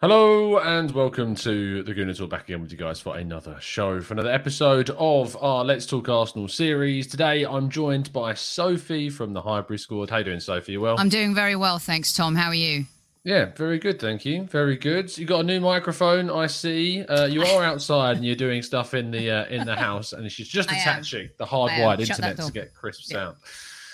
Hello 0.00 0.58
and 0.58 0.90
welcome 0.90 1.36
to 1.36 1.84
the 1.84 1.94
Gooner 1.94 2.18
Talk 2.18 2.28
back 2.28 2.48
again 2.48 2.60
with 2.60 2.72
you 2.72 2.76
guys 2.76 3.00
for 3.00 3.16
another 3.16 3.56
show, 3.60 4.00
for 4.00 4.14
another 4.14 4.32
episode 4.32 4.90
of 4.90 5.36
our 5.40 5.64
Let's 5.64 5.86
Talk 5.86 6.08
Arsenal 6.08 6.48
series. 6.48 7.06
Today 7.06 7.44
I'm 7.44 7.70
joined 7.70 8.12
by 8.12 8.34
Sophie 8.34 9.08
from 9.10 9.32
the 9.32 9.42
Highbury 9.42 9.78
Squad. 9.78 10.10
How 10.10 10.18
you 10.18 10.24
doing, 10.24 10.40
Sophie? 10.40 10.72
You 10.72 10.80
well? 10.80 10.96
I'm 10.98 11.08
doing 11.08 11.36
very 11.36 11.54
well, 11.54 11.78
thanks, 11.78 12.12
Tom. 12.12 12.34
How 12.34 12.48
are 12.48 12.54
you? 12.54 12.86
Yeah, 13.24 13.52
very 13.54 13.78
good, 13.78 14.00
thank 14.00 14.24
you. 14.24 14.44
Very 14.44 14.76
good. 14.76 15.16
You 15.16 15.26
got 15.26 15.40
a 15.40 15.44
new 15.44 15.60
microphone, 15.60 16.28
I 16.28 16.48
see. 16.48 17.04
Uh, 17.04 17.26
you 17.26 17.42
are 17.44 17.62
outside 17.62 18.16
and 18.16 18.26
you're 18.26 18.34
doing 18.34 18.62
stuff 18.62 18.94
in 18.94 19.12
the 19.12 19.30
uh, 19.30 19.44
in 19.46 19.64
the 19.64 19.76
house, 19.88 20.12
and 20.12 20.30
she's 20.30 20.48
just 20.48 20.70
attaching 20.70 21.30
the 21.38 21.46
hardwired 21.46 22.00
internet 22.00 22.36
to 22.38 22.50
get 22.50 22.74
crisp 22.74 23.02
Yeah. 23.10 23.14
sound. 23.16 23.36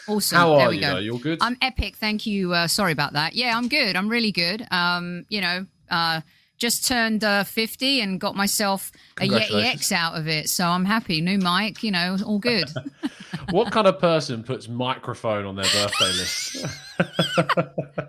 Awesome. 0.09 0.39
How 0.39 0.57
there 0.57 0.67
are 0.67 0.71
we 0.71 0.77
you? 0.77 0.81
go. 0.81 0.93
Though? 0.95 0.99
You're 1.01 1.19
good? 1.19 1.39
I'm 1.43 1.59
epic. 1.61 1.97
Thank 1.97 2.25
you. 2.25 2.55
Uh, 2.55 2.67
sorry 2.69 2.93
about 2.93 3.13
that. 3.13 3.35
Yeah, 3.35 3.55
I'm 3.55 3.69
good. 3.69 3.95
I'm 3.97 4.09
really 4.09 4.33
good. 4.33 4.67
Um, 4.71 5.27
you 5.29 5.43
know, 5.43 5.67
uh, 5.91 6.23
just 6.59 6.87
turned 6.87 7.25
uh, 7.25 7.45
50 7.45 8.01
and 8.01 8.21
got 8.21 8.37
myself 8.37 8.93
a 9.19 9.29
Yeti 9.29 9.65
X 9.65 9.93
out 9.93 10.17
of 10.17 10.29
it. 10.29 10.49
So 10.49 10.67
I'm 10.67 10.85
happy. 10.85 11.21
New 11.21 11.39
mic, 11.39 11.83
you 11.83 11.91
know, 11.91 12.17
all 12.25 12.39
good. 12.39 12.69
what 13.51 13.73
kind 13.73 13.87
of 13.87 13.99
person 13.99 14.43
puts 14.43 14.69
microphone 14.69 15.47
on 15.47 15.57
their 15.57 15.65
birthday 15.65 16.13
list? 16.13 16.67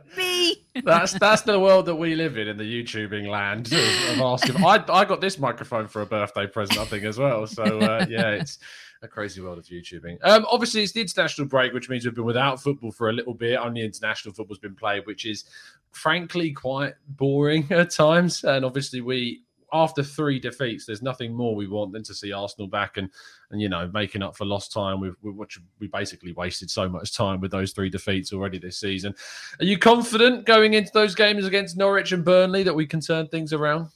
Me. 0.17 0.55
that's 0.83 1.13
that's 1.13 1.43
the 1.43 1.59
world 1.59 1.85
that 1.85 1.95
we 1.95 2.15
live 2.15 2.37
in 2.37 2.47
in 2.47 2.57
the 2.57 2.63
YouTubing 2.63 3.27
land 3.27 3.67
of, 3.67 4.09
of 4.13 4.21
asking. 4.21 4.57
I 4.57 4.83
I 4.89 5.05
got 5.05 5.21
this 5.21 5.37
microphone 5.37 5.87
for 5.87 6.01
a 6.01 6.05
birthday 6.05 6.47
present, 6.47 6.79
I 6.79 6.85
think, 6.85 7.03
as 7.03 7.17
well. 7.17 7.47
So 7.47 7.63
uh, 7.63 8.05
yeah, 8.09 8.31
it's 8.31 8.59
a 9.01 9.07
crazy 9.07 9.41
world 9.41 9.57
of 9.57 9.65
YouTubing. 9.65 10.17
Um, 10.23 10.45
obviously, 10.49 10.83
it's 10.83 10.91
the 10.91 11.01
international 11.01 11.47
break, 11.47 11.73
which 11.73 11.89
means 11.89 12.05
we've 12.05 12.15
been 12.15 12.25
without 12.25 12.61
football 12.61 12.91
for 12.91 13.09
a 13.09 13.13
little 13.13 13.33
bit. 13.33 13.57
Only 13.57 13.81
international 13.81 14.33
football's 14.33 14.59
been 14.59 14.75
played, 14.75 15.05
which 15.05 15.25
is 15.25 15.45
frankly 15.91 16.51
quite 16.51 16.95
boring 17.07 17.67
at 17.71 17.91
times. 17.91 18.43
And 18.43 18.65
obviously, 18.65 19.01
we 19.01 19.43
after 19.71 20.03
three 20.03 20.39
defeats, 20.39 20.85
there's 20.85 21.01
nothing 21.01 21.33
more 21.33 21.55
we 21.55 21.67
want 21.67 21.93
than 21.93 22.03
to 22.03 22.13
see 22.13 22.31
Arsenal 22.31 22.67
back 22.67 22.97
and 22.97 23.09
and 23.51 23.61
you 23.61 23.69
know 23.69 23.89
making 23.93 24.21
up 24.21 24.35
for 24.35 24.45
lost 24.45 24.71
time. 24.73 24.99
We've 24.99 25.15
we, 25.21 25.31
we 25.79 25.87
basically 25.87 26.33
wasted 26.33 26.69
so 26.69 26.89
much 26.89 27.15
time 27.15 27.39
with 27.39 27.51
those 27.51 27.71
three 27.71 27.89
defeats 27.89 28.33
already 28.33 28.57
this 28.57 28.79
season. 28.79 29.13
Are 29.59 29.65
you 29.65 29.77
confident 29.77 30.45
going 30.45 30.73
into 30.73 30.91
those 30.93 31.15
games 31.15 31.45
against 31.45 31.77
Norwich 31.77 32.11
and 32.11 32.25
Burnley 32.25 32.63
that 32.63 32.75
we 32.75 32.85
can 32.85 32.99
turn 32.99 33.27
things 33.27 33.53
around? 33.53 33.87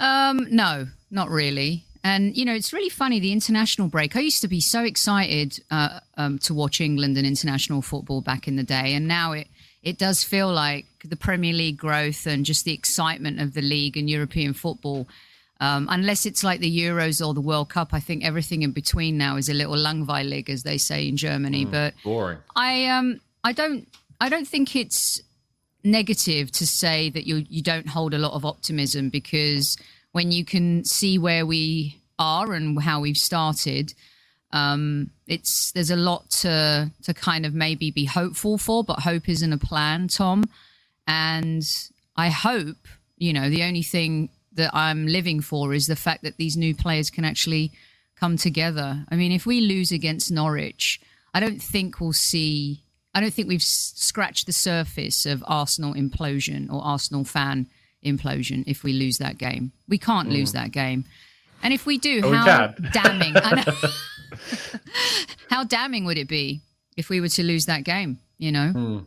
Um, 0.00 0.48
no, 0.50 0.86
not 1.10 1.28
really. 1.30 1.84
And 2.04 2.36
you 2.36 2.44
know, 2.44 2.54
it's 2.54 2.72
really 2.72 2.88
funny 2.88 3.20
the 3.20 3.32
international 3.32 3.88
break. 3.88 4.16
I 4.16 4.20
used 4.20 4.40
to 4.42 4.48
be 4.48 4.60
so 4.60 4.82
excited 4.82 5.60
uh, 5.70 6.00
um, 6.16 6.38
to 6.40 6.54
watch 6.54 6.80
England 6.80 7.16
and 7.16 7.26
international 7.26 7.80
football 7.80 8.20
back 8.20 8.48
in 8.48 8.56
the 8.56 8.64
day, 8.64 8.94
and 8.94 9.06
now 9.06 9.32
it 9.32 9.46
it 9.82 9.98
does 9.98 10.24
feel 10.24 10.52
like 10.52 10.86
the 11.04 11.16
Premier 11.16 11.52
League 11.52 11.76
growth 11.76 12.26
and 12.26 12.44
just 12.44 12.64
the 12.64 12.72
excitement 12.72 13.40
of 13.40 13.54
the 13.54 13.62
league 13.62 13.96
and 13.96 14.08
European 14.08 14.52
football. 14.52 15.06
Um, 15.60 15.86
unless 15.90 16.26
it's 16.26 16.42
like 16.42 16.58
the 16.58 16.80
Euros 16.80 17.24
or 17.24 17.34
the 17.34 17.40
World 17.40 17.68
Cup, 17.68 17.90
I 17.92 18.00
think 18.00 18.24
everything 18.24 18.62
in 18.62 18.72
between 18.72 19.16
now 19.16 19.36
is 19.36 19.48
a 19.48 19.54
little 19.54 19.76
langweilig, 19.76 20.48
as 20.48 20.64
they 20.64 20.78
say 20.78 21.06
in 21.06 21.16
Germany. 21.16 21.64
But 21.64 21.94
Boring. 22.02 22.38
I 22.56 22.86
um 22.86 23.20
I 23.44 23.52
don't 23.52 23.86
I 24.20 24.28
don't 24.28 24.46
think 24.46 24.74
it's 24.74 25.22
negative 25.84 26.50
to 26.52 26.66
say 26.66 27.10
that 27.10 27.26
you 27.26 27.44
you 27.48 27.62
don't 27.62 27.88
hold 27.88 28.12
a 28.12 28.18
lot 28.18 28.32
of 28.32 28.44
optimism 28.44 29.08
because 29.08 29.76
when 30.12 30.30
you 30.30 30.44
can 30.44 30.84
see 30.84 31.18
where 31.18 31.44
we 31.44 32.00
are 32.18 32.52
and 32.52 32.80
how 32.80 33.00
we've 33.00 33.16
started 33.16 33.94
um 34.52 35.10
it's 35.26 35.72
there's 35.72 35.90
a 35.90 35.96
lot 35.96 36.28
to 36.30 36.90
to 37.02 37.14
kind 37.14 37.46
of 37.46 37.54
maybe 37.54 37.90
be 37.90 38.04
hopeful 38.04 38.58
for 38.58 38.84
but 38.84 39.00
hope 39.00 39.28
isn't 39.28 39.52
a 39.52 39.58
plan 39.58 40.08
tom. 40.08 40.44
And 41.06 41.64
i 42.16 42.28
hope 42.28 42.76
you 43.16 43.32
know 43.32 43.48
the 43.48 43.64
only 43.64 43.82
thing 43.82 44.28
that 44.52 44.70
i'm 44.74 45.06
living 45.06 45.40
for 45.40 45.72
is 45.72 45.86
the 45.86 45.96
fact 45.96 46.22
that 46.22 46.36
these 46.36 46.56
new 46.56 46.74
players 46.74 47.10
can 47.10 47.24
actually 47.24 47.72
come 48.14 48.36
together. 48.36 49.04
I 49.10 49.16
mean 49.16 49.32
if 49.32 49.46
we 49.46 49.60
lose 49.62 49.90
against 49.90 50.30
norwich 50.30 51.00
i 51.34 51.40
don't 51.40 51.62
think 51.62 52.00
we'll 52.00 52.12
see 52.12 52.82
I 53.14 53.20
don't 53.20 53.32
think 53.32 53.48
we've 53.48 53.62
scratched 53.62 54.46
the 54.46 54.52
surface 54.52 55.26
of 55.26 55.44
Arsenal 55.46 55.94
implosion 55.94 56.72
or 56.72 56.82
Arsenal 56.82 57.24
fan 57.24 57.66
implosion 58.04 58.64
if 58.66 58.84
we 58.84 58.92
lose 58.92 59.18
that 59.18 59.38
game. 59.38 59.72
We 59.88 59.98
can't 59.98 60.28
lose 60.28 60.52
that 60.52 60.72
game. 60.72 61.04
And 61.62 61.72
if 61.72 61.86
we 61.86 61.98
do, 61.98 62.20
Oh, 62.24 62.32
how 62.32 62.72
can. 62.72 62.88
damning 62.92 63.34
how 65.50 65.64
damning 65.64 66.04
would 66.04 66.18
it 66.18 66.28
be 66.28 66.60
if 66.96 67.08
we 67.08 67.20
were 67.20 67.28
to 67.28 67.42
lose 67.42 67.66
that 67.66 67.84
game, 67.84 68.18
you 68.38 68.52
know? 68.52 68.68
Hmm. 68.68 68.98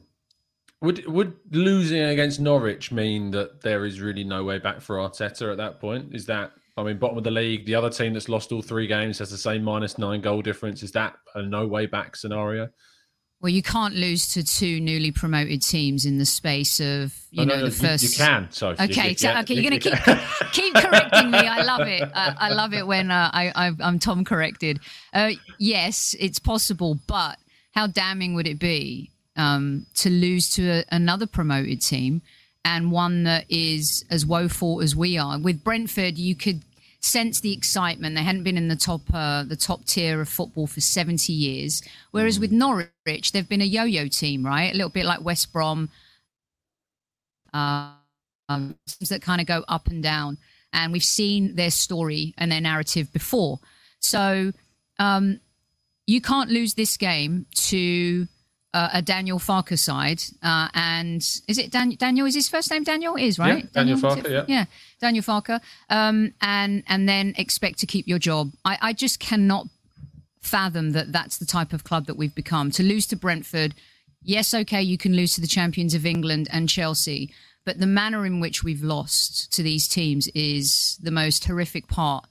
Would 0.81 1.05
would 1.07 1.33
losing 1.51 2.01
against 2.01 2.39
Norwich 2.39 2.91
mean 2.91 3.31
that 3.31 3.61
there 3.61 3.85
is 3.85 4.01
really 4.01 4.23
no 4.23 4.43
way 4.43 4.59
back 4.59 4.81
for 4.81 4.97
Arteta 4.97 5.51
at 5.51 5.57
that 5.57 5.79
point? 5.79 6.13
Is 6.13 6.25
that 6.27 6.51
I 6.77 6.83
mean, 6.83 6.97
bottom 6.97 7.17
of 7.17 7.23
the 7.23 7.31
league, 7.31 7.65
the 7.65 7.75
other 7.75 7.89
team 7.89 8.13
that's 8.13 8.27
lost 8.27 8.51
all 8.51 8.61
three 8.61 8.85
games 8.85 9.19
has 9.19 9.31
the 9.31 9.37
same 9.37 9.63
minus 9.63 9.97
nine 9.97 10.21
goal 10.21 10.41
difference. 10.41 10.83
Is 10.83 10.91
that 10.91 11.15
a 11.33 11.41
no 11.41 11.65
way 11.65 11.85
back 11.85 12.15
scenario? 12.15 12.69
Well, 13.45 13.53
you 13.53 13.61
can't 13.61 13.93
lose 13.93 14.27
to 14.29 14.43
two 14.43 14.79
newly 14.81 15.11
promoted 15.11 15.61
teams 15.61 16.03
in 16.03 16.17
the 16.17 16.25
space 16.25 16.79
of, 16.79 17.13
you 17.29 17.43
Oh, 17.43 17.45
know, 17.45 17.53
no, 17.57 17.59
no, 17.59 17.65
the 17.65 17.71
first 17.75 18.01
You, 18.01 18.09
you 18.09 18.15
can. 18.15 18.47
So 18.49 18.69
Okay, 18.69 19.09
you, 19.09 19.15
so, 19.15 19.37
okay, 19.37 19.53
you- 19.53 19.61
you're 19.61 19.69
going 19.69 19.79
to 19.79 19.89
you 19.91 19.95
keep 19.95 20.51
keep 20.51 20.73
correcting 20.73 21.29
me. 21.29 21.37
I 21.37 21.61
love 21.61 21.81
it. 21.87 22.01
I, 22.15 22.35
I 22.39 22.49
love 22.49 22.73
it 22.73 22.87
when 22.87 23.11
uh, 23.11 23.29
I, 23.31 23.51
I 23.55 23.71
I'm 23.83 23.99
Tom 23.99 24.25
corrected. 24.25 24.79
Uh, 25.13 25.33
yes, 25.59 26.15
it's 26.19 26.39
possible, 26.39 26.97
but 27.05 27.37
how 27.75 27.85
damning 27.85 28.33
would 28.33 28.47
it 28.47 28.57
be 28.57 29.11
um, 29.35 29.85
to 29.97 30.09
lose 30.09 30.49
to 30.55 30.67
a, 30.79 30.83
another 30.91 31.27
promoted 31.27 31.83
team 31.83 32.23
and 32.63 32.91
one 32.91 33.25
that 33.25 33.45
is 33.47 34.05
as 34.09 34.25
woeful 34.25 34.81
as 34.81 34.95
we 34.95 35.19
are? 35.19 35.37
With 35.37 35.63
Brentford, 35.63 36.17
you 36.17 36.33
could 36.35 36.63
sense 37.05 37.39
the 37.39 37.53
excitement. 37.53 38.15
They 38.15 38.23
hadn't 38.23 38.43
been 38.43 38.57
in 38.57 38.67
the 38.67 38.75
top 38.75 39.01
uh, 39.13 39.43
the 39.43 39.55
top 39.55 39.85
tier 39.85 40.21
of 40.21 40.29
football 40.29 40.67
for 40.67 40.81
70 40.81 41.31
years. 41.31 41.81
Whereas 42.11 42.39
with 42.39 42.51
Norwich, 42.51 43.31
they've 43.31 43.47
been 43.47 43.61
a 43.61 43.65
yo-yo 43.65 44.07
team, 44.07 44.45
right? 44.45 44.73
A 44.73 44.75
little 44.75 44.89
bit 44.89 45.05
like 45.05 45.23
West 45.23 45.53
Brom. 45.53 45.89
Uh, 47.53 47.91
um, 48.49 48.75
teams 48.87 49.09
that 49.09 49.21
kind 49.21 49.41
of 49.41 49.47
go 49.47 49.63
up 49.67 49.87
and 49.87 50.03
down. 50.03 50.37
And 50.73 50.91
we've 50.91 51.03
seen 51.03 51.55
their 51.55 51.71
story 51.71 52.33
and 52.37 52.51
their 52.51 52.61
narrative 52.61 53.11
before. 53.13 53.59
So 53.99 54.51
um, 54.99 55.39
you 56.05 56.21
can't 56.21 56.49
lose 56.49 56.73
this 56.73 56.97
game 56.97 57.45
to 57.55 58.27
uh, 58.75 58.89
a 58.91 59.01
Daniel 59.01 59.39
Farke 59.39 59.79
side, 59.79 60.21
uh, 60.43 60.67
and 60.73 61.21
is 61.47 61.57
it 61.57 61.71
Dan- 61.71 61.95
Daniel? 61.97 62.27
Is 62.27 62.35
his 62.35 62.49
first 62.49 62.69
name 62.69 62.83
Daniel? 62.83 63.15
Is 63.15 63.39
right? 63.39 63.63
Yeah, 63.63 63.69
Daniel, 63.71 63.97
Daniel 63.97 64.17
Farke. 64.17 64.29
Yeah. 64.29 64.45
yeah, 64.49 64.65
Daniel 64.99 65.23
Farke. 65.23 65.61
Um, 65.89 66.33
and 66.41 66.83
and 66.87 67.07
then 67.07 67.33
expect 67.37 67.79
to 67.79 67.85
keep 67.85 68.05
your 68.05 68.19
job. 68.19 68.51
I, 68.65 68.77
I 68.81 68.93
just 68.93 69.21
cannot 69.21 69.67
fathom 70.41 70.91
that 70.91 71.13
that's 71.13 71.37
the 71.37 71.45
type 71.45 71.71
of 71.71 71.85
club 71.85 72.05
that 72.07 72.17
we've 72.17 72.35
become. 72.35 72.69
To 72.71 72.83
lose 72.83 73.07
to 73.07 73.15
Brentford, 73.15 73.75
yes, 74.21 74.53
okay, 74.53 74.81
you 74.81 74.97
can 74.97 75.15
lose 75.15 75.33
to 75.35 75.41
the 75.41 75.47
champions 75.47 75.93
of 75.93 76.05
England 76.05 76.49
and 76.51 76.67
Chelsea, 76.67 77.31
but 77.63 77.79
the 77.79 77.87
manner 77.87 78.25
in 78.25 78.41
which 78.41 78.61
we've 78.61 78.83
lost 78.83 79.53
to 79.53 79.63
these 79.63 79.87
teams 79.87 80.27
is 80.35 80.99
the 81.01 81.11
most 81.11 81.45
horrific 81.45 81.87
part 81.87 82.25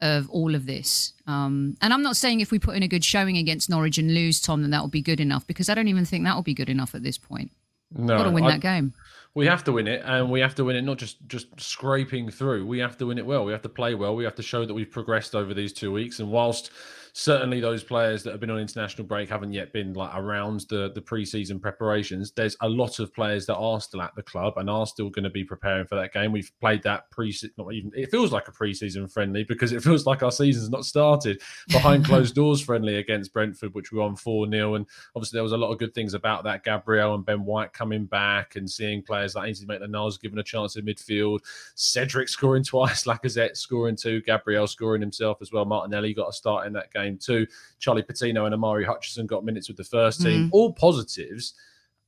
of 0.00 0.28
all 0.30 0.54
of 0.54 0.66
this. 0.66 1.12
Um, 1.26 1.76
and 1.80 1.92
I'm 1.92 2.02
not 2.02 2.16
saying 2.16 2.40
if 2.40 2.50
we 2.50 2.58
put 2.58 2.76
in 2.76 2.82
a 2.82 2.88
good 2.88 3.04
showing 3.04 3.36
against 3.36 3.70
Norwich 3.70 3.98
and 3.98 4.12
lose, 4.12 4.40
Tom, 4.40 4.62
then 4.62 4.70
that 4.70 4.80
will 4.80 4.88
be 4.88 5.02
good 5.02 5.20
enough 5.20 5.46
because 5.46 5.68
I 5.68 5.74
don't 5.74 5.88
even 5.88 6.04
think 6.04 6.24
that 6.24 6.34
will 6.34 6.42
be 6.42 6.54
good 6.54 6.68
enough 6.68 6.94
at 6.94 7.02
this 7.02 7.18
point. 7.18 7.50
No, 7.92 8.18
got 8.18 8.24
to 8.24 8.30
win 8.30 8.44
I, 8.44 8.52
that 8.52 8.60
game. 8.60 8.94
We 9.34 9.46
have 9.46 9.64
to 9.64 9.72
win 9.72 9.86
it, 9.86 10.02
and 10.04 10.30
we 10.30 10.40
have 10.40 10.54
to 10.56 10.64
win 10.64 10.76
it 10.76 10.82
not 10.82 10.98
just 10.98 11.26
just 11.28 11.60
scraping 11.60 12.30
through. 12.30 12.66
We 12.66 12.78
have 12.78 12.96
to 12.98 13.06
win 13.06 13.18
it 13.18 13.26
well. 13.26 13.44
We 13.44 13.52
have 13.52 13.62
to 13.62 13.68
play 13.68 13.94
well. 13.94 14.16
We 14.16 14.24
have 14.24 14.34
to 14.36 14.42
show 14.42 14.64
that 14.64 14.74
we've 14.74 14.90
progressed 14.90 15.34
over 15.34 15.54
these 15.54 15.72
two 15.72 15.92
weeks. 15.92 16.18
And 16.18 16.30
whilst 16.30 16.70
certainly 17.18 17.60
those 17.60 17.82
players 17.82 18.22
that 18.22 18.30
have 18.30 18.40
been 18.40 18.50
on 18.50 18.58
international 18.58 19.06
break 19.06 19.26
haven't 19.26 19.50
yet 19.50 19.72
been 19.72 19.94
like 19.94 20.14
around 20.14 20.60
the 20.68 20.92
the 20.94 21.00
preseason 21.00 21.58
preparations. 21.58 22.30
There's 22.30 22.58
a 22.60 22.68
lot 22.68 22.98
of 22.98 23.12
players 23.14 23.46
that 23.46 23.56
are 23.56 23.80
still 23.80 24.02
at 24.02 24.14
the 24.14 24.22
club 24.22 24.58
and 24.58 24.68
are 24.68 24.86
still 24.86 25.08
going 25.08 25.24
to 25.24 25.30
be 25.30 25.42
preparing 25.42 25.86
for 25.86 25.94
that 25.94 26.12
game. 26.12 26.30
We've 26.30 26.52
played 26.60 26.82
that 26.82 27.10
pre 27.10 27.34
not 27.56 27.72
even 27.72 27.90
it 27.94 28.10
feels 28.10 28.32
like 28.32 28.48
a 28.48 28.52
preseason 28.52 29.10
friendly 29.10 29.44
because 29.44 29.72
it 29.72 29.82
feels 29.82 30.04
like 30.04 30.22
our 30.22 30.30
season's 30.30 30.68
not 30.68 30.84
started 30.84 31.40
behind 31.68 32.04
closed 32.04 32.34
doors 32.34 32.60
friendly 32.60 32.96
against 32.96 33.32
Brentford, 33.32 33.72
which 33.72 33.92
we 33.92 33.98
won 33.98 34.14
four 34.14 34.46
0 34.46 34.74
and 34.74 34.86
obviously 35.14 35.38
there 35.38 35.42
was 35.42 35.52
a 35.52 35.56
lot 35.56 35.72
of 35.72 35.78
good 35.78 35.94
things 35.94 36.12
about 36.12 36.44
that. 36.44 36.64
Gabriel 36.64 37.14
and 37.14 37.24
Ben 37.24 37.46
White 37.46 37.72
coming 37.72 38.04
back 38.04 38.56
and 38.56 38.70
seeing 38.70 39.02
players 39.02 39.34
like 39.34 39.48
Ainsley 39.48 39.66
Maitland-Niles 39.66 40.18
given 40.18 40.38
a 40.38 40.42
chance 40.42 40.76
in 40.76 40.84
midfield, 40.84 41.38
Cedric 41.76 42.28
scoring 42.28 42.62
twice, 42.62 43.04
Lacazette 43.06 43.56
scoring 43.56 43.96
two, 43.96 44.20
Gabriel 44.20 44.66
scoring 44.66 45.00
himself 45.00 45.38
as 45.40 45.50
well. 45.50 45.64
Martinelli 45.64 46.12
got 46.12 46.28
a 46.28 46.32
start 46.34 46.66
in 46.66 46.74
that 46.74 46.92
game 46.92 47.05
game 47.06 47.18
too. 47.18 47.46
Charlie 47.78 48.02
Patino 48.02 48.44
and 48.44 48.54
Omari 48.54 48.84
Hutchinson 48.84 49.26
got 49.26 49.44
minutes 49.44 49.68
with 49.68 49.76
the 49.76 49.84
first 49.84 50.20
team, 50.20 50.46
mm. 50.46 50.50
all 50.52 50.72
positives. 50.72 51.54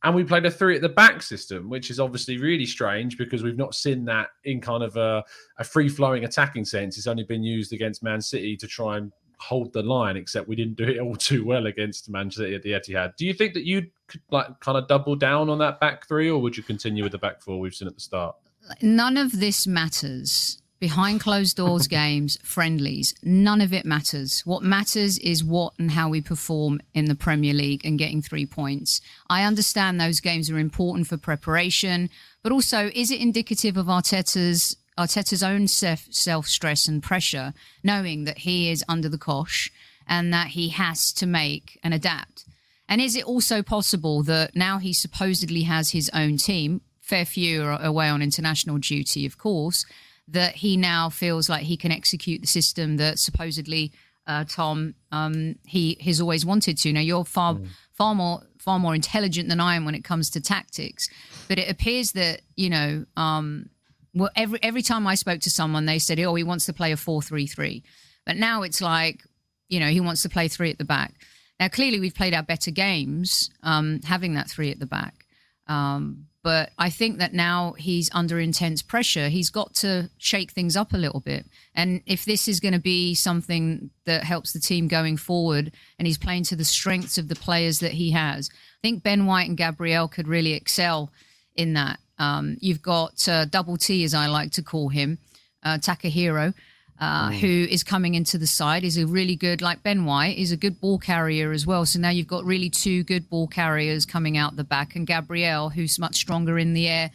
And 0.04 0.14
we 0.14 0.22
played 0.22 0.46
a 0.46 0.50
three 0.50 0.76
at 0.76 0.82
the 0.82 0.88
back 0.88 1.22
system, 1.22 1.68
which 1.68 1.90
is 1.90 1.98
obviously 1.98 2.38
really 2.38 2.66
strange 2.66 3.18
because 3.18 3.42
we've 3.42 3.56
not 3.56 3.74
seen 3.74 4.04
that 4.04 4.28
in 4.44 4.60
kind 4.60 4.84
of 4.84 4.96
a, 4.96 5.24
a 5.58 5.64
free 5.64 5.88
flowing 5.88 6.24
attacking 6.24 6.64
sense. 6.64 6.96
It's 6.96 7.08
only 7.08 7.24
been 7.24 7.42
used 7.42 7.72
against 7.72 8.02
Man 8.02 8.20
City 8.20 8.56
to 8.58 8.66
try 8.68 8.98
and 8.98 9.12
hold 9.38 9.72
the 9.72 9.82
line, 9.82 10.16
except 10.16 10.48
we 10.48 10.54
didn't 10.54 10.76
do 10.76 10.84
it 10.84 11.00
all 11.00 11.16
too 11.30 11.44
well 11.44 11.66
against 11.66 12.08
Man 12.08 12.30
City 12.30 12.54
at 12.54 12.62
the 12.62 12.72
Etihad. 12.72 13.16
Do 13.16 13.26
you 13.26 13.34
think 13.34 13.54
that 13.54 13.64
you 13.64 13.88
could 14.06 14.20
like 14.30 14.60
kind 14.60 14.78
of 14.78 14.86
double 14.86 15.16
down 15.16 15.50
on 15.50 15.58
that 15.58 15.80
back 15.80 16.06
three, 16.06 16.30
or 16.30 16.40
would 16.40 16.56
you 16.56 16.62
continue 16.62 17.02
with 17.02 17.12
the 17.12 17.18
back 17.18 17.42
four 17.42 17.58
we've 17.58 17.74
seen 17.74 17.88
at 17.88 17.94
the 17.94 18.00
start? 18.00 18.36
None 18.82 19.16
of 19.16 19.40
this 19.40 19.66
matters 19.66 20.62
behind 20.80 21.20
closed 21.20 21.56
doors 21.56 21.86
games, 22.00 22.38
friendlies, 22.42 23.14
none 23.22 23.60
of 23.60 23.72
it 23.72 23.84
matters. 23.84 24.42
What 24.46 24.62
matters 24.62 25.18
is 25.18 25.44
what 25.44 25.74
and 25.78 25.90
how 25.90 26.08
we 26.08 26.20
perform 26.20 26.80
in 26.94 27.06
the 27.06 27.14
Premier 27.14 27.54
League 27.54 27.84
and 27.84 27.98
getting 27.98 28.22
three 28.22 28.46
points. 28.46 29.00
I 29.28 29.44
understand 29.44 30.00
those 30.00 30.20
games 30.20 30.50
are 30.50 30.58
important 30.58 31.06
for 31.06 31.16
preparation, 31.16 32.10
but 32.42 32.52
also 32.52 32.90
is 32.94 33.10
it 33.10 33.20
indicative 33.20 33.76
of 33.76 33.86
Arteta's 33.86 34.76
Arteta's 34.98 35.44
own 35.44 35.68
self 35.68 36.46
stress 36.46 36.88
and 36.88 37.02
pressure, 37.02 37.54
knowing 37.84 38.24
that 38.24 38.38
he 38.38 38.70
is 38.70 38.84
under 38.88 39.08
the 39.08 39.18
cosh 39.18 39.70
and 40.08 40.32
that 40.32 40.48
he 40.48 40.70
has 40.70 41.12
to 41.12 41.26
make 41.26 41.78
and 41.84 41.94
adapt? 41.94 42.44
And 42.88 43.00
is 43.00 43.14
it 43.14 43.24
also 43.24 43.62
possible 43.62 44.22
that 44.24 44.56
now 44.56 44.78
he 44.78 44.92
supposedly 44.92 45.62
has 45.62 45.90
his 45.90 46.10
own 46.14 46.38
team, 46.38 46.80
fair 47.00 47.24
few 47.24 47.62
are 47.62 47.80
away 47.82 48.08
on 48.08 48.22
international 48.22 48.78
duty, 48.78 49.26
of 49.26 49.38
course, 49.38 49.84
that 50.30 50.56
he 50.56 50.76
now 50.76 51.08
feels 51.08 51.48
like 51.48 51.62
he 51.62 51.76
can 51.76 51.90
execute 51.90 52.40
the 52.40 52.46
system 52.46 52.96
that 52.98 53.18
supposedly 53.18 53.92
uh, 54.26 54.44
Tom 54.44 54.94
um, 55.10 55.56
he 55.66 55.96
has 56.04 56.20
always 56.20 56.44
wanted 56.44 56.76
to. 56.78 56.92
Now 56.92 57.00
you're 57.00 57.24
far 57.24 57.54
mm. 57.54 57.66
far 57.92 58.14
more 58.14 58.42
far 58.58 58.78
more 58.78 58.94
intelligent 58.94 59.48
than 59.48 59.60
I 59.60 59.74
am 59.74 59.84
when 59.84 59.94
it 59.94 60.04
comes 60.04 60.30
to 60.30 60.40
tactics, 60.40 61.08
but 61.48 61.58
it 61.58 61.70
appears 61.70 62.12
that 62.12 62.42
you 62.54 62.70
know. 62.70 63.04
Um, 63.16 63.70
well, 64.14 64.30
every 64.36 64.58
every 64.62 64.82
time 64.82 65.06
I 65.06 65.14
spoke 65.14 65.40
to 65.42 65.50
someone, 65.50 65.86
they 65.86 65.98
said, 65.98 66.18
"Oh, 66.20 66.34
he 66.34 66.44
wants 66.44 66.66
to 66.66 66.72
play 66.72 66.92
a 66.92 66.96
four-three-three," 66.96 67.84
but 68.26 68.36
now 68.36 68.62
it's 68.62 68.80
like, 68.80 69.22
you 69.68 69.80
know, 69.80 69.88
he 69.88 70.00
wants 70.00 70.22
to 70.22 70.28
play 70.28 70.48
three 70.48 70.70
at 70.70 70.78
the 70.78 70.84
back. 70.84 71.14
Now, 71.60 71.68
clearly, 71.68 72.00
we've 72.00 72.14
played 72.14 72.34
our 72.34 72.42
better 72.42 72.70
games 72.70 73.50
um, 73.62 74.00
having 74.04 74.34
that 74.34 74.48
three 74.48 74.70
at 74.70 74.78
the 74.78 74.86
back. 74.86 75.26
Um, 75.66 76.27
but 76.48 76.70
I 76.78 76.88
think 76.88 77.18
that 77.18 77.34
now 77.34 77.74
he's 77.76 78.08
under 78.14 78.40
intense 78.40 78.80
pressure. 78.80 79.28
He's 79.28 79.50
got 79.50 79.74
to 79.74 80.08
shake 80.16 80.52
things 80.52 80.76
up 80.76 80.94
a 80.94 80.96
little 80.96 81.20
bit. 81.20 81.44
And 81.74 82.00
if 82.06 82.24
this 82.24 82.48
is 82.48 82.58
going 82.58 82.72
to 82.72 82.80
be 82.80 83.14
something 83.14 83.90
that 84.06 84.24
helps 84.24 84.54
the 84.54 84.58
team 84.58 84.88
going 84.88 85.18
forward 85.18 85.72
and 85.98 86.06
he's 86.06 86.16
playing 86.16 86.44
to 86.44 86.56
the 86.56 86.64
strengths 86.64 87.18
of 87.18 87.28
the 87.28 87.34
players 87.34 87.80
that 87.80 87.92
he 87.92 88.12
has, 88.12 88.48
I 88.50 88.80
think 88.80 89.02
Ben 89.02 89.26
White 89.26 89.46
and 89.46 89.58
Gabriel 89.58 90.08
could 90.08 90.26
really 90.26 90.54
excel 90.54 91.12
in 91.54 91.74
that. 91.74 91.98
Um, 92.18 92.56
you've 92.62 92.80
got 92.80 93.28
uh, 93.28 93.44
Double 93.44 93.76
T, 93.76 94.02
as 94.04 94.14
I 94.14 94.28
like 94.28 94.52
to 94.52 94.62
call 94.62 94.88
him, 94.88 95.18
uh, 95.62 95.76
Takehiro, 95.76 96.54
uh, 97.00 97.30
mm. 97.30 97.38
who 97.38 97.66
is 97.70 97.84
coming 97.84 98.14
into 98.14 98.38
the 98.38 98.46
side. 98.46 98.84
Is 98.84 98.96
a 98.96 99.06
really 99.06 99.36
good, 99.36 99.62
like 99.62 99.82
Ben 99.82 100.04
White, 100.04 100.38
is 100.38 100.52
a 100.52 100.56
good 100.56 100.80
ball 100.80 100.98
carrier 100.98 101.52
as 101.52 101.66
well. 101.66 101.86
So 101.86 101.98
now 101.98 102.10
you've 102.10 102.26
got 102.26 102.44
really 102.44 102.70
two 102.70 103.04
good 103.04 103.28
ball 103.28 103.46
carriers 103.46 104.04
coming 104.04 104.36
out 104.36 104.56
the 104.56 104.64
back, 104.64 104.96
and 104.96 105.06
Gabriel, 105.06 105.70
who's 105.70 105.98
much 105.98 106.16
stronger 106.16 106.58
in 106.58 106.74
the 106.74 106.88
air 106.88 107.10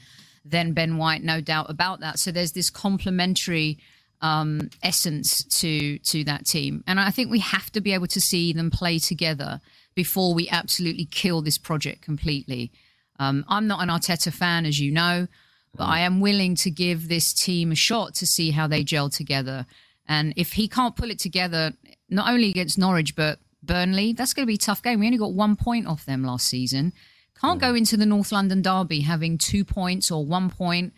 than 0.46 0.74
Ben 0.74 0.98
White, 0.98 1.24
no 1.24 1.42
doubt 1.42 1.70
about 1.70 2.00
that. 2.02 2.20
So 2.20 2.32
there's 2.32 2.52
this 2.52 2.70
complementary 2.70 3.78
um, 4.22 4.70
essence 4.82 5.44
to 5.60 6.00
to 6.00 6.24
that 6.24 6.46
team, 6.46 6.84
and 6.88 7.00
I 7.00 7.12
think 7.12 7.30
we 7.30 7.40
have 7.40 7.72
to 7.72 7.82
be 7.82 7.94
able 7.94 8.08
to 8.08 8.22
see 8.22 8.54
them 8.54 8.72
play 8.72 9.00
together 9.00 9.62
before 9.96 10.34
we 10.34 10.50
absolutely 10.50 11.06
kill 11.06 11.42
this 11.42 11.58
project 11.58 12.02
completely. 12.02 12.72
Um, 13.20 13.46
I'm 13.48 13.68
not 13.68 13.82
an 13.82 13.90
Arteta 13.90 14.34
fan, 14.34 14.66
as 14.66 14.80
you 14.80 14.92
know. 14.92 15.28
But 15.75 15.86
I 15.86 16.00
am 16.02 16.22
willing 16.22 16.56
to 16.56 16.70
give 16.70 17.08
this 17.08 17.34
team 17.34 17.72
a 17.72 17.75
shot 17.75 18.14
to 18.16 18.28
see 18.28 18.52
how 18.52 18.68
they 18.68 18.84
gel 18.84 19.10
together. 19.10 19.66
And 20.08 20.34
if 20.36 20.54
he 20.54 20.68
can't 20.68 20.96
pull 20.96 21.10
it 21.10 21.20
together, 21.20 21.74
not 22.10 22.30
only 22.30 22.50
against 22.50 22.78
Norwich, 22.78 23.16
but 23.16 23.40
Burnley, 23.64 24.14
that's 24.14 24.34
going 24.34 24.46
to 24.46 24.48
be 24.48 24.56
a 24.56 24.58
tough 24.58 24.84
game. 24.84 25.00
We 25.00 25.08
only 25.08 25.18
got 25.18 25.34
one 25.34 25.56
point 25.56 25.88
off 25.88 26.06
them 26.06 26.24
last 26.24 26.48
season. 26.48 26.94
Can't 27.40 27.60
go 27.60 27.74
into 27.74 27.98
the 27.98 28.06
North 28.06 28.31
London 28.31 28.62
Derby 28.62 29.02
having 29.02 29.38
two 29.38 29.66
points 29.66 30.12
or 30.12 30.25
one 30.25 30.50
point 30.50 30.94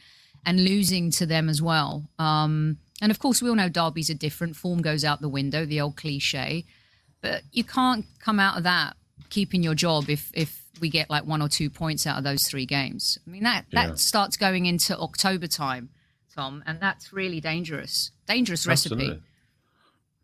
and 0.46 0.64
losing 0.64 1.10
to 1.12 1.26
them 1.26 1.50
as 1.50 1.62
well. 1.62 2.10
Um, 2.20 2.78
and 3.02 3.12
of 3.12 3.20
course, 3.20 3.42
we 3.42 3.50
all 3.50 3.56
know 3.56 3.70
derbies 3.70 4.10
are 4.10 4.16
different. 4.16 4.56
Form 4.56 4.82
goes 4.82 5.04
out 5.04 5.22
the 5.22 5.30
window, 5.30 5.66
the 5.66 5.82
old 5.82 5.96
cliche. 5.96 6.66
But 7.22 7.44
you 7.52 7.64
can't 7.64 8.06
come 8.20 8.40
out 8.40 8.58
of 8.58 8.64
that 8.64 8.96
keeping 9.30 9.64
your 9.64 9.76
job 9.76 10.10
if 10.10 10.32
if 10.34 10.65
we 10.80 10.90
get 10.90 11.10
like 11.10 11.26
one 11.26 11.42
or 11.42 11.50
two 11.50 11.70
points 11.70 12.06
out 12.08 12.18
of 12.18 12.24
those 12.24 12.48
three 12.48 12.66
games. 12.66 13.18
I 13.28 13.30
mean 13.30 13.44
that 13.44 13.66
that 13.72 13.90
yeah. 13.90 13.96
starts 13.96 14.38
going 14.38 14.66
into 14.66 14.98
October 14.98 15.48
time, 15.48 15.90
Tom, 16.34 16.64
and 16.66 16.80
that's 16.80 17.14
really 17.14 17.42
dangerous. 17.42 18.12
Dangerous 18.28 18.68
Absolutely. 18.68 19.10
recipe. 19.10 19.24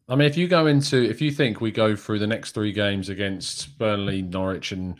I 0.10 0.15
mean, 0.15 0.27
if 0.27 0.36
you 0.36 0.48
go 0.48 0.67
into, 0.67 0.98
if 1.10 1.22
you 1.22 1.31
think 1.31 1.62
we 1.62 1.72
go 1.72 1.96
through 1.96 2.20
the 2.20 2.27
next 2.27 2.51
three 2.51 2.74
games 2.74 3.08
against 3.08 3.77
Burnley, 3.77 4.22
Norwich, 4.22 4.72
and 4.72 4.96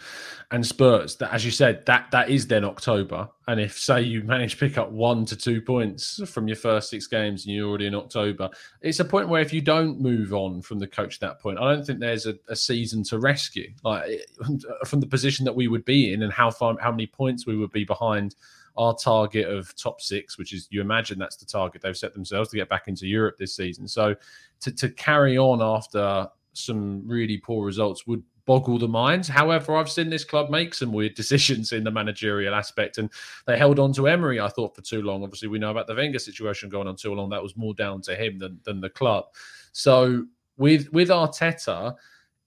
and 0.52 0.66
Spurs, 0.66 1.16
that 1.18 1.34
as 1.34 1.44
you 1.44 1.52
said, 1.52 1.86
that 1.86 2.12
that 2.12 2.30
is 2.30 2.48
then 2.48 2.64
October. 2.64 3.28
And 3.48 3.60
if 3.60 3.78
say 3.78 4.02
you 4.02 4.24
manage 4.24 4.52
to 4.54 4.58
pick 4.58 4.78
up 4.78 4.92
one 4.92 5.26
to 5.26 5.36
two 5.36 5.62
points 5.62 6.22
from 6.30 6.48
your 6.48 6.56
first 6.56 6.90
six 6.90 7.08
games 7.08 7.46
and 7.46 7.56
you're 7.56 7.68
already 7.68 7.88
in 7.88 7.96
October, 7.96 8.50
it's 8.82 9.00
a 9.00 9.06
point 9.06 9.28
where 9.28 9.42
if 9.42 9.52
you 9.52 9.60
don't 9.60 10.00
move 10.00 10.34
on 10.34 10.62
from 10.62 10.80
the 10.80 10.88
coach 10.88 11.16
at 11.16 11.22
that 11.22 11.42
point, 11.42 11.58
I 11.60 11.74
don't 11.74 11.86
think 11.86 12.00
there's 12.00 12.28
a, 12.28 12.36
a 12.48 12.56
season 12.56 13.04
to 13.06 13.20
rescue. 13.20 13.74
Like 13.84 14.22
from 14.86 15.00
the 15.00 15.08
position 15.08 15.46
that 15.46 15.56
we 15.56 15.68
would 15.68 15.84
be 15.84 16.14
in 16.14 16.22
and 16.24 16.32
how 16.32 16.52
far, 16.52 16.78
how 16.80 16.92
many 16.92 17.08
points 17.08 17.46
we 17.46 17.58
would 17.58 17.72
be 17.72 17.84
behind 17.84 18.36
our 18.78 18.96
target 18.96 19.48
of 19.48 19.76
top 19.76 20.02
six, 20.02 20.38
which 20.38 20.54
is 20.54 20.68
you 20.72 20.82
imagine 20.82 21.20
that's 21.20 21.36
the 21.36 21.46
target 21.46 21.82
they've 21.82 21.98
set 21.98 22.14
themselves 22.14 22.50
to 22.50 22.58
get 22.58 22.70
back 22.70 22.88
into 22.88 23.08
Europe 23.08 23.38
this 23.38 23.56
season. 23.56 23.88
So 23.88 24.16
to, 24.62 24.72
to 24.72 24.90
carry 24.90 25.38
on 25.38 25.62
after 25.62 26.28
some 26.54 27.08
really 27.08 27.38
poor 27.38 27.66
results 27.66 28.08
would 28.08 28.24
boggle 28.46 28.80
the 28.80 28.88
minds. 28.88 29.28
However, 29.28 29.76
I've 29.76 29.90
seen 29.90 30.10
this 30.10 30.24
club 30.24 30.50
make 30.50 30.74
some 30.74 30.92
weird 30.92 31.14
decisions 31.16 31.72
in 31.72 31.84
the 31.84 31.92
managerial 31.92 32.56
aspect, 32.56 32.98
and 32.98 33.10
they 33.46 33.58
held 33.58 33.80
on 33.80 33.94
to 33.94 34.08
Emery, 34.08 34.40
I 34.40 34.50
thought, 34.50 34.76
for 34.76 34.82
too 34.82 35.02
long. 35.02 35.24
Obviously, 35.24 35.48
we 35.48 35.60
know 35.60 35.72
about 35.72 35.88
the 35.88 35.96
Wenger 35.96 36.20
situation 36.20 36.70
going 36.70 36.88
on 36.88 36.96
too 36.96 37.14
long. 37.14 37.30
That 37.30 37.44
was 37.44 37.56
more 37.58 37.74
down 37.74 38.02
to 38.02 38.16
him 38.16 38.40
than, 38.40 38.60
than 38.64 38.82
the 38.82 38.90
club. 38.90 39.26
So 39.72 40.26
with 40.58 40.92
with 40.92 41.10
Arteta, 41.10 41.96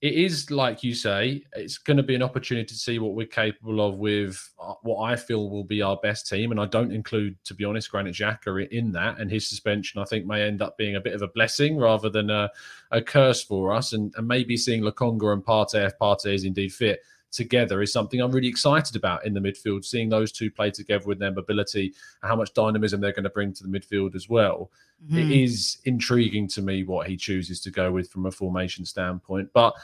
it 0.01 0.13
is 0.13 0.51
like 0.51 0.83
you 0.83 0.93
say, 0.93 1.43
it's 1.53 1.77
going 1.77 1.97
to 1.97 2.03
be 2.03 2.15
an 2.15 2.21
opportunity 2.21 2.67
to 2.67 2.75
see 2.75 2.99
what 2.99 3.15
we're 3.15 3.25
capable 3.25 3.79
of 3.85 3.97
with 3.97 4.51
uh, 4.61 4.73
what 4.83 5.01
I 5.03 5.15
feel 5.15 5.49
will 5.49 5.63
be 5.63 5.81
our 5.81 5.97
best 5.97 6.27
team. 6.27 6.51
And 6.51 6.59
I 6.59 6.65
don't 6.65 6.91
include, 6.91 7.37
to 7.45 7.53
be 7.53 7.63
honest, 7.63 7.89
Granit 7.89 8.13
Xhaka 8.13 8.67
in 8.69 8.91
that. 8.91 9.19
And 9.19 9.31
his 9.31 9.47
suspension, 9.47 10.01
I 10.01 10.05
think, 10.05 10.25
may 10.25 10.43
end 10.43 10.61
up 10.61 10.77
being 10.77 10.95
a 10.95 11.01
bit 11.01 11.13
of 11.13 11.21
a 11.21 11.29
blessing 11.29 11.77
rather 11.77 12.09
than 12.09 12.29
a, 12.29 12.51
a 12.91 13.01
curse 13.01 13.41
for 13.41 13.73
us. 13.73 13.93
And, 13.93 14.13
and 14.17 14.27
maybe 14.27 14.57
seeing 14.57 14.83
Lokonga 14.83 15.31
and 15.31 15.43
Partey, 15.43 15.85
if 15.85 15.97
Partey 15.97 16.33
is 16.33 16.43
indeed 16.43 16.73
fit, 16.73 17.01
together 17.35 17.81
is 17.81 17.93
something 17.93 18.19
I'm 18.19 18.31
really 18.31 18.47
excited 18.47 18.95
about 18.95 19.25
in 19.25 19.33
the 19.33 19.39
midfield. 19.39 19.85
Seeing 19.85 20.09
those 20.09 20.31
two 20.31 20.49
play 20.49 20.71
together 20.71 21.05
with 21.05 21.19
their 21.19 21.31
mobility 21.31 21.93
and 22.21 22.29
how 22.29 22.35
much 22.35 22.53
dynamism 22.53 23.01
they're 23.01 23.11
going 23.11 23.23
to 23.23 23.29
bring 23.29 23.53
to 23.53 23.63
the 23.63 23.69
midfield 23.69 24.15
as 24.15 24.29
well. 24.29 24.71
Mm-hmm. 25.05 25.17
It 25.17 25.31
is 25.31 25.77
intriguing 25.85 26.47
to 26.49 26.61
me 26.61 26.83
what 26.83 27.07
he 27.07 27.17
chooses 27.17 27.59
to 27.61 27.71
go 27.71 27.91
with 27.91 28.09
from 28.09 28.25
a 28.25 28.31
formation 28.31 28.85
standpoint. 28.85 29.49
But 29.53 29.75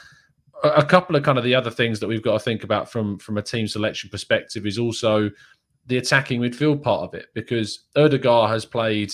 a 0.64 0.84
couple 0.84 1.16
of 1.16 1.22
kind 1.22 1.38
of 1.38 1.44
the 1.44 1.54
other 1.54 1.70
things 1.70 2.00
that 2.00 2.08
we've 2.08 2.22
got 2.22 2.34
to 2.34 2.38
think 2.38 2.64
about 2.64 2.90
from 2.90 3.18
from 3.18 3.38
a 3.38 3.42
team 3.42 3.66
selection 3.66 4.10
perspective 4.10 4.66
is 4.66 4.78
also 4.78 5.30
the 5.86 5.98
attacking 5.98 6.40
midfield 6.40 6.82
part 6.82 7.02
of 7.02 7.14
it 7.14 7.26
because 7.34 7.86
Ødegaard 7.96 8.48
has 8.48 8.64
played 8.64 9.12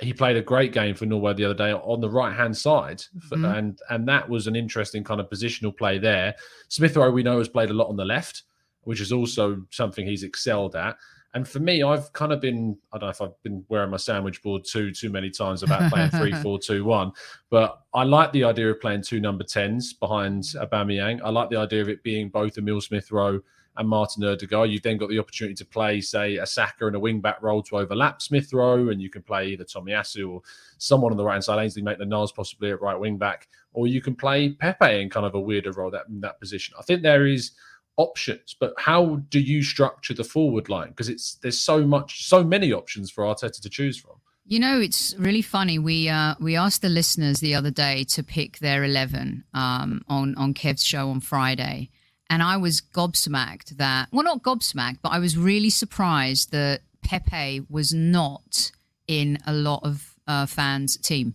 he 0.00 0.12
played 0.12 0.36
a 0.36 0.42
great 0.42 0.72
game 0.72 0.94
for 0.94 1.06
Norway 1.06 1.34
the 1.34 1.44
other 1.44 1.54
day 1.54 1.72
on 1.72 2.00
the 2.00 2.10
right 2.10 2.34
hand 2.34 2.56
side, 2.56 3.02
mm-hmm. 3.16 3.44
and 3.44 3.78
and 3.90 4.08
that 4.08 4.28
was 4.28 4.46
an 4.46 4.56
interesting 4.56 5.04
kind 5.04 5.20
of 5.20 5.28
positional 5.28 5.76
play 5.76 5.98
there. 5.98 6.34
Smith 6.68 6.96
Rowe 6.96 7.10
we 7.10 7.22
know 7.22 7.38
has 7.38 7.48
played 7.48 7.70
a 7.70 7.74
lot 7.74 7.88
on 7.88 7.96
the 7.96 8.04
left, 8.04 8.42
which 8.82 9.00
is 9.00 9.12
also 9.12 9.62
something 9.70 10.06
he's 10.06 10.22
excelled 10.22 10.76
at. 10.76 10.96
And 11.34 11.46
for 11.46 11.58
me, 11.58 11.82
I've 11.82 12.12
kind 12.12 12.32
of 12.32 12.40
been 12.40 12.76
I 12.92 12.98
don't 12.98 13.06
know 13.06 13.10
if 13.10 13.20
I've 13.20 13.42
been 13.42 13.64
wearing 13.68 13.90
my 13.90 13.96
sandwich 13.96 14.42
board 14.42 14.64
too 14.64 14.92
too 14.92 15.10
many 15.10 15.30
times 15.30 15.62
about 15.62 15.90
playing 15.90 16.10
three 16.10 16.32
four 16.42 16.58
two 16.58 16.84
one, 16.84 17.12
but 17.50 17.82
I 17.92 18.04
like 18.04 18.32
the 18.32 18.44
idea 18.44 18.70
of 18.70 18.80
playing 18.80 19.02
two 19.02 19.20
number 19.20 19.44
tens 19.44 19.92
behind 19.92 20.42
Aubameyang. 20.42 21.20
I 21.24 21.30
like 21.30 21.50
the 21.50 21.56
idea 21.56 21.82
of 21.82 21.88
it 21.88 22.02
being 22.02 22.28
both 22.28 22.56
Emil 22.56 22.80
Smith 22.80 23.12
Rowe 23.12 23.40
and 23.78 23.88
Martin 23.88 24.22
Ødegaard. 24.22 24.70
You've 24.70 24.82
then 24.82 24.98
got 24.98 25.08
the 25.08 25.18
opportunity 25.18 25.54
to 25.54 25.64
play, 25.64 26.00
say, 26.00 26.36
a 26.36 26.46
Saka 26.46 26.86
and 26.86 26.96
a 26.96 27.00
wing 27.00 27.20
back 27.20 27.40
role 27.40 27.62
to 27.62 27.78
overlap 27.78 28.20
Smith 28.20 28.52
Rowe, 28.52 28.90
and 28.90 29.00
you 29.00 29.08
can 29.08 29.22
play 29.22 29.48
either 29.48 29.64
Tomiyasu 29.64 30.30
or 30.30 30.42
someone 30.78 31.12
on 31.12 31.16
the 31.16 31.24
right 31.24 31.34
hand 31.34 31.44
side, 31.44 31.62
Ainsley 31.62 31.82
Maitland-Niles 31.82 32.32
possibly 32.32 32.70
at 32.72 32.82
right 32.82 32.98
wing 32.98 33.16
back, 33.16 33.48
or 33.72 33.86
you 33.86 34.02
can 34.02 34.14
play 34.14 34.50
Pepe 34.50 35.00
in 35.00 35.08
kind 35.08 35.24
of 35.24 35.34
a 35.34 35.40
weirder 35.40 35.72
role 35.72 35.90
that 35.90 36.04
that 36.20 36.40
position. 36.40 36.74
I 36.78 36.82
think 36.82 37.02
there 37.02 37.26
is 37.26 37.52
options, 37.96 38.56
but 38.58 38.72
how 38.78 39.16
do 39.28 39.40
you 39.40 39.62
structure 39.62 40.14
the 40.14 40.24
forward 40.24 40.68
line? 40.68 40.88
Because 40.88 41.08
it's 41.08 41.36
there's 41.36 41.60
so 41.60 41.86
much, 41.86 42.26
so 42.26 42.42
many 42.44 42.72
options 42.72 43.10
for 43.10 43.24
Arteta 43.24 43.60
to 43.60 43.68
choose 43.68 43.96
from. 43.96 44.16
You 44.46 44.60
know, 44.60 44.80
it's 44.80 45.14
really 45.18 45.42
funny. 45.42 45.78
We 45.78 46.08
uh, 46.08 46.34
we 46.40 46.56
asked 46.56 46.80
the 46.80 46.88
listeners 46.88 47.40
the 47.40 47.54
other 47.54 47.70
day 47.70 48.04
to 48.04 48.22
pick 48.22 48.58
their 48.58 48.82
eleven 48.82 49.44
um, 49.52 50.02
on 50.08 50.34
on 50.36 50.54
Kev's 50.54 50.84
show 50.84 51.10
on 51.10 51.20
Friday, 51.20 51.90
and 52.30 52.42
I 52.42 52.56
was 52.56 52.80
gobsmacked 52.80 53.76
that, 53.78 54.08
well, 54.12 54.24
not 54.24 54.42
gobsmacked, 54.42 54.98
but 55.02 55.12
I 55.12 55.18
was 55.18 55.36
really 55.36 55.70
surprised 55.70 56.52
that 56.52 56.80
Pepe 57.02 57.62
was 57.70 57.92
not 57.94 58.70
in 59.06 59.38
a 59.46 59.52
lot 59.52 59.80
of 59.82 60.14
uh, 60.26 60.46
fans' 60.46 60.96
team. 60.96 61.34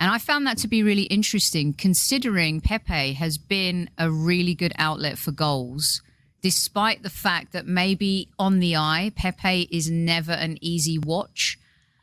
And 0.00 0.10
I 0.10 0.18
found 0.18 0.46
that 0.46 0.58
to 0.58 0.68
be 0.68 0.82
really 0.82 1.04
interesting, 1.04 1.72
considering 1.72 2.60
Pepe 2.60 3.12
has 3.12 3.38
been 3.38 3.88
a 3.96 4.10
really 4.10 4.54
good 4.54 4.72
outlet 4.76 5.16
for 5.16 5.30
goals, 5.30 6.02
despite 6.42 7.02
the 7.04 7.10
fact 7.10 7.52
that 7.52 7.66
maybe 7.66 8.28
on 8.38 8.58
the 8.58 8.76
eye, 8.76 9.12
Pepe 9.14 9.68
is 9.70 9.88
never 9.90 10.32
an 10.32 10.58
easy 10.60 10.98
watch. 10.98 11.58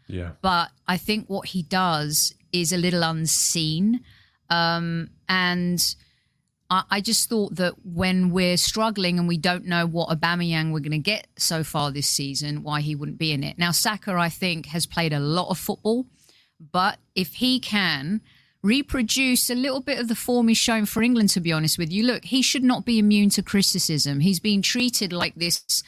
Yeah. 0.08 0.32
But 0.42 0.70
I 0.88 0.98
think 0.98 1.28
what 1.28 1.48
he 1.50 1.64
does 1.64 2.34
is 2.54 2.72
a 2.72 2.78
little 2.78 3.04
unseen. 3.04 4.02
Um, 4.50 5.10
and 5.28 5.96
I, 6.72 7.02
just 7.02 7.28
thought 7.28 7.56
that 7.58 7.74
when 7.84 8.32
we're 8.32 8.56
struggling 8.56 9.20
and 9.20 9.28
we 9.28 9.38
don't 9.38 9.66
know 9.66 9.86
what 9.86 10.08
Aubameyang 10.08 10.72
we're 10.72 10.80
going 10.80 10.92
to 10.92 11.00
get 11.00 11.28
so 11.38 11.66
far 11.66 11.92
this 11.92 12.08
season, 12.08 12.64
why 12.64 12.80
he 12.80 12.96
wouldn't 12.96 13.18
be 13.18 13.34
in 13.34 13.44
it. 13.44 13.58
Now, 13.58 13.72
Saka, 13.72 14.14
I 14.14 14.30
think, 14.30 14.68
has 14.68 14.86
played 14.86 15.12
a 15.12 15.20
lot 15.20 15.50
of 15.50 15.58
football, 15.58 16.06
but 16.72 16.98
if 17.14 17.34
he 17.36 17.60
can 17.60 18.22
reproduce 18.64 19.50
a 19.50 19.56
little 19.56 19.82
bit 19.82 20.00
of 20.00 20.08
the 20.08 20.16
form 20.16 20.48
he's 20.48 20.58
shown 20.58 20.86
for 20.86 21.04
England, 21.04 21.30
to 21.32 21.42
be 21.42 21.52
honest 21.52 21.78
with 21.78 21.92
you, 21.92 22.04
look, 22.06 22.24
he 22.24 22.42
should 22.42 22.64
not 22.64 22.86
be 22.86 23.00
immune 23.00 23.30
to 23.32 23.44
criticism. 23.44 24.22
He's 24.22 24.40
been 24.40 24.62
treated 24.62 25.12
like 25.12 25.36
this, 25.36 25.84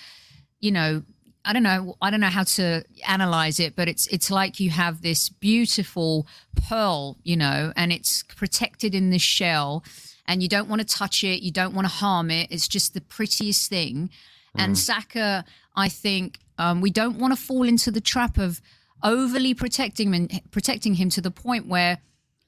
you 0.60 0.72
know, 0.72 1.04
I 1.46 1.54
don't 1.54 1.64
know. 1.64 1.98
I 2.02 2.10
don't 2.10 2.22
know 2.22 2.28
how 2.28 2.44
to 2.44 2.86
analyze 3.06 3.60
it, 3.60 3.76
but 3.76 3.90
it's 3.90 4.08
it's 4.08 4.32
like 4.32 4.62
you 4.62 4.70
have 4.70 5.02
this 5.02 5.28
beautiful 5.28 6.26
pearl, 6.70 7.18
you 7.24 7.36
know, 7.36 7.74
and 7.76 7.92
it's 7.92 8.24
protected 8.24 8.96
in 8.96 9.10
this 9.10 9.22
shell 9.22 9.84
and 10.26 10.42
you 10.42 10.50
don't 10.50 10.70
want 10.70 10.82
to 10.82 10.88
touch 10.88 11.24
it, 11.24 11.42
you 11.42 11.52
don't 11.52 11.74
want 11.74 11.86
to 11.86 11.94
harm 11.94 12.32
it. 12.32 12.52
It's 12.52 12.68
just 12.68 12.94
the 12.94 13.02
prettiest 13.02 13.70
thing. 13.70 14.10
Mm. 14.58 14.64
And 14.64 14.78
Saka, 14.78 15.46
I 15.76 15.90
think 15.90 16.40
um, 16.58 16.82
we 16.82 16.90
don't 16.90 17.18
want 17.18 17.36
to 17.36 17.42
fall 17.42 17.64
into 17.64 17.92
the 17.92 18.02
trap 18.02 18.38
of 18.38 18.62
overly 19.04 19.54
protecting 19.54 20.14
him, 20.14 20.28
protecting 20.52 20.96
him 20.96 21.10
to 21.10 21.22
the 21.22 21.32
point 21.32 21.68
where 21.68 22.00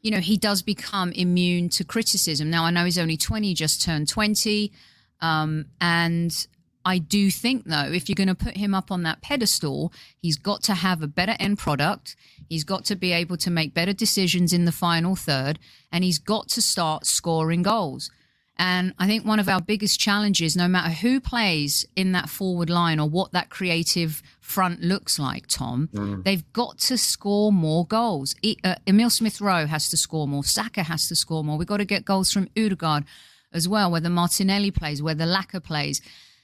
you 0.02 0.12
know 0.12 0.20
he 0.20 0.38
does 0.38 0.62
become 0.62 1.12
immune 1.14 1.70
to 1.70 1.84
criticism. 1.84 2.50
Now 2.50 2.64
I 2.66 2.72
know 2.72 2.86
he's 2.86 3.00
only 3.00 3.18
twenty, 3.18 3.54
just 3.54 3.82
turned 3.82 4.08
twenty, 4.08 4.72
um, 5.20 5.66
and 5.82 6.48
I 6.88 7.00
do 7.00 7.32
think, 7.32 7.66
though, 7.66 7.92
if 7.92 8.08
you're 8.08 8.16
going 8.16 8.28
to 8.28 8.36
put 8.36 8.58
him 8.58 8.76
up 8.76 8.92
on 8.92 9.02
that 9.04 9.24
pedestal, 9.24 9.92
he's 10.22 10.38
got 10.38 10.62
to 10.64 10.76
have 10.76 11.02
a 11.02 11.08
better 11.08 11.36
end 11.40 11.58
product. 11.58 12.16
He's 12.50 12.64
got 12.64 12.86
to 12.86 12.96
be 12.96 13.12
able 13.12 13.38
to 13.38 13.50
make 13.50 13.74
better 13.74 13.94
decisions 13.94 14.54
in 14.54 14.66
the 14.66 14.72
final 14.72 15.16
third, 15.16 15.60
and 15.92 16.04
he's 16.04 16.20
got 16.20 16.48
to 16.50 16.62
start 16.62 17.06
scoring 17.06 17.62
goals. 17.62 18.12
And 18.58 18.94
I 18.98 19.06
think 19.06 19.26
one 19.26 19.40
of 19.40 19.50
our 19.50 19.60
biggest 19.60 20.00
challenges, 20.00 20.56
no 20.56 20.68
matter 20.70 20.90
who 20.90 21.20
plays 21.20 21.86
in 21.96 22.14
that 22.14 22.30
forward 22.30 22.70
line 22.70 23.00
or 23.00 23.10
what 23.10 23.34
that 23.34 23.50
creative 23.50 24.24
front 24.40 24.82
looks 24.82 25.20
like, 25.20 25.48
Tom, 25.48 25.90
mm. 25.94 26.24
they've 26.24 26.52
got 26.54 26.78
to 26.80 26.98
score 26.98 27.52
more 27.52 27.86
goals. 27.86 28.34
E- 28.42 28.56
uh, 28.64 28.76
Emil 28.88 29.10
Smith 29.10 29.42
Rowe 29.42 29.66
has 29.66 29.90
to 29.90 29.98
score 29.98 30.26
more. 30.28 30.44
Saka 30.44 30.84
has 30.84 31.10
to 31.10 31.16
score 31.16 31.44
more. 31.44 31.58
We've 31.58 31.68
got 31.68 31.78
to 31.78 31.86
get 31.86 32.06
goals 32.06 32.32
from 32.32 32.48
Ødegaard 32.56 33.04
as 33.52 33.68
well, 33.68 33.92
whether 33.92 34.10
Martinelli 34.10 34.72
plays, 34.72 35.02
whether 35.02 35.26
Laca 35.26 35.62
plays. 35.62 36.02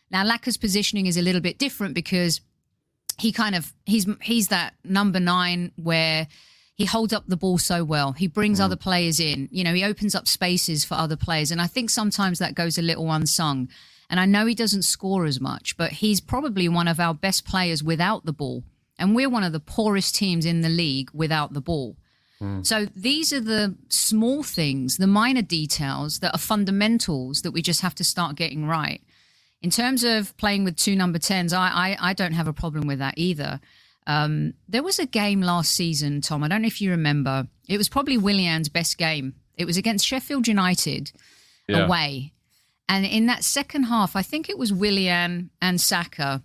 Now, 0.10 0.26
Laca's 0.26 0.58
positioning 0.58 1.06
is 1.06 1.16
a 1.16 1.22
little 1.22 1.42
bit 1.42 1.58
different 1.58 1.94
because 1.94 2.42
he 3.22 3.32
kind 3.32 3.56
of 3.56 3.72
he's 3.86 4.08
he's 4.22 4.48
that 4.48 4.74
number 4.84 5.20
nine 5.20 5.72
where 5.76 6.28
he 6.74 6.86
holds 6.86 7.14
up 7.14 7.26
the 7.28 7.38
ball 7.38 7.60
so 7.60 7.84
well. 7.84 8.14
He 8.14 8.28
brings 8.28 8.60
mm. 8.60 8.64
other 8.64 8.76
players 8.76 9.20
in. 9.20 9.48
You 9.52 9.64
know, 9.64 9.74
he 9.74 9.84
opens 9.84 10.16
up 10.16 10.28
spaces 10.28 10.84
for 10.84 10.96
other 10.96 11.16
players, 11.16 11.52
and 11.52 11.62
I 11.62 11.68
think 11.68 11.92
sometimes 11.92 12.40
that 12.40 12.56
goes 12.56 12.78
a 12.78 12.82
little 12.82 13.12
unsung. 13.12 13.70
And 14.10 14.20
I 14.20 14.26
know 14.26 14.46
he 14.46 14.56
doesn't 14.56 14.82
score 14.82 15.26
as 15.26 15.40
much, 15.40 15.78
but 15.78 15.92
he's 15.92 16.20
probably 16.20 16.68
one 16.68 16.90
of 16.90 17.00
our 17.00 17.14
best 17.14 17.46
players 17.46 17.82
without 17.82 18.26
the 18.26 18.34
ball. 18.34 18.64
And 19.00 19.16
we're 19.16 19.30
one 19.30 19.44
of 19.44 19.54
the 19.54 19.60
poorest 19.60 20.16
teams 20.16 20.46
in 20.46 20.62
the 20.62 20.70
league 20.70 21.10
without 21.14 21.54
the 21.54 21.62
ball. 21.62 21.96
Mm. 22.42 22.66
So 22.66 22.88
these 22.94 23.32
are 23.32 23.40
the 23.40 23.76
small 23.88 24.44
things, 24.44 24.98
the 24.98 25.08
minor 25.08 25.44
details 25.44 26.20
that 26.20 26.36
are 26.36 26.40
fundamentals 26.40 27.44
that 27.44 27.52
we 27.52 27.62
just 27.62 27.82
have 27.82 27.96
to 27.96 28.04
start 28.04 28.36
getting 28.36 28.66
right. 28.66 29.02
In 29.62 29.70
terms 29.70 30.04
of 30.04 30.36
playing 30.38 30.64
with 30.64 30.76
two 30.76 30.96
number 30.96 31.20
10s, 31.20 31.54
I, 31.54 31.96
I, 32.00 32.10
I 32.10 32.14
don't 32.14 32.34
have 32.34 32.48
a 32.48 32.54
problem 32.54 32.88
with 32.88 33.00
that 33.00 33.14
either. 33.18 33.60
Um, 34.08 34.56
there 34.68 34.82
was 34.82 34.98
a 34.98 35.06
game 35.06 35.42
last 35.42 35.72
season, 35.72 36.22
Tom. 36.22 36.44
I 36.44 36.48
don't 36.48 36.64
know 36.64 36.68
if 36.68 36.82
you 36.82 36.92
remember. 36.92 37.48
It 37.70 37.78
was 37.78 37.88
probably 37.88 38.18
Willian's 38.18 38.70
best 38.70 38.98
game. 38.98 39.36
It 39.56 39.66
was 39.66 39.78
against 39.78 40.06
Sheffield 40.06 40.48
United 40.48 41.12
yeah. 41.68 41.86
away. 41.86 42.34
And 42.90 43.06
in 43.06 43.28
that 43.28 43.44
second 43.44 43.84
half, 43.84 44.16
I 44.16 44.22
think 44.22 44.50
it 44.50 44.58
was 44.58 44.74
Willian 44.74 45.52
and 45.62 45.80
Saka 45.80 46.42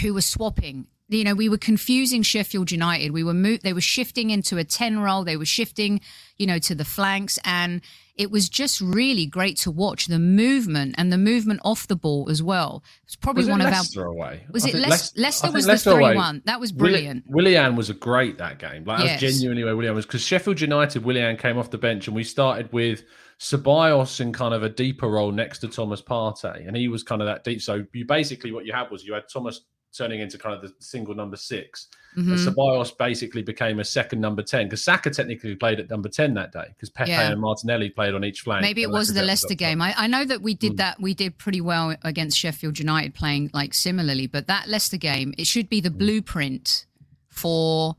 who 0.00 0.14
were 0.14 0.22
swapping. 0.22 0.86
You 1.08 1.24
know, 1.24 1.34
we 1.34 1.48
were 1.48 1.58
confusing 1.58 2.22
Sheffield 2.22 2.70
United. 2.70 3.10
We 3.10 3.24
were 3.24 3.34
mo- 3.34 3.58
they 3.62 3.72
were 3.72 3.80
shifting 3.80 4.30
into 4.30 4.58
a 4.58 4.64
10 4.64 5.00
role. 5.00 5.24
They 5.24 5.36
were 5.36 5.44
shifting, 5.44 6.00
you 6.38 6.46
know, 6.46 6.58
to 6.60 6.74
the 6.74 6.84
flanks. 6.84 7.38
And 7.44 7.82
it 8.20 8.30
was 8.30 8.50
just 8.50 8.82
really 8.82 9.24
great 9.24 9.56
to 9.56 9.70
watch 9.70 10.06
the 10.06 10.18
movement 10.18 10.94
and 10.98 11.10
the 11.10 11.16
movement 11.16 11.58
off 11.64 11.88
the 11.88 11.96
ball 11.96 12.28
as 12.28 12.42
well. 12.42 12.84
It's 13.04 13.16
probably 13.16 13.44
was 13.44 13.48
one 13.48 13.62
it 13.62 13.64
of 13.64 13.72
Leicester 13.72 14.02
our. 14.02 14.08
Away? 14.08 14.44
Was 14.52 14.66
it 14.66 14.74
Leicester? 14.74 15.18
Leicester 15.18 15.50
was 15.50 15.66
Leicester 15.66 15.90
the 15.90 15.96
three 15.96 16.14
one. 16.14 16.42
That 16.44 16.60
was 16.60 16.70
brilliant. 16.70 17.24
Willian 17.28 17.76
was 17.76 17.88
a 17.88 17.94
great 17.94 18.36
that 18.36 18.58
game. 18.58 18.84
Like 18.84 19.04
yes. 19.04 19.22
was 19.22 19.32
genuinely 19.32 19.64
where 19.64 19.74
Willian 19.74 19.94
was 19.94 20.04
because 20.04 20.20
Sheffield 20.20 20.60
United, 20.60 21.02
Willian 21.02 21.38
came 21.38 21.56
off 21.56 21.70
the 21.70 21.78
bench 21.78 22.08
and 22.08 22.14
we 22.14 22.22
started 22.22 22.70
with 22.74 23.04
Ceballos 23.38 24.20
in 24.20 24.34
kind 24.34 24.52
of 24.52 24.62
a 24.62 24.68
deeper 24.68 25.08
role 25.08 25.32
next 25.32 25.60
to 25.60 25.68
Thomas 25.68 26.02
Partey, 26.02 26.68
and 26.68 26.76
he 26.76 26.88
was 26.88 27.02
kind 27.02 27.22
of 27.22 27.26
that 27.26 27.42
deep. 27.42 27.62
So 27.62 27.86
you 27.94 28.04
basically 28.04 28.52
what 28.52 28.66
you 28.66 28.74
had 28.74 28.90
was 28.90 29.02
you 29.02 29.14
had 29.14 29.24
Thomas 29.32 29.62
turning 29.96 30.20
into 30.20 30.38
kind 30.38 30.54
of 30.54 30.62
the 30.62 30.72
single 30.78 31.14
number 31.14 31.36
6 31.36 31.88
mm-hmm. 32.16 32.32
And 32.32 32.38
Ceballos 32.38 32.96
basically 32.96 33.42
became 33.42 33.80
a 33.80 33.84
second 33.84 34.20
number 34.20 34.42
10 34.42 34.66
because 34.66 34.84
Saka 34.84 35.10
technically 35.10 35.54
played 35.56 35.80
at 35.80 35.90
number 35.90 36.08
10 36.08 36.34
that 36.34 36.52
day 36.52 36.66
because 36.68 36.90
Pepe 36.90 37.10
yeah. 37.10 37.30
and 37.30 37.40
Martinelli 37.40 37.90
played 37.90 38.14
on 38.14 38.24
each 38.24 38.40
flank. 38.40 38.62
Maybe 38.62 38.82
it 38.82 38.90
was 38.90 39.12
the 39.12 39.22
Leicester 39.22 39.54
game. 39.54 39.82
I, 39.82 39.94
I, 39.96 40.06
know 40.06 40.24
that 40.24 40.42
we 40.42 40.54
did 40.54 40.74
mm. 40.74 40.76
that. 40.78 41.00
We 41.00 41.14
did 41.14 41.38
pretty 41.38 41.60
well 41.60 41.96
against 42.02 42.38
Sheffield 42.38 42.78
United 42.78 43.14
playing 43.14 43.50
like 43.52 43.74
similarly, 43.74 44.26
but 44.26 44.46
that 44.46 44.68
Leicester 44.68 44.96
game, 44.96 45.34
it 45.38 45.46
should 45.46 45.68
be 45.68 45.80
the 45.80 45.90
mm. 45.90 45.98
blueprint 45.98 46.86
for 47.28 47.96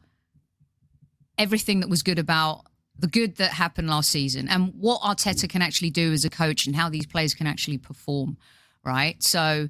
everything 1.37 1.79
that 1.79 1.89
was 1.89 2.03
good 2.03 2.19
about 2.19 2.65
the 3.01 3.07
good 3.07 3.37
that 3.37 3.51
happened 3.51 3.89
last 3.89 4.11
season 4.11 4.47
and 4.47 4.73
what 4.77 5.01
Arteta 5.01 5.49
can 5.49 5.61
actually 5.61 5.89
do 5.89 6.13
as 6.13 6.23
a 6.23 6.29
coach 6.29 6.67
and 6.67 6.75
how 6.75 6.87
these 6.87 7.07
players 7.07 7.33
can 7.33 7.47
actually 7.47 7.79
perform. 7.79 8.37
Right. 8.83 9.21
So, 9.21 9.67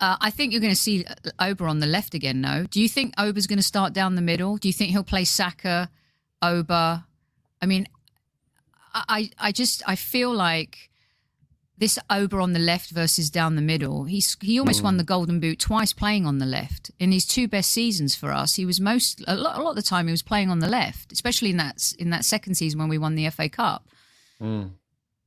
uh, 0.00 0.16
I 0.20 0.30
think 0.30 0.52
you're 0.52 0.60
going 0.60 0.72
to 0.72 0.78
see 0.80 1.04
Oba 1.38 1.64
on 1.64 1.78
the 1.80 1.86
left 1.86 2.14
again. 2.14 2.40
No, 2.40 2.66
do 2.70 2.80
you 2.80 2.88
think 2.88 3.14
Oba's 3.18 3.46
going 3.46 3.58
to 3.58 3.62
start 3.62 3.92
down 3.92 4.14
the 4.14 4.22
middle? 4.22 4.56
Do 4.56 4.68
you 4.68 4.72
think 4.74 4.90
he'll 4.90 5.04
play 5.04 5.24
Saka, 5.24 5.88
Oba? 6.42 7.06
I 7.62 7.66
mean, 7.66 7.86
I 8.94 9.30
I 9.38 9.52
just 9.52 9.82
I 9.86 9.96
feel 9.96 10.32
like 10.32 10.90
this 11.76 11.98
Oba 12.08 12.36
on 12.38 12.52
the 12.52 12.58
left 12.60 12.90
versus 12.90 13.30
down 13.30 13.56
the 13.56 13.62
middle. 13.62 14.04
He's 14.04 14.36
he 14.40 14.58
almost 14.60 14.80
Mm. 14.80 14.84
won 14.84 14.96
the 14.96 15.04
Golden 15.04 15.40
Boot 15.40 15.58
twice 15.58 15.92
playing 15.92 16.26
on 16.26 16.38
the 16.38 16.46
left. 16.46 16.90
In 17.00 17.10
his 17.10 17.26
two 17.26 17.48
best 17.48 17.70
seasons 17.70 18.14
for 18.14 18.30
us, 18.30 18.54
he 18.54 18.64
was 18.64 18.80
most 18.80 19.22
a 19.26 19.34
lot, 19.36 19.58
a 19.58 19.62
lot 19.62 19.70
of 19.70 19.76
the 19.76 19.82
time 19.82 20.06
he 20.06 20.12
was 20.12 20.22
playing 20.22 20.50
on 20.50 20.60
the 20.60 20.68
left, 20.68 21.10
especially 21.12 21.50
in 21.50 21.56
that 21.56 21.92
in 21.98 22.10
that 22.10 22.24
second 22.24 22.54
season 22.56 22.78
when 22.78 22.88
we 22.88 22.98
won 22.98 23.14
the 23.16 23.28
FA 23.30 23.48
Cup. 23.48 23.88
Mm. 24.40 24.70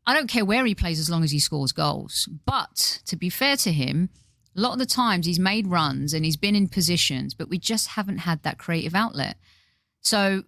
I 0.05 0.13
don't 0.13 0.27
care 0.29 0.45
where 0.45 0.65
he 0.65 0.73
plays 0.73 0.99
as 0.99 1.09
long 1.09 1.23
as 1.25 1.31
he 1.31 1.39
scores 1.39 1.73
goals. 1.73 2.29
But 2.45 3.01
to 3.07 3.17
be 3.17 3.29
fair 3.29 3.57
to 3.57 3.73
him, 3.73 4.09
a 4.57 4.61
lot 4.61 4.73
of 4.73 4.79
the 4.79 4.85
times 4.85 5.27
he's 5.27 5.39
made 5.39 5.67
runs 5.67 6.13
and 6.13 6.25
he's 6.25 6.35
been 6.35 6.55
in 6.55 6.67
positions, 6.67 7.35
but 7.35 7.47
we 7.47 7.59
just 7.59 7.89
haven't 7.89 8.19
had 8.19 8.41
that 8.43 8.57
creative 8.57 8.95
outlet. 8.95 9.37
So 10.01 10.43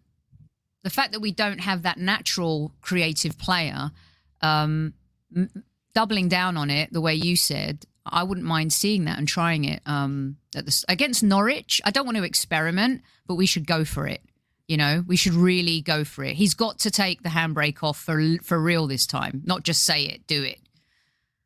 the 0.84 0.90
fact 0.90 1.12
that 1.12 1.20
we 1.20 1.32
don't 1.32 1.60
have 1.60 1.84
that 1.84 2.00
natural 2.00 2.74
creative 2.82 3.38
player, 3.38 3.92
um, 4.42 4.94
m- 5.36 5.50
doubling 5.94 6.28
down 6.28 6.58
on 6.58 6.70
it 6.72 6.92
the 6.92 7.02
way 7.02 7.14
you 7.14 7.36
said, 7.36 7.86
I 8.06 8.24
wouldn't 8.24 8.48
mind 8.48 8.74
seeing 8.74 9.06
that 9.06 9.20
and 9.20 9.28
trying 9.28 9.66
it 9.66 9.82
um, 9.86 10.38
the, 10.54 10.86
against 10.90 11.22
Norwich. 11.22 11.80
I 11.86 11.92
don't 11.92 12.06
want 12.06 12.18
to 12.18 12.24
experiment, 12.24 13.04
but 13.28 13.36
we 13.36 13.46
should 13.46 13.68
go 13.68 13.86
for 13.86 14.08
it. 14.08 14.22
You 14.68 14.78
know, 14.78 15.04
we 15.08 15.16
should 15.16 15.34
really 15.34 15.82
go 15.82 16.04
for 16.04 16.24
it. 16.24 16.36
He's 16.36 16.54
got 16.54 16.80
to 16.80 16.92
take 16.92 17.24
the 17.24 17.30
handbrake 17.30 17.84
off 17.84 18.00
for 18.00 18.38
for 18.44 18.60
real 18.60 18.86
this 18.88 19.08
time, 19.08 19.42
not 19.46 19.64
just 19.64 19.84
say 19.84 20.04
it, 20.04 20.28
do 20.28 20.44
it. 20.44 20.60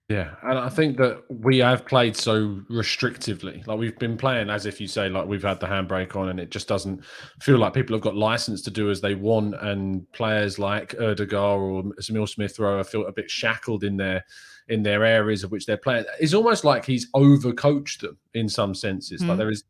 Yeah, 0.10 0.36
and 0.43 0.60
I 0.60 0.67
think 0.67 0.98
that 0.98 1.24
we 1.29 1.60
have 1.60 1.86
played 1.86 2.17
so 2.17 2.60
restrictively. 2.69 3.65
Like 3.65 3.79
we've 3.79 3.98
been 3.98 4.17
playing 4.17 4.50
as 4.50 4.65
if 4.65 4.81
you 4.81 4.88
say, 4.88 5.07
like 5.07 5.27
we've 5.27 5.43
had 5.43 5.62
the 5.62 5.65
handbrake 5.65 6.15
on, 6.17 6.27
and 6.29 6.39
it 6.41 6.51
just 6.51 6.67
doesn't 6.67 7.03
feel 7.41 7.57
like 7.57 7.74
people 7.74 7.95
have 7.95 8.03
got 8.03 8.15
license 8.15 8.62
to 8.63 8.72
do 8.72 8.89
as 8.91 9.00
they 9.00 9.15
want. 9.15 9.55
And 9.62 10.10
players 10.12 10.60
like 10.60 10.89
Ødegaard 10.98 11.60
or 11.60 11.83
Emil 12.10 12.27
Smith 12.27 12.60
Rowe 12.60 12.83
feel 12.83 13.07
a 13.07 13.13
bit 13.13 13.31
shackled 13.31 13.86
in 13.86 13.95
their 13.95 14.25
in 14.67 14.83
their 14.83 15.05
areas 15.05 15.43
of 15.43 15.51
which 15.51 15.65
they're 15.65 15.77
playing. 15.77 16.05
It's 16.19 16.33
almost 16.33 16.65
like 16.65 16.86
he's 16.86 17.10
overcoached 17.12 18.01
them 18.01 18.17
in 18.33 18.50
some 18.50 18.75
senses. 18.75 19.22
Like 19.22 19.31
Mhm. 19.36 19.38
there 19.38 19.51
is 19.51 19.63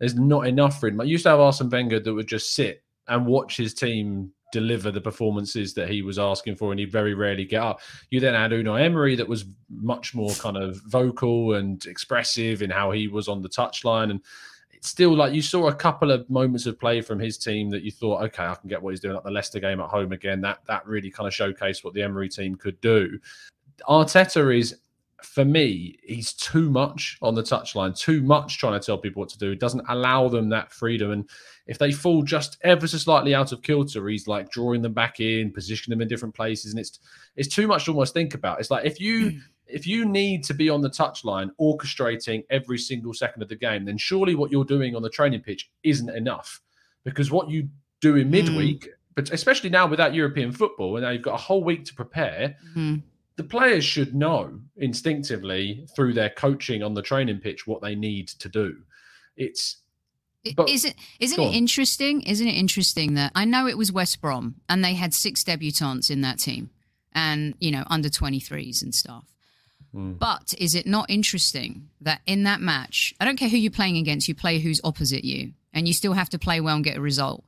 there's 0.00 0.14
not 0.16 0.46
enough 0.46 0.78
for 0.78 0.88
him. 0.88 1.00
I 1.00 1.04
used 1.04 1.24
to 1.24 1.30
have 1.30 1.40
Arsene 1.40 1.70
Wenger 1.70 1.98
that 2.00 2.14
would 2.14 2.28
just 2.28 2.54
sit 2.54 2.82
and 3.08 3.26
watch 3.26 3.56
his 3.56 3.72
team 3.74 4.32
deliver 4.52 4.90
the 4.90 5.00
performances 5.00 5.74
that 5.74 5.88
he 5.88 6.02
was 6.02 6.18
asking 6.18 6.56
for, 6.56 6.70
and 6.70 6.80
he 6.80 6.86
very 6.86 7.14
rarely 7.14 7.44
get 7.44 7.62
up. 7.62 7.80
You 8.10 8.20
then 8.20 8.34
had 8.34 8.50
Unai 8.50 8.82
Emery 8.82 9.16
that 9.16 9.28
was 9.28 9.46
much 9.70 10.14
more 10.14 10.32
kind 10.34 10.56
of 10.56 10.80
vocal 10.86 11.54
and 11.54 11.84
expressive 11.86 12.62
in 12.62 12.70
how 12.70 12.90
he 12.90 13.08
was 13.08 13.28
on 13.28 13.42
the 13.42 13.48
touchline, 13.48 14.10
and 14.10 14.20
it's 14.72 14.88
still 14.88 15.14
like 15.14 15.32
you 15.32 15.42
saw 15.42 15.68
a 15.68 15.74
couple 15.74 16.10
of 16.10 16.28
moments 16.30 16.66
of 16.66 16.78
play 16.78 17.00
from 17.00 17.18
his 17.18 17.36
team 17.36 17.68
that 17.70 17.82
you 17.82 17.90
thought, 17.90 18.22
okay, 18.22 18.44
I 18.44 18.54
can 18.54 18.68
get 18.68 18.80
what 18.80 18.90
he's 18.90 19.00
doing 19.00 19.16
at 19.16 19.24
the 19.24 19.30
Leicester 19.30 19.60
game 19.60 19.80
at 19.80 19.88
home 19.88 20.12
again. 20.12 20.40
That 20.40 20.60
that 20.66 20.86
really 20.86 21.10
kind 21.10 21.26
of 21.26 21.34
showcased 21.34 21.84
what 21.84 21.94
the 21.94 22.02
Emery 22.02 22.28
team 22.28 22.54
could 22.54 22.80
do. 22.80 23.18
Arteta 23.88 24.56
is 24.56 24.76
for 25.22 25.44
me, 25.44 25.96
he's 26.04 26.32
too 26.32 26.70
much 26.70 27.18
on 27.22 27.34
the 27.34 27.42
touchline, 27.42 27.98
too 27.98 28.22
much 28.22 28.58
trying 28.58 28.78
to 28.78 28.84
tell 28.84 28.98
people 28.98 29.20
what 29.20 29.28
to 29.30 29.38
do. 29.38 29.50
It 29.50 29.58
doesn't 29.60 29.84
allow 29.88 30.28
them 30.28 30.48
that 30.50 30.70
freedom. 30.72 31.10
And 31.10 31.28
if 31.66 31.76
they 31.78 31.90
fall 31.90 32.22
just 32.22 32.56
ever 32.62 32.86
so 32.86 32.98
slightly 32.98 33.34
out 33.34 33.50
of 33.52 33.62
kilter, 33.62 34.06
he's 34.08 34.28
like 34.28 34.50
drawing 34.50 34.80
them 34.82 34.92
back 34.92 35.18
in, 35.20 35.50
positioning 35.52 35.96
them 35.98 36.02
in 36.02 36.08
different 36.08 36.34
places, 36.34 36.72
and 36.72 36.80
it's 36.80 37.00
it's 37.36 37.52
too 37.54 37.66
much 37.66 37.84
to 37.86 37.90
almost 37.92 38.14
think 38.14 38.34
about. 38.34 38.60
It's 38.60 38.70
like 38.70 38.84
if 38.86 39.00
you 39.00 39.40
if 39.66 39.86
you 39.86 40.06
need 40.06 40.44
to 40.44 40.54
be 40.54 40.70
on 40.70 40.80
the 40.80 40.88
touchline 40.88 41.50
orchestrating 41.60 42.42
every 42.48 42.78
single 42.78 43.12
second 43.12 43.42
of 43.42 43.48
the 43.48 43.56
game, 43.56 43.84
then 43.84 43.98
surely 43.98 44.34
what 44.34 44.50
you're 44.50 44.64
doing 44.64 44.96
on 44.96 45.02
the 45.02 45.10
training 45.10 45.40
pitch 45.42 45.70
isn't 45.82 46.08
enough. 46.10 46.60
Because 47.04 47.30
what 47.30 47.50
you 47.50 47.68
do 48.00 48.16
in 48.16 48.30
midweek, 48.30 48.88
but 49.14 49.30
especially 49.30 49.68
now 49.68 49.86
without 49.86 50.14
European 50.14 50.52
football, 50.52 50.96
and 50.96 51.04
now 51.04 51.10
you've 51.10 51.22
got 51.22 51.34
a 51.34 51.38
whole 51.42 51.62
week 51.64 51.84
to 51.84 51.94
prepare, 51.94 52.56
Mhm. 52.74 53.02
The 53.38 53.44
players 53.44 53.84
should 53.84 54.16
know 54.16 54.60
instinctively 54.76 55.86
through 55.94 56.12
their 56.12 56.30
coaching 56.30 56.82
on 56.82 56.92
the 56.92 57.00
training 57.00 57.38
pitch 57.38 57.68
what 57.68 57.80
they 57.80 57.94
need 57.94 58.26
to 58.26 58.48
do. 58.48 58.76
It's 59.36 59.76
But- 60.56 60.68
isn't 60.68 60.96
isn't 61.20 61.40
it 61.40 61.54
interesting? 61.54 62.22
Isn't 62.22 62.48
it 62.48 62.56
interesting 62.56 63.14
that 63.14 63.30
I 63.36 63.44
know 63.44 63.68
it 63.68 63.78
was 63.78 63.92
West 63.92 64.20
Brom 64.20 64.56
and 64.68 64.84
they 64.84 64.94
had 64.94 65.14
six 65.14 65.44
debutants 65.44 66.10
in 66.10 66.20
that 66.22 66.40
team, 66.40 66.70
and 67.12 67.54
you 67.60 67.70
know 67.70 67.84
under 67.86 68.10
twenty 68.10 68.40
threes 68.40 68.82
and 68.82 68.94
stuff. 68.94 69.24
But 69.94 70.54
is 70.58 70.74
it 70.76 70.86
not 70.86 71.10
interesting 71.10 71.88
that 72.02 72.20
in 72.26 72.44
that 72.44 72.60
match, 72.60 73.14
I 73.18 73.24
don't 73.24 73.36
care 73.36 73.48
who 73.48 73.56
you're 73.56 73.70
playing 73.72 73.96
against, 73.96 74.28
you 74.28 74.34
play 74.34 74.60
who's 74.60 74.80
opposite 74.84 75.24
you, 75.24 75.54
and 75.72 75.88
you 75.88 75.94
still 75.94 76.12
have 76.12 76.28
to 76.30 76.38
play 76.38 76.60
well 76.60 76.76
and 76.76 76.84
get 76.84 76.98
a 76.98 77.00
result. 77.00 77.42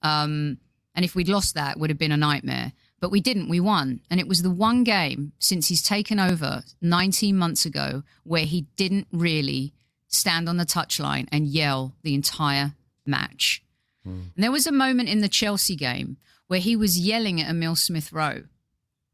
Um, 0.00 0.58
and 0.94 1.04
if 1.04 1.14
we'd 1.14 1.28
lost 1.28 1.54
that, 1.56 1.72
it 1.72 1.80
would 1.80 1.90
have 1.90 1.98
been 1.98 2.12
a 2.12 2.16
nightmare. 2.16 2.72
But 3.00 3.10
we 3.10 3.20
didn't. 3.20 3.48
We 3.48 3.60
won, 3.60 4.00
and 4.10 4.20
it 4.20 4.28
was 4.28 4.42
the 4.42 4.50
one 4.50 4.84
game 4.84 5.32
since 5.38 5.68
he's 5.68 5.82
taken 5.82 6.20
over 6.20 6.62
19 6.82 7.36
months 7.36 7.64
ago 7.64 8.02
where 8.24 8.44
he 8.44 8.66
didn't 8.76 9.06
really 9.10 9.72
stand 10.08 10.48
on 10.48 10.58
the 10.58 10.66
touchline 10.66 11.26
and 11.32 11.46
yell 11.46 11.94
the 12.02 12.14
entire 12.14 12.74
match. 13.06 13.62
And 14.04 14.44
there 14.44 14.52
was 14.52 14.66
a 14.66 14.72
moment 14.72 15.08
in 15.08 15.20
the 15.20 15.28
Chelsea 15.28 15.76
game 15.76 16.16
where 16.46 16.60
he 16.60 16.74
was 16.74 16.98
yelling 16.98 17.40
at 17.40 17.48
Emil 17.48 17.76
Smith 17.76 18.12
Rowe, 18.12 18.44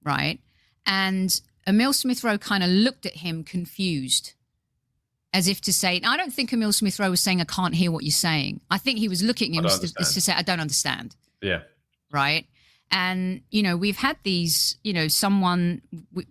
right? 0.02 0.40
And 0.86 1.38
Emil 1.66 1.92
Smith 1.92 2.24
Rowe 2.24 2.38
kind 2.38 2.62
of 2.62 2.70
looked 2.70 3.04
at 3.04 3.16
him 3.16 3.44
confused, 3.44 4.32
as 5.32 5.48
if 5.48 5.60
to 5.62 5.72
say, 5.72 6.00
I 6.04 6.16
don't 6.16 6.32
think 6.32 6.52
Emil 6.52 6.72
Smith 6.72 6.98
Rowe 6.98 7.10
was 7.10 7.20
saying, 7.20 7.40
I 7.40 7.44
can't 7.44 7.74
hear 7.74 7.90
what 7.90 8.04
you're 8.04 8.10
saying. 8.10 8.60
I 8.70 8.78
think 8.78 8.98
he 8.98 9.08
was 9.08 9.22
looking 9.22 9.56
at 9.56 9.64
him 9.64 9.70
to, 9.70 9.92
as 10.00 10.14
to 10.14 10.20
say, 10.20 10.32
I 10.32 10.42
don't 10.42 10.60
understand 10.60 11.14
yeah. 11.42 11.62
right? 12.10 12.46
And 12.90 13.42
you 13.50 13.62
know, 13.62 13.76
we've 13.76 13.96
had 13.96 14.16
these. 14.22 14.76
You 14.82 14.92
know, 14.92 15.08
someone. 15.08 15.82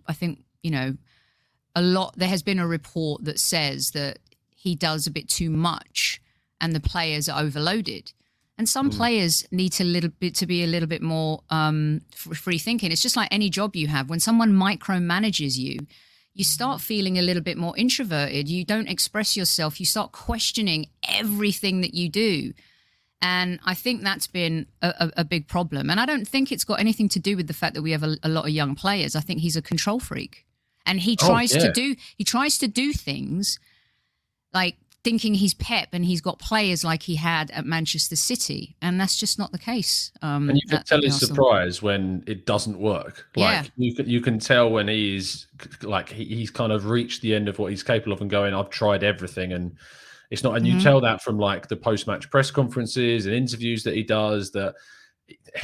I 0.06 0.12
think 0.12 0.40
you 0.62 0.70
know, 0.70 0.96
a 1.74 1.82
lot. 1.82 2.14
There 2.16 2.28
has 2.28 2.42
been 2.42 2.58
a 2.58 2.66
report 2.66 3.24
that 3.24 3.38
says 3.38 3.90
that 3.92 4.18
he 4.50 4.74
does 4.74 5.06
a 5.06 5.10
bit 5.10 5.28
too 5.28 5.50
much, 5.50 6.20
and 6.60 6.74
the 6.74 6.80
players 6.80 7.28
are 7.28 7.40
overloaded. 7.40 8.12
And 8.58 8.66
some 8.66 8.88
players 8.88 9.46
need 9.50 9.72
to 9.72 9.84
little 9.84 10.08
bit 10.08 10.34
to 10.36 10.46
be 10.46 10.64
a 10.64 10.66
little 10.66 10.88
bit 10.88 11.02
more 11.02 11.42
um, 11.50 12.00
free 12.14 12.56
thinking. 12.56 12.90
It's 12.90 13.02
just 13.02 13.16
like 13.16 13.28
any 13.30 13.50
job 13.50 13.76
you 13.76 13.86
have. 13.88 14.08
When 14.08 14.18
someone 14.18 14.52
micromanages 14.52 15.58
you, 15.58 15.80
you 16.32 16.42
start 16.42 16.80
feeling 16.80 17.18
a 17.18 17.22
little 17.22 17.42
bit 17.42 17.58
more 17.58 17.76
introverted. 17.76 18.48
You 18.48 18.64
don't 18.64 18.88
express 18.88 19.36
yourself. 19.36 19.78
You 19.78 19.84
start 19.84 20.12
questioning 20.12 20.86
everything 21.06 21.82
that 21.82 21.92
you 21.92 22.08
do. 22.08 22.54
And 23.28 23.58
I 23.64 23.74
think 23.74 24.02
that's 24.02 24.28
been 24.28 24.66
a, 24.82 24.94
a, 25.04 25.06
a 25.22 25.24
big 25.24 25.48
problem. 25.48 25.90
And 25.90 25.98
I 25.98 26.06
don't 26.06 26.28
think 26.28 26.52
it's 26.52 26.66
got 26.70 26.78
anything 26.78 27.08
to 27.10 27.20
do 27.28 27.36
with 27.36 27.48
the 27.48 27.58
fact 27.60 27.74
that 27.74 27.82
we 27.82 27.90
have 27.96 28.04
a, 28.04 28.16
a 28.22 28.28
lot 28.28 28.44
of 28.44 28.50
young 28.60 28.74
players. 28.76 29.16
I 29.16 29.20
think 29.26 29.40
he's 29.40 29.56
a 29.56 29.62
control 29.62 29.98
freak, 30.00 30.46
and 30.84 31.00
he 31.00 31.12
Oh, 31.22 31.26
tries 31.28 31.50
to 31.50 31.72
do 31.72 31.96
he 32.16 32.24
tries 32.24 32.58
to 32.58 32.68
do 32.68 32.92
things 32.92 33.58
like 34.52 34.76
thinking 35.02 35.34
he's 35.34 35.54
Pep 35.54 35.88
and 35.92 36.04
he's 36.04 36.20
got 36.20 36.38
players 36.40 36.82
like 36.90 37.02
he 37.10 37.16
had 37.16 37.50
at 37.52 37.64
Manchester 37.64 38.16
City, 38.16 38.76
and 38.80 39.00
that's 39.00 39.16
just 39.16 39.38
not 39.38 39.50
the 39.52 39.58
case. 39.58 40.12
Um, 40.22 40.48
And 40.50 40.58
you 40.58 40.68
can 40.68 40.82
tell 40.84 41.02
his 41.02 41.18
surprise 41.18 41.82
when 41.82 42.22
it 42.26 42.46
doesn't 42.46 42.78
work. 42.78 43.26
Like 43.36 43.64
Yeah. 43.64 43.70
you 43.76 43.94
can 43.96 44.06
you 44.14 44.20
can 44.20 44.38
tell 44.38 44.70
when 44.70 44.88
he's 44.88 45.46
like 45.82 46.08
he, 46.10 46.24
he's 46.24 46.50
kind 46.50 46.72
of 46.72 46.86
reached 46.86 47.22
the 47.22 47.34
end 47.34 47.48
of 47.48 47.58
what 47.58 47.70
he's 47.72 47.82
capable 47.82 48.12
of 48.12 48.20
and 48.20 48.30
going, 48.30 48.54
I've 48.54 48.70
tried 48.70 49.02
everything 49.02 49.52
and 49.52 49.76
it's 50.30 50.42
not 50.42 50.56
and 50.56 50.66
you 50.66 50.74
Mhm. 50.74 50.82
tell 50.82 51.00
that 51.00 51.22
from 51.22 51.38
like 51.38 51.68
the 51.68 51.76
post 51.76 52.06
match 52.06 52.28
press 52.30 52.50
conferences 52.50 53.26
and 53.26 53.34
interviews 53.34 53.82
that 53.84 53.94
he 53.94 54.02
does 54.02 54.50
that 54.52 54.74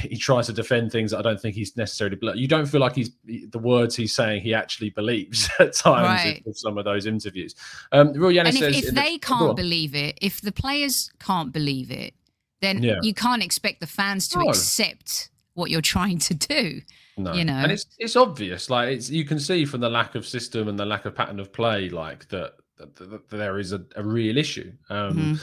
he 0.00 0.16
tries 0.16 0.46
to 0.46 0.52
defend 0.52 0.90
things 0.90 1.12
that 1.12 1.18
I 1.18 1.22
don't 1.22 1.40
think 1.40 1.54
he's 1.54 1.76
necessarily 1.76 2.18
you 2.34 2.48
don't 2.48 2.66
feel 2.66 2.80
like 2.80 2.96
he's 2.96 3.10
the 3.24 3.58
words 3.60 3.94
he's 3.94 4.12
saying 4.14 4.42
he 4.42 4.54
actually 4.54 4.90
believes 4.90 5.48
at 5.60 5.72
times 5.74 6.06
Right. 6.06 6.42
with 6.44 6.56
some 6.56 6.78
of 6.78 6.84
those 6.84 7.06
interviews. 7.06 7.54
Um 7.92 8.12
Roy 8.14 8.34
Yanis 8.34 8.46
And 8.46 8.54
says 8.58 8.76
if, 8.76 8.82
if 8.82 8.88
in 8.88 8.94
the- 8.96 9.00
they 9.00 9.18
can't 9.18 9.56
believe 9.56 9.94
it, 9.94 10.18
if 10.20 10.40
the 10.40 10.50
players 10.52 11.10
can't 11.20 11.52
believe 11.52 11.90
it, 11.92 12.14
then 12.60 12.82
Yeah. 12.82 12.98
you 13.02 13.14
can't 13.14 13.42
expect 13.42 13.80
the 13.80 13.86
fans 13.86 14.26
to 14.28 14.38
No. 14.40 14.48
accept 14.48 15.30
what 15.54 15.70
you're 15.70 15.80
trying 15.80 16.18
to 16.18 16.34
do. 16.34 16.80
No. 17.18 17.34
you 17.34 17.44
know. 17.44 17.52
and 17.52 17.70
it's 17.70 17.84
it's 17.98 18.16
obvious. 18.16 18.70
Like 18.70 18.88
it's 18.96 19.10
you 19.10 19.24
can 19.26 19.38
see 19.38 19.64
from 19.66 19.80
the 19.80 19.90
lack 19.90 20.14
of 20.14 20.26
system 20.26 20.66
and 20.66 20.78
the 20.78 20.86
lack 20.86 21.04
of 21.04 21.14
pattern 21.14 21.38
of 21.38 21.52
play, 21.52 21.88
like 21.90 22.26
that. 22.30 22.54
That- 22.78 22.96
that- 22.96 23.10
that 23.10 23.28
there 23.28 23.58
is 23.58 23.72
a, 23.72 23.84
a 23.96 24.02
real 24.02 24.36
issue. 24.36 24.72
Um, 24.90 25.12
Mm-hmm. 25.16 25.34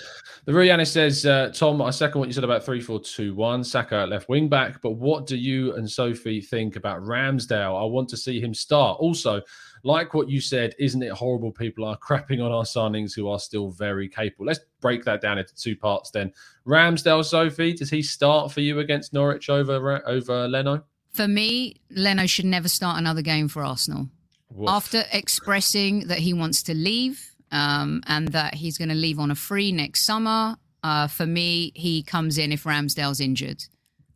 The 0.45 0.51
Rihanna 0.51 0.87
says, 0.87 1.25
uh, 1.25 1.51
Tom, 1.53 1.81
I 1.81 1.91
second 1.91 2.19
what 2.19 2.27
you 2.27 2.33
said 2.33 2.43
about 2.43 2.63
3 2.65 2.81
4 2.81 2.99
2 3.01 3.35
1, 3.35 3.63
Saka 3.63 4.07
left 4.09 4.29
wing 4.29 4.49
back. 4.49 4.81
But 4.81 4.91
what 4.91 5.27
do 5.27 5.37
you 5.37 5.75
and 5.75 5.89
Sophie 5.89 6.41
think 6.41 6.75
about 6.75 7.03
Ramsdale? 7.03 7.79
I 7.79 7.85
want 7.85 8.09
to 8.09 8.17
see 8.17 8.39
him 8.41 8.53
start. 8.53 8.99
Also, 8.99 9.41
like 9.83 10.13
what 10.13 10.27
you 10.29 10.41
said, 10.41 10.73
isn't 10.79 11.03
it 11.03 11.11
horrible 11.11 11.51
people 11.51 11.85
are 11.85 11.97
crapping 11.97 12.43
on 12.43 12.51
our 12.51 12.63
signings 12.63 13.13
who 13.15 13.27
are 13.29 13.39
still 13.39 13.69
very 13.69 14.09
capable? 14.09 14.45
Let's 14.45 14.59
break 14.81 15.03
that 15.05 15.21
down 15.21 15.37
into 15.37 15.53
two 15.55 15.75
parts 15.75 16.09
then. 16.09 16.33
Ramsdale, 16.65 17.23
Sophie, 17.23 17.73
does 17.73 17.89
he 17.89 18.01
start 18.01 18.51
for 18.51 18.61
you 18.61 18.79
against 18.79 19.13
Norwich 19.13 19.49
over, 19.49 20.01
over 20.07 20.47
Leno? 20.47 20.83
For 21.13 21.27
me, 21.27 21.75
Leno 21.91 22.25
should 22.25 22.45
never 22.45 22.67
start 22.69 22.97
another 22.97 23.21
game 23.21 23.47
for 23.47 23.63
Arsenal. 23.63 24.09
Woof. 24.51 24.69
After 24.69 25.03
expressing 25.11 26.07
that 26.07 26.19
he 26.19 26.33
wants 26.33 26.63
to 26.63 26.73
leave 26.73 27.31
um, 27.51 28.01
and 28.07 28.29
that 28.29 28.55
he's 28.55 28.77
going 28.77 28.89
to 28.89 28.95
leave 28.95 29.19
on 29.19 29.31
a 29.31 29.35
free 29.35 29.71
next 29.71 30.05
summer, 30.05 30.55
uh, 30.83 31.07
for 31.07 31.25
me, 31.25 31.71
he 31.75 32.03
comes 32.03 32.37
in 32.37 32.51
if 32.51 32.63
Ramsdale's 32.63 33.19
injured. 33.19 33.63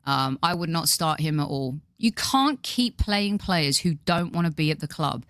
Um, 0.05 0.39
I 0.41 0.53
would 0.53 0.69
not 0.69 0.89
start 0.89 1.19
him 1.19 1.39
at 1.39 1.47
all. 1.47 1.79
You 1.97 2.11
can't 2.11 2.61
keep 2.63 2.97
playing 2.97 3.37
players 3.37 3.77
who 3.77 3.93
don't 3.93 4.33
want 4.33 4.47
to 4.47 4.51
be 4.51 4.71
at 4.71 4.79
the 4.79 4.87
club. 4.87 5.25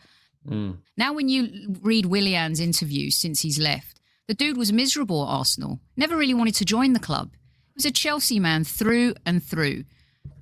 Mm. 0.47 0.77
Now, 0.97 1.13
when 1.13 1.29
you 1.29 1.75
read 1.81 2.05
Willian's 2.05 2.59
interview 2.59 3.11
since 3.11 3.41
he's 3.41 3.59
left, 3.59 3.99
the 4.27 4.33
dude 4.33 4.57
was 4.57 4.71
miserable 4.71 5.23
at 5.23 5.29
Arsenal, 5.29 5.79
never 5.97 6.15
really 6.15 6.33
wanted 6.33 6.55
to 6.55 6.65
join 6.65 6.93
the 6.93 6.99
club. 6.99 7.31
He 7.33 7.73
was 7.75 7.85
a 7.85 7.91
Chelsea 7.91 8.39
man 8.39 8.63
through 8.63 9.15
and 9.25 9.43
through. 9.43 9.83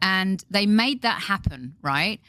And 0.02 0.44
they 0.50 0.66
made 0.66 1.02
that 1.02 1.22
happen, 1.24 1.76
right? 1.82 2.20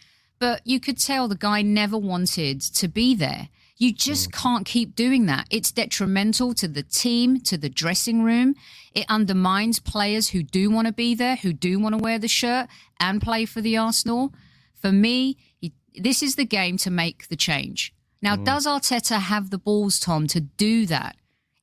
But 0.42 0.62
you 0.64 0.80
could 0.80 0.98
tell 0.98 1.28
the 1.28 1.36
guy 1.36 1.62
never 1.62 1.96
wanted 1.96 2.60
to 2.62 2.88
be 2.88 3.14
there. 3.14 3.48
You 3.76 3.92
just 3.92 4.28
mm. 4.28 4.32
can't 4.32 4.66
keep 4.66 4.96
doing 4.96 5.26
that. 5.26 5.46
It's 5.50 5.70
detrimental 5.70 6.52
to 6.54 6.66
the 6.66 6.82
team, 6.82 7.38
to 7.42 7.56
the 7.56 7.68
dressing 7.68 8.24
room. 8.24 8.56
It 8.92 9.06
undermines 9.08 9.78
players 9.78 10.30
who 10.30 10.42
do 10.42 10.68
want 10.68 10.88
to 10.88 10.92
be 10.92 11.14
there, 11.14 11.36
who 11.36 11.52
do 11.52 11.78
want 11.78 11.96
to 11.96 12.02
wear 12.02 12.18
the 12.18 12.26
shirt 12.26 12.66
and 12.98 13.22
play 13.22 13.44
for 13.44 13.60
the 13.60 13.76
Arsenal. 13.76 14.34
For 14.74 14.90
me, 14.90 15.36
he, 15.60 15.74
this 15.94 16.24
is 16.24 16.34
the 16.34 16.44
game 16.44 16.76
to 16.78 16.90
make 16.90 17.28
the 17.28 17.36
change. 17.36 17.94
Now, 18.20 18.34
mm. 18.34 18.44
does 18.44 18.66
Arteta 18.66 19.20
have 19.20 19.50
the 19.50 19.58
balls, 19.58 20.00
Tom, 20.00 20.26
to 20.26 20.40
do 20.40 20.86
that? 20.86 21.14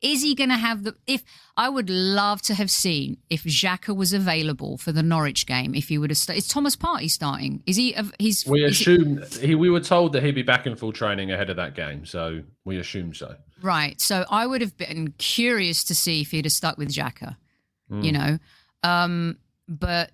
Is 0.01 0.21
he 0.21 0.33
going 0.33 0.49
to 0.49 0.55
have 0.55 0.83
the? 0.83 0.95
If 1.07 1.23
I 1.57 1.67
would 1.67 1.89
love 1.89 2.41
to 2.43 2.53
have 2.53 2.71
seen 2.71 3.17
if 3.29 3.43
Xhaka 3.43 3.95
was 3.95 4.13
available 4.13 4.77
for 4.77 4.91
the 4.91 5.03
Norwich 5.03 5.45
game, 5.45 5.75
if 5.75 5.89
he 5.89 5.97
would 5.97 6.09
have. 6.09 6.17
St- 6.17 6.37
is 6.37 6.47
Thomas 6.47 6.75
Partey 6.75 7.09
starting? 7.09 7.61
Is 7.65 7.75
he? 7.75 7.95
He's. 8.17 8.45
We 8.45 8.63
assume 8.63 9.21
he. 9.41 9.55
We 9.55 9.69
were 9.69 9.81
told 9.81 10.13
that 10.13 10.23
he'd 10.23 10.35
be 10.35 10.41
back 10.41 10.65
in 10.65 10.75
full 10.75 10.93
training 10.93 11.31
ahead 11.31 11.49
of 11.49 11.57
that 11.57 11.75
game, 11.75 12.05
so 12.05 12.43
we 12.63 12.77
assume 12.77 13.13
so. 13.13 13.35
Right. 13.61 13.99
So 13.99 14.25
I 14.29 14.47
would 14.47 14.61
have 14.61 14.77
been 14.77 15.13
curious 15.17 15.83
to 15.85 15.95
see 15.95 16.21
if 16.21 16.31
he'd 16.31 16.45
have 16.45 16.53
stuck 16.53 16.77
with 16.77 16.89
Xhaka, 16.89 17.35
you 17.91 18.11
know. 18.11 18.39
Um, 18.83 19.37
but, 19.67 20.11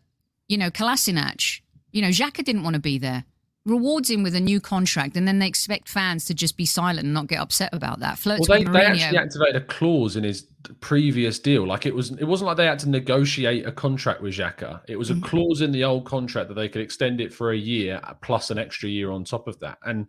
you 0.47 0.57
know, 0.57 0.71
Kolasinac, 0.71 1.61
you 1.91 2.01
know, 2.01 2.09
Xhaka 2.09 2.43
didn't 2.43 2.63
want 2.63 2.73
to 2.73 2.79
be 2.79 2.97
there. 2.97 3.23
Rewards 3.65 4.11
him 4.11 4.21
with 4.21 4.35
a 4.35 4.39
new 4.39 4.61
contract, 4.61 5.17
and 5.17 5.27
then 5.27 5.39
they 5.39 5.47
expect 5.47 5.89
fans 5.89 6.25
to 6.25 6.35
just 6.35 6.55
be 6.55 6.65
silent 6.65 7.05
and 7.05 7.13
not 7.13 7.27
get 7.27 7.39
upset 7.39 7.73
about 7.73 7.99
that. 7.99 8.19
Flirts 8.19 8.47
Well, 8.47 8.59
they, 8.59 8.63
they 8.63 8.85
actually 8.85 9.17
activated 9.17 9.55
a 9.55 9.65
clause 9.65 10.15
in 10.15 10.23
his 10.23 10.47
previous 10.81 11.39
deal. 11.39 11.65
Like 11.65 11.85
it 11.85 11.95
was, 11.95 12.11
it 12.11 12.25
wasn't 12.25 12.47
like 12.47 12.57
they 12.57 12.67
had 12.67 12.79
to 12.79 12.89
negotiate 12.89 13.65
a 13.65 13.71
contract 13.71 14.21
with 14.21 14.35
Xhaka. 14.35 14.81
It 14.87 14.97
was 14.97 15.09
a 15.09 15.13
mm-hmm. 15.13 15.23
clause 15.23 15.61
in 15.61 15.71
the 15.71 15.83
old 15.83 16.05
contract 16.05 16.47
that 16.49 16.53
they 16.53 16.69
could 16.69 16.81
extend 16.81 17.21
it 17.21 17.33
for 17.33 17.51
a 17.51 17.57
year 17.57 17.99
plus 18.21 18.51
an 18.51 18.59
extra 18.59 18.87
year 18.87 19.11
on 19.11 19.23
top 19.23 19.47
of 19.47 19.59
that. 19.61 19.79
And 19.83 20.07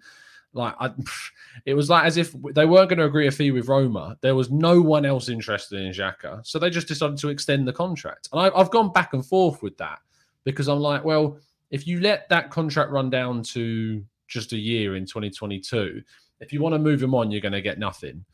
like, 0.53 0.75
I, 0.79 0.91
it 1.65 1.75
was 1.75 1.89
like 1.89 2.05
as 2.05 2.17
if 2.17 2.33
they 2.55 2.67
weren't 2.67 2.89
going 2.89 2.99
to 2.99 3.05
agree 3.05 3.27
a 3.27 3.31
fee 3.31 3.53
with 3.53 3.69
Roma. 3.69 4.17
There 4.21 4.35
was 4.35 4.51
no 4.51 4.81
one 4.81 5.05
else 5.05 5.29
interested 5.29 5.81
in 5.81 5.93
Xhaka, 5.93 6.47
so 6.47 6.59
they 6.59 6.71
just 6.71 6.89
decided 6.89 7.19
to 7.19 7.29
extend 7.29 7.67
the 7.67 7.73
contract. 7.73 8.29
And 8.33 8.41
I, 8.41 8.51
I've 8.55 8.71
gone 8.71 8.93
back 8.93 9.13
and 9.13 9.25
forth 9.25 9.63
with 9.63 9.77
that 9.79 10.01
because 10.45 10.69
I'm 10.69 10.81
like, 10.81 11.05
well, 11.05 11.39
if 11.71 11.87
you 11.87 12.01
let 12.01 12.29
that 12.29 12.51
contract 12.51 12.91
run 12.91 13.11
down 13.11 13.43
to 13.43 14.05
just 14.29 14.53
a 14.53 14.57
year 14.59 14.97
in 14.97 15.05
2022, 15.05 16.03
if 16.41 16.53
you 16.53 16.61
want 16.61 16.75
to 16.75 16.79
move 16.79 17.03
him 17.03 17.15
on, 17.15 17.31
you're 17.31 17.41
going 17.41 17.53
to 17.53 17.63
get 17.63 17.79
nothing. 17.79 18.25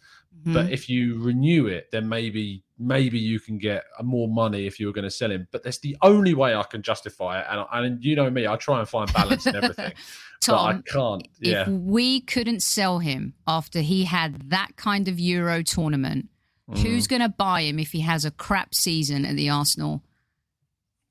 But 0.45 0.73
if 0.73 0.89
you 0.89 1.23
renew 1.23 1.67
it, 1.67 1.91
then 1.93 2.09
maybe 2.09 2.65
maybe 2.79 3.19
you 3.19 3.39
can 3.39 3.59
get 3.59 3.85
more 4.03 4.27
money 4.29 4.67
if 4.67 4.81
you 4.81 4.87
were 4.87 4.93
going 4.93 5.05
to 5.05 5.11
sell 5.11 5.31
him. 5.31 5.47
But 5.53 5.63
that's 5.63 5.79
the 5.81 5.95
only 6.01 6.33
way 6.33 6.55
I 6.55 6.63
can 6.63 6.81
justify 6.83 7.41
it. 7.41 7.47
And, 7.51 7.67
and 7.71 8.05
you 8.05 8.17
know 8.17 8.31
me, 8.31 8.47
I 8.47 8.57
try 8.57 8.81
and 8.81 8.89
find 8.89 9.13
balance 9.13 9.47
in 9.47 9.55
everything, 9.55 9.93
but 10.47 10.59
I 10.59 10.81
can't. 10.87 11.29
Yeah, 11.39 11.63
If 11.63 11.69
we 11.69 12.23
couldn't 12.23 12.63
sell 12.63 12.99
him 12.99 13.35
after 13.47 13.81
he 13.83 14.05
had 14.05 14.49
that 14.51 14.75
kind 14.77 15.07
of 15.07 15.21
Euro 15.21 15.63
tournament, 15.63 16.29
Mm. 16.71 16.79
who's 16.79 17.09
going 17.09 17.23
to 17.23 17.29
buy 17.29 17.63
him 17.63 17.79
if 17.81 17.91
he 17.91 18.01
has 18.01 18.25
a 18.25 18.31
crap 18.31 18.73
season 18.73 19.25
at 19.27 19.35
the 19.37 19.51
Arsenal? 19.51 20.01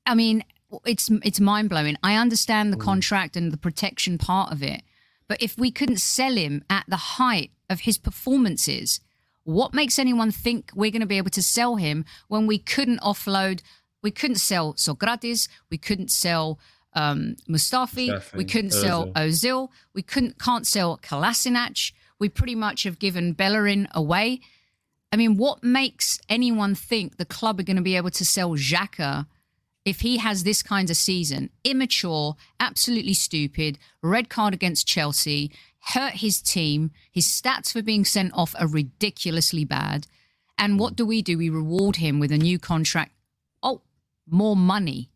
I 0.05 0.15
mean, 0.15 0.43
it's 0.85 1.09
it's 1.23 1.39
mind 1.39 1.69
blowing. 1.69 1.97
I 2.03 2.15
understand 2.15 2.71
the 2.71 2.77
Mm. 2.77 2.81
contract 2.81 3.35
and 3.37 3.51
the 3.51 3.57
protection 3.57 4.17
part 4.17 4.51
of 4.51 4.61
it, 4.63 4.83
but 5.27 5.41
if 5.41 5.57
we 5.57 5.71
couldn't 5.71 5.99
sell 6.01 6.35
him 6.35 6.63
at 6.69 6.85
the 6.87 6.97
height 7.17 7.51
of 7.69 7.81
his 7.81 7.97
performances, 7.97 8.99
what 9.43 9.73
makes 9.73 9.97
anyone 9.99 10.31
think 10.31 10.71
we're 10.75 10.91
going 10.91 11.01
to 11.01 11.05
be 11.07 11.17
able 11.17 11.31
to 11.31 11.41
sell 11.41 11.75
him 11.77 12.05
when 12.27 12.47
we 12.47 12.57
couldn't 12.57 12.99
offload? 13.01 13.61
We 14.03 14.11
couldn't 14.11 14.37
sell 14.37 14.73
Sokratis. 14.75 15.47
We 15.69 15.77
couldn't 15.77 16.11
sell 16.11 16.59
um, 16.93 17.35
Mustafi. 17.49 18.09
Mustafi, 18.09 18.35
We 18.35 18.45
couldn't 18.45 18.71
sell 18.71 19.07
Ozil. 19.13 19.69
We 19.93 20.01
couldn't 20.01 20.37
can't 20.39 20.67
sell 20.67 20.97
Kolasinac. 20.97 21.93
We 22.19 22.29
pretty 22.29 22.55
much 22.55 22.83
have 22.83 22.99
given 22.99 23.33
Bellerin 23.33 23.87
away. 23.93 24.41
I 25.13 25.17
mean, 25.17 25.37
what 25.37 25.63
makes 25.63 26.19
anyone 26.29 26.75
think 26.75 27.17
the 27.17 27.25
club 27.25 27.59
are 27.59 27.63
going 27.63 27.77
to 27.77 27.81
be 27.81 27.95
able 27.95 28.11
to 28.11 28.25
sell 28.25 28.51
Xhaka 28.51 29.25
if 29.85 30.01
he 30.01 30.17
has 30.17 30.43
this 30.43 30.61
kind 30.61 30.89
of 30.89 30.97
season? 30.97 31.49
Immature, 31.63 32.35
absolutely 32.59 33.13
stupid, 33.13 33.79
red 34.01 34.29
card 34.29 34.53
against 34.53 34.87
Chelsea, 34.87 35.51
hurt 35.93 36.13
his 36.13 36.41
team. 36.41 36.91
His 37.11 37.27
stats 37.27 37.71
for 37.71 37.81
being 37.81 38.05
sent 38.05 38.33
off 38.33 38.55
are 38.59 38.67
ridiculously 38.67 39.65
bad. 39.65 40.07
And 40.57 40.79
what 40.79 40.95
do 40.95 41.05
we 41.05 41.21
do? 41.21 41.37
We 41.37 41.49
reward 41.49 41.95
him 41.95 42.19
with 42.19 42.31
a 42.31 42.37
new 42.37 42.59
contract. 42.59 43.13
Oh, 43.63 43.81
more 44.29 44.55
money. 44.55 45.09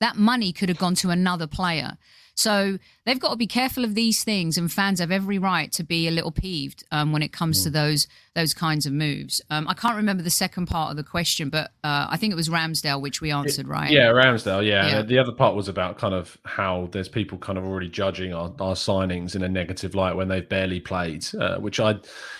That 0.00 0.16
money 0.16 0.52
could 0.52 0.68
have 0.68 0.78
gone 0.78 0.94
to 0.96 1.10
another 1.10 1.46
player. 1.46 1.98
So 2.34 2.78
they've 3.04 3.18
got 3.18 3.30
to 3.30 3.36
be 3.36 3.46
careful 3.46 3.84
of 3.84 3.94
these 3.94 4.24
things, 4.24 4.58
and 4.58 4.70
fans 4.70 5.00
have 5.00 5.10
every 5.10 5.38
right 5.38 5.70
to 5.72 5.84
be 5.84 6.06
a 6.06 6.10
little 6.10 6.32
peeved 6.32 6.84
um, 6.90 7.12
when 7.12 7.22
it 7.22 7.32
comes 7.32 7.62
to 7.62 7.70
those 7.70 8.06
those 8.34 8.52
kinds 8.52 8.84
of 8.84 8.92
moves. 8.92 9.40
Um, 9.50 9.68
I 9.68 9.74
can't 9.74 9.94
remember 9.94 10.22
the 10.22 10.30
second 10.30 10.66
part 10.66 10.90
of 10.90 10.96
the 10.96 11.04
question, 11.04 11.50
but 11.50 11.70
uh, 11.84 12.08
I 12.10 12.16
think 12.16 12.32
it 12.32 12.36
was 12.36 12.48
Ramsdale, 12.48 13.00
which 13.00 13.20
we 13.20 13.30
answered 13.30 13.68
right. 13.68 13.90
yeah, 13.90 14.08
Ramsdale. 14.08 14.66
Yeah, 14.66 14.88
Yeah. 14.88 15.02
The 15.02 15.18
other 15.18 15.30
part 15.30 15.54
was 15.54 15.68
about 15.68 15.98
kind 15.98 16.14
of 16.14 16.36
how 16.44 16.88
there's 16.90 17.08
people 17.08 17.38
kind 17.38 17.56
of 17.58 17.64
already 17.64 17.88
judging 17.88 18.34
our, 18.34 18.52
our 18.58 18.74
signings 18.74 19.36
in 19.36 19.44
a 19.44 19.48
negative 19.48 19.94
light 19.94 20.16
when 20.16 20.26
they've 20.28 20.48
barely 20.48 20.80
played, 20.80 21.24
uh, 21.38 21.58
which 21.58 21.78
I, 21.78 21.96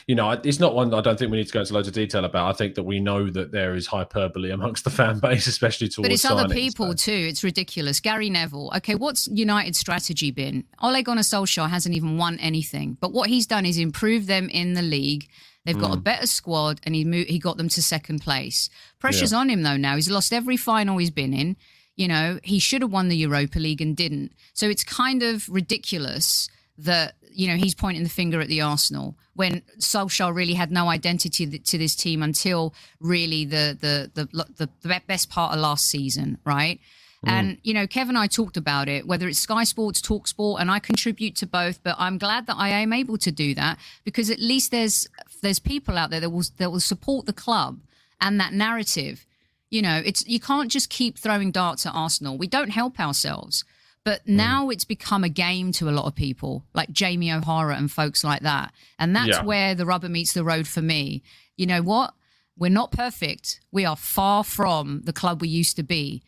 you 0.09 0.16
know, 0.16 0.30
it's 0.33 0.59
not 0.59 0.74
one 0.74 0.92
I 0.92 1.00
don't 1.00 1.16
think 1.18 1.30
we 1.30 1.37
need 1.37 1.46
to 1.46 1.52
go 1.52 1.61
into 1.61 1.74
loads 1.74 1.87
of 1.87 1.94
detail 1.94 2.24
about. 2.24 2.52
I 2.52 2.57
think 2.57 2.74
that 2.74 2.83
we 2.83 2.98
know 2.98 3.30
that 3.30 3.52
there 3.52 3.74
is 3.76 3.87
hyperbole 3.87 4.50
amongst 4.50 4.83
the 4.83 4.90
fan 4.98 5.20
base, 5.20 5.46
especially 5.46 5.88
towards 5.88 6.09
But 6.09 6.12
it's 6.12 6.24
other 6.24 6.52
people 6.52 6.88
so- 6.88 6.94
too. 7.12 7.26
It's 7.28 7.44
ridiculous. 7.44 8.00
Gary 8.00 8.30
Neville. 8.30 8.72
Okay, 8.76 8.96
what's 8.96 9.28
United's 9.28 9.78
strategy 9.78 10.33
been? 10.33 10.64
Ole 10.83 11.02
Gunnar 11.02 11.22
Solskjaer 11.22 11.70
hasn't 11.70 11.94
even 11.94 12.18
won 12.18 12.38
anything. 12.40 12.96
But 13.00 13.12
what 13.12 13.28
he's 13.28 13.46
done 13.46 13.64
is 13.64 13.78
improve 13.78 14.26
them 14.26 14.48
in 14.48 14.74
the 14.74 14.83
league. 14.83 15.28
They've 15.64 15.79
got 15.79 15.92
a 15.92 15.96
hmm. 15.96 16.03
better 16.03 16.27
squad, 16.27 16.81
and 16.85 16.94
he 16.94 17.05
mo- 17.05 17.24
he 17.27 17.38
got 17.38 17.57
them 17.57 17.70
to 17.70 17.83
second 17.83 18.20
place. 18.20 18.68
Pressure's 18.98 19.33
on 19.33 19.48
him 19.48 19.62
though. 19.62 19.77
Now 19.77 19.96
he's 19.96 20.11
lost 20.11 20.33
every 20.33 20.57
final 20.57 20.98
he's 20.98 21.11
been 21.11 21.33
in. 21.33 21.57
You 21.96 22.09
know 22.09 22.38
he 22.42 22.59
should 22.59 22.83
have 22.83 22.92
won 22.92 23.09
the 23.09 23.16
Europa 23.16 23.59
League 23.59 23.81
and 23.81 23.96
didn't. 23.96 24.33
So 24.53 24.68
it's 24.68 24.85
kind 24.85 25.22
of 25.22 25.48
ridiculous 25.48 26.48
that 26.77 27.14
you 27.31 27.48
know 27.48 27.57
he's 27.57 27.74
pointing 27.74 28.03
the 28.03 28.11
finger 28.11 28.40
at 28.40 28.48
the 28.48 28.61
Arsenal 28.61 29.16
when 29.35 29.62
Solskjaer 29.79 30.35
really 30.35 30.55
had 30.55 30.70
no 30.70 30.88
identity 30.88 31.59
to 31.59 31.79
this 31.79 31.94
team 31.94 32.22
until 32.22 32.74
really 33.00 33.44
the 33.44 33.77
the 33.81 34.27
the, 34.57 34.68
the 34.83 35.00
best 35.07 35.31
part 35.31 35.55
of 35.55 35.61
last 35.61 35.87
season, 35.87 36.38
right? 36.44 36.79
Mm. 37.26 37.30
And 37.32 37.58
you 37.62 37.74
know, 37.74 37.87
Kevin 37.87 38.16
and 38.16 38.18
I 38.18 38.26
talked 38.26 38.56
about 38.56 38.88
it, 38.88 39.06
whether 39.06 39.28
it's 39.28 39.38
Sky 39.38 39.64
Sports, 39.64 40.00
Talk 40.00 40.26
Sport, 40.28 40.60
and 40.60 40.70
I 40.70 40.78
contribute 40.78 41.37
to 41.37 41.46
both. 41.46 41.82
But 41.82 41.96
I'm 41.98 42.18
glad 42.18 42.46
that 42.46 42.56
I 42.56 42.68
am 42.68 42.92
able 42.92 43.18
to 43.18 43.30
do 43.30 43.54
that 43.54 43.78
because 44.04 44.30
at 44.30 44.38
least 44.38 44.70
there's 44.70 45.08
there's 45.42 45.58
people 45.58 45.96
out 45.98 46.10
there 46.10 46.20
that 46.20 46.30
will 46.30 46.44
that 46.58 46.70
will 46.70 46.80
support 46.80 47.26
the 47.26 47.32
club 47.32 47.80
and 48.20 48.40
that 48.40 48.52
narrative. 48.52 49.26
You 49.70 49.82
know, 49.82 50.02
it's 50.04 50.26
you 50.26 50.40
can't 50.40 50.70
just 50.70 50.90
keep 50.90 51.18
throwing 51.18 51.50
darts 51.50 51.87
at 51.87 51.94
Arsenal. 51.94 52.38
We 52.38 52.46
don't 52.46 52.70
help 52.70 53.00
ourselves. 53.00 53.64
But 54.04 54.20
mm. 54.26 54.34
now 54.37 54.68
it's 54.68 54.84
become 54.84 55.24
a 55.24 55.30
game 55.30 55.72
to 55.72 55.88
a 55.88 55.92
lot 55.92 56.04
of 56.04 56.14
people, 56.14 56.62
like 56.74 56.92
Jamie 56.92 57.32
O'Hara 57.32 57.74
and 57.76 57.90
folks 57.90 58.22
like 58.22 58.42
that. 58.42 58.72
And 58.98 59.16
that's 59.16 59.28
Yeah. 59.28 59.44
where 59.44 59.74
the 59.74 59.87
rubber 59.87 60.10
meets 60.10 60.34
the 60.34 60.44
road 60.44 60.68
for 60.68 60.82
me. 60.82 61.22
You 61.56 61.66
know 61.66 61.82
what? 61.82 62.14
We're 62.56 62.70
not 62.70 62.92
perfect. 62.92 63.60
We 63.72 63.84
are 63.84 63.96
far 63.96 64.44
from 64.44 65.00
the 65.04 65.12
club 65.12 65.40
we 65.40 65.48
used 65.48 65.76
to 65.76 65.82
be. 65.82 66.22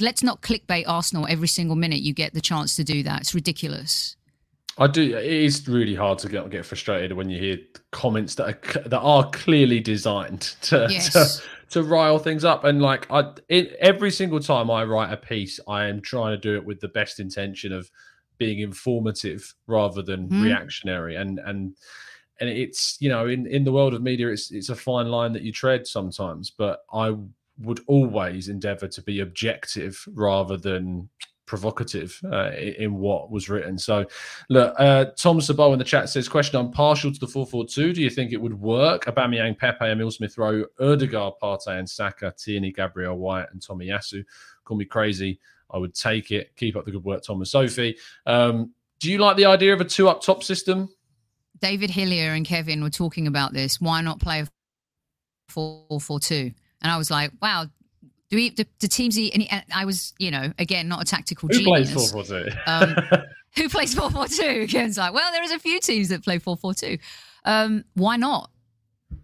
Let's 0.00 0.22
not 0.22 0.40
clickbait 0.42 0.84
Arsenal 0.86 1.26
every 1.28 1.48
single 1.48 1.76
minute 1.76 2.00
you 2.00 2.12
get 2.14 2.34
the 2.34 2.40
chance 2.40 2.76
to 2.76 2.84
do 2.84 3.02
that. 3.02 3.20
It's 3.22 3.34
ridiculous. 3.34 4.16
I 4.78 4.86
do. 4.86 5.16
It 5.16 5.24
is 5.26 5.68
really 5.68 5.94
hard 5.94 6.18
to 6.20 6.28
get 6.28 6.48
get 6.50 6.64
frustrated 6.64 7.12
when 7.12 7.28
you 7.28 7.38
hear 7.38 7.58
comments 7.90 8.34
that 8.36 8.48
are 8.48 8.88
that 8.88 9.00
are 9.00 9.28
clearly 9.30 9.80
designed 9.80 10.40
to 10.62 10.86
Yes. 10.90 11.12
to, 11.12 11.42
to 11.70 11.82
rile 11.82 12.18
things 12.18 12.42
up. 12.44 12.64
And 12.64 12.80
like 12.80 13.06
I, 13.10 13.32
it, 13.48 13.74
every 13.80 14.10
single 14.10 14.40
time 14.40 14.70
I 14.70 14.84
write 14.84 15.12
a 15.12 15.16
piece, 15.18 15.60
I 15.68 15.84
am 15.84 16.00
trying 16.00 16.32
to 16.32 16.38
do 16.38 16.56
it 16.56 16.64
with 16.64 16.80
the 16.80 16.88
best 16.88 17.20
intention 17.20 17.70
of 17.72 17.90
being 18.38 18.60
informative 18.60 19.54
rather 19.66 20.00
than 20.02 20.28
Mhm. 20.30 20.42
reactionary. 20.42 21.16
And 21.16 21.38
and 21.38 21.76
and 22.40 22.48
it's 22.48 22.96
you 22.98 23.10
know 23.10 23.26
in 23.28 23.46
in 23.46 23.64
the 23.64 23.72
world 23.72 23.92
of 23.92 24.02
media, 24.02 24.28
it's 24.28 24.50
it's 24.50 24.70
a 24.70 24.74
fine 24.74 25.08
line 25.08 25.32
that 25.34 25.42
you 25.42 25.52
tread 25.52 25.86
sometimes. 25.86 26.50
But 26.50 26.80
I 26.90 27.14
would 27.62 27.80
always 27.86 28.48
endeavour 28.48 28.88
to 28.88 29.02
be 29.02 29.20
objective 29.20 30.04
rather 30.14 30.56
than 30.56 31.08
provocative 31.46 32.18
uh, 32.32 32.50
in 32.52 32.94
what 32.94 33.30
was 33.30 33.48
written. 33.48 33.76
So, 33.76 34.06
look, 34.48 34.74
uh, 34.78 35.06
Tom 35.18 35.40
Sabo 35.40 35.72
in 35.72 35.78
the 35.78 35.84
chat 35.84 36.08
says, 36.08 36.28
question, 36.28 36.58
I'm 36.58 36.70
partial 36.70 37.12
to 37.12 37.20
the 37.20 37.26
4-4-2. 37.26 37.94
Do 37.94 38.02
you 38.02 38.08
think 38.10 38.32
it 38.32 38.40
would 38.40 38.58
work? 38.58 39.04
Aubameyang, 39.04 39.58
Pepe, 39.58 39.84
Emil 39.84 40.10
Smith-Rowe, 40.10 40.64
Ødegaard, 40.80 41.34
Partey 41.42 41.78
and 41.78 41.88
Saka, 41.88 42.32
Tierney, 42.38 42.72
Gabriel 42.72 43.18
White 43.18 43.48
and 43.52 43.60
Tomiyasu. 43.60 44.24
Call 44.64 44.78
me 44.78 44.86
crazy. 44.86 45.38
I 45.70 45.78
would 45.78 45.94
take 45.94 46.30
it. 46.30 46.54
Keep 46.56 46.76
up 46.76 46.84
the 46.84 46.90
good 46.90 47.04
work, 47.04 47.22
Tom 47.22 47.38
and 47.38 47.48
Sophie. 47.48 47.96
Um, 48.24 48.72
do 49.00 49.10
you 49.10 49.18
like 49.18 49.36
the 49.36 49.46
idea 49.46 49.74
of 49.74 49.80
a 49.80 49.84
two 49.84 50.08
up 50.08 50.22
top 50.22 50.44
system? 50.44 50.88
David 51.60 51.90
Hillier 51.90 52.32
and 52.32 52.46
Kevin 52.46 52.82
were 52.82 52.90
talking 52.90 53.26
about 53.26 53.52
this. 53.52 53.80
Why 53.80 54.00
not 54.00 54.20
play 54.20 54.40
a 54.40 54.48
four 55.48 56.00
four 56.00 56.18
two? 56.18 56.52
And 56.82 56.92
I 56.92 56.98
was 56.98 57.10
like, 57.10 57.30
wow. 57.40 57.66
Do 58.30 58.36
we? 58.36 58.48
Do, 58.50 58.64
do 58.78 58.86
teams? 58.86 59.18
Eat 59.18 59.34
any, 59.34 59.50
I 59.74 59.84
was, 59.84 60.14
you 60.18 60.30
know, 60.30 60.52
again, 60.58 60.88
not 60.88 61.02
a 61.02 61.04
tactical 61.04 61.48
Who 61.50 61.58
genius. 61.58 61.92
plays 61.92 62.10
four 62.10 62.24
four 62.24 62.42
two? 62.42 62.48
Um, 62.66 62.96
who 63.56 63.68
plays 63.68 63.94
442? 63.98 64.68
Ken's 64.68 64.96
like, 64.96 65.12
well, 65.12 65.30
there 65.32 65.42
is 65.42 65.52
a 65.52 65.58
few 65.58 65.80
teams 65.80 66.08
that 66.08 66.24
play 66.24 66.38
442. 66.38 66.98
Um, 67.44 67.84
why 67.94 68.16
not? 68.16 68.50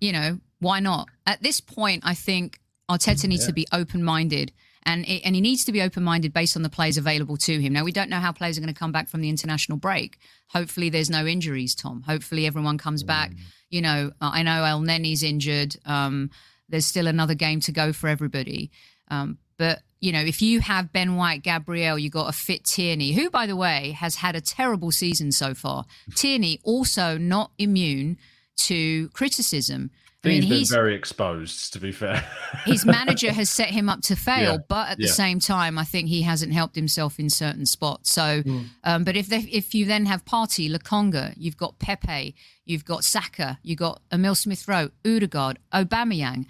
You 0.00 0.12
know, 0.12 0.38
why 0.60 0.80
not? 0.80 1.08
At 1.26 1.42
this 1.42 1.60
point, 1.60 2.02
I 2.04 2.14
think 2.14 2.60
Arteta 2.90 3.26
needs 3.26 3.46
to 3.46 3.52
be 3.52 3.66
open 3.72 4.02
minded. 4.02 4.52
And, 4.84 5.04
it, 5.06 5.22
and 5.24 5.34
he 5.34 5.40
needs 5.40 5.64
to 5.66 5.72
be 5.72 5.82
open 5.82 6.02
minded 6.02 6.32
based 6.32 6.56
on 6.56 6.62
the 6.62 6.70
players 6.70 6.96
available 6.96 7.36
to 7.38 7.60
him. 7.60 7.72
Now, 7.72 7.84
we 7.84 7.92
don't 7.92 8.08
know 8.08 8.20
how 8.20 8.32
players 8.32 8.56
are 8.56 8.60
going 8.60 8.72
to 8.72 8.78
come 8.78 8.92
back 8.92 9.08
from 9.08 9.20
the 9.20 9.28
international 9.28 9.76
break. 9.76 10.18
Hopefully, 10.48 10.88
there's 10.88 11.10
no 11.10 11.26
injuries, 11.26 11.74
Tom. 11.74 12.02
Hopefully, 12.02 12.46
everyone 12.46 12.78
comes 12.78 13.02
back. 13.02 13.32
You 13.70 13.82
know, 13.82 14.12
I 14.20 14.42
know 14.42 14.64
El 14.64 14.80
Neni's 14.80 15.22
injured. 15.22 15.76
Um, 15.84 16.30
there's 16.68 16.86
still 16.86 17.06
another 17.06 17.34
game 17.34 17.60
to 17.60 17.72
go 17.72 17.92
for 17.92 18.08
everybody. 18.08 18.70
Um, 19.10 19.38
but 19.56 19.80
you 20.00 20.12
know, 20.12 20.20
if 20.20 20.40
you 20.40 20.60
have 20.60 20.92
Ben 20.92 21.16
White, 21.16 21.42
Gabriel, 21.42 21.98
you 21.98 22.08
got 22.08 22.28
a 22.28 22.32
fit 22.32 22.64
Tierney, 22.64 23.12
who, 23.12 23.30
by 23.30 23.46
the 23.46 23.56
way, 23.56 23.92
has 23.98 24.16
had 24.16 24.36
a 24.36 24.40
terrible 24.40 24.92
season 24.92 25.32
so 25.32 25.54
far. 25.54 25.86
Tierney 26.14 26.60
also 26.62 27.18
not 27.18 27.50
immune 27.58 28.16
to 28.58 29.08
criticism. 29.10 29.90
I 30.24 30.28
mean, 30.28 30.42
He's 30.42 30.48
been 30.50 30.58
he's 30.58 30.70
very 30.70 30.94
exposed, 30.96 31.72
to 31.74 31.78
be 31.78 31.92
fair. 31.92 32.24
his 32.64 32.84
manager 32.84 33.32
has 33.32 33.48
set 33.48 33.68
him 33.70 33.88
up 33.88 34.00
to 34.02 34.16
fail, 34.16 34.52
Yeah, 34.54 34.58
but 34.68 34.88
at 34.90 34.98
the 34.98 35.04
yeah. 35.06 35.12
same 35.12 35.38
time, 35.38 35.78
I 35.78 35.84
think 35.84 36.08
he 36.08 36.22
hasn't 36.22 36.52
helped 36.52 36.74
himself 36.74 37.20
in 37.20 37.30
certain 37.30 37.66
spots. 37.66 38.10
So, 38.10 38.42
Hmm. 38.42 38.62
um, 38.82 39.04
but 39.04 39.16
if 39.16 39.28
they, 39.28 39.38
if 39.38 39.74
you 39.74 39.84
then 39.84 40.06
have 40.06 40.24
Partey, 40.24 40.68
Lokonga, 40.68 41.34
you've 41.36 41.56
got 41.56 41.78
Pepe, 41.78 42.34
you've 42.64 42.84
got 42.84 43.04
Saka, 43.04 43.58
you've 43.62 43.78
got 43.78 44.02
Emil 44.12 44.34
Smith 44.34 44.66
Rowe, 44.66 44.90
Odegaard, 45.06 45.60
Aubameyang. 45.72 46.46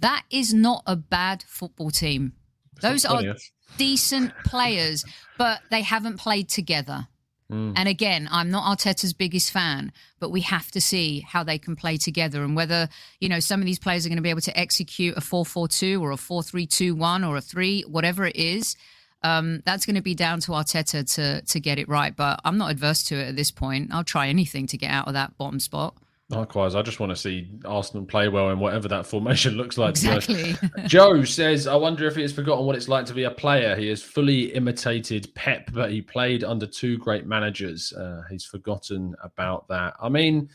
That 0.00 0.24
is 0.28 0.52
not 0.52 0.82
a 0.84 0.96
bad 0.96 1.44
football 1.46 1.90
team. 1.90 2.32
Those 2.82 3.04
are 3.04 3.18
funny, 3.22 3.32
decent 3.78 4.32
players, 4.44 5.04
but 5.38 5.60
they 5.70 5.82
haven't 5.82 6.18
played 6.18 6.48
together. 6.48 7.06
Hmm. 7.50 7.72
And 7.76 7.88
again, 7.88 8.28
I'm 8.30 8.50
not 8.50 8.64
Arteta's 8.64 9.12
biggest 9.12 9.52
fan, 9.52 9.92
but 10.18 10.30
we 10.30 10.40
have 10.42 10.70
to 10.72 10.80
see 10.80 11.20
how 11.20 11.44
they 11.44 11.58
can 11.58 11.76
play 11.76 11.96
together 11.96 12.42
and 12.42 12.56
whether, 12.56 12.88
you 13.20 13.28
know, 13.28 13.40
some 13.40 13.60
of 13.60 13.66
these 13.66 13.78
players 13.78 14.04
are 14.04 14.08
going 14.08 14.16
to 14.16 14.22
be 14.22 14.30
able 14.30 14.40
to 14.42 14.58
execute 14.58 15.16
a 15.16 15.20
4-4-2 15.20 16.00
or 16.00 16.10
a 16.10 16.16
4-3-2-1 16.16 17.28
or 17.28 17.36
a 17.36 17.40
3, 17.40 17.82
whatever 17.82 18.26
it 18.26 18.36
is. 18.36 18.76
Um, 19.22 19.62
that's 19.64 19.86
going 19.86 19.96
to 19.96 20.02
be 20.02 20.14
down 20.14 20.40
to 20.40 20.52
Arteta 20.52 21.14
to 21.14 21.40
to 21.40 21.60
get 21.60 21.78
it 21.78 21.88
right, 21.88 22.14
but 22.14 22.40
I'm 22.44 22.58
not 22.58 22.70
adverse 22.70 23.02
to 23.04 23.16
it 23.16 23.28
at 23.28 23.36
this 23.36 23.50
point. 23.50 23.92
I'll 23.92 24.04
try 24.04 24.28
anything 24.28 24.66
to 24.68 24.76
get 24.76 24.90
out 24.90 25.08
of 25.08 25.14
that 25.14 25.36
bottom 25.38 25.58
spot. 25.58 25.94
Likewise, 26.28 26.74
I 26.74 26.82
just 26.82 26.98
want 26.98 27.10
to 27.10 27.16
see 27.16 27.48
Arsenal 27.64 28.04
play 28.04 28.26
well 28.26 28.50
in 28.50 28.58
whatever 28.58 28.88
that 28.88 29.06
formation 29.06 29.54
looks 29.56 29.78
like. 29.78 29.94
to 29.94 30.02
be 30.02 30.08
honest. 30.08 30.30
Exactly. 30.30 30.82
Joe 30.88 31.22
says, 31.22 31.68
I 31.68 31.76
wonder 31.76 32.06
if 32.08 32.16
he 32.16 32.22
has 32.22 32.32
forgotten 32.32 32.66
what 32.66 32.74
it's 32.74 32.88
like 32.88 33.06
to 33.06 33.14
be 33.14 33.24
a 33.24 33.30
player. 33.30 33.76
He 33.76 33.88
has 33.88 34.02
fully 34.02 34.52
imitated 34.52 35.32
Pep, 35.36 35.70
but 35.72 35.92
he 35.92 36.02
played 36.02 36.42
under 36.42 36.66
two 36.66 36.98
great 36.98 37.26
managers. 37.26 37.92
Uh, 37.92 38.22
he's 38.28 38.44
forgotten 38.44 39.14
about 39.22 39.68
that. 39.68 39.94
I 40.02 40.08
mean, 40.08 40.48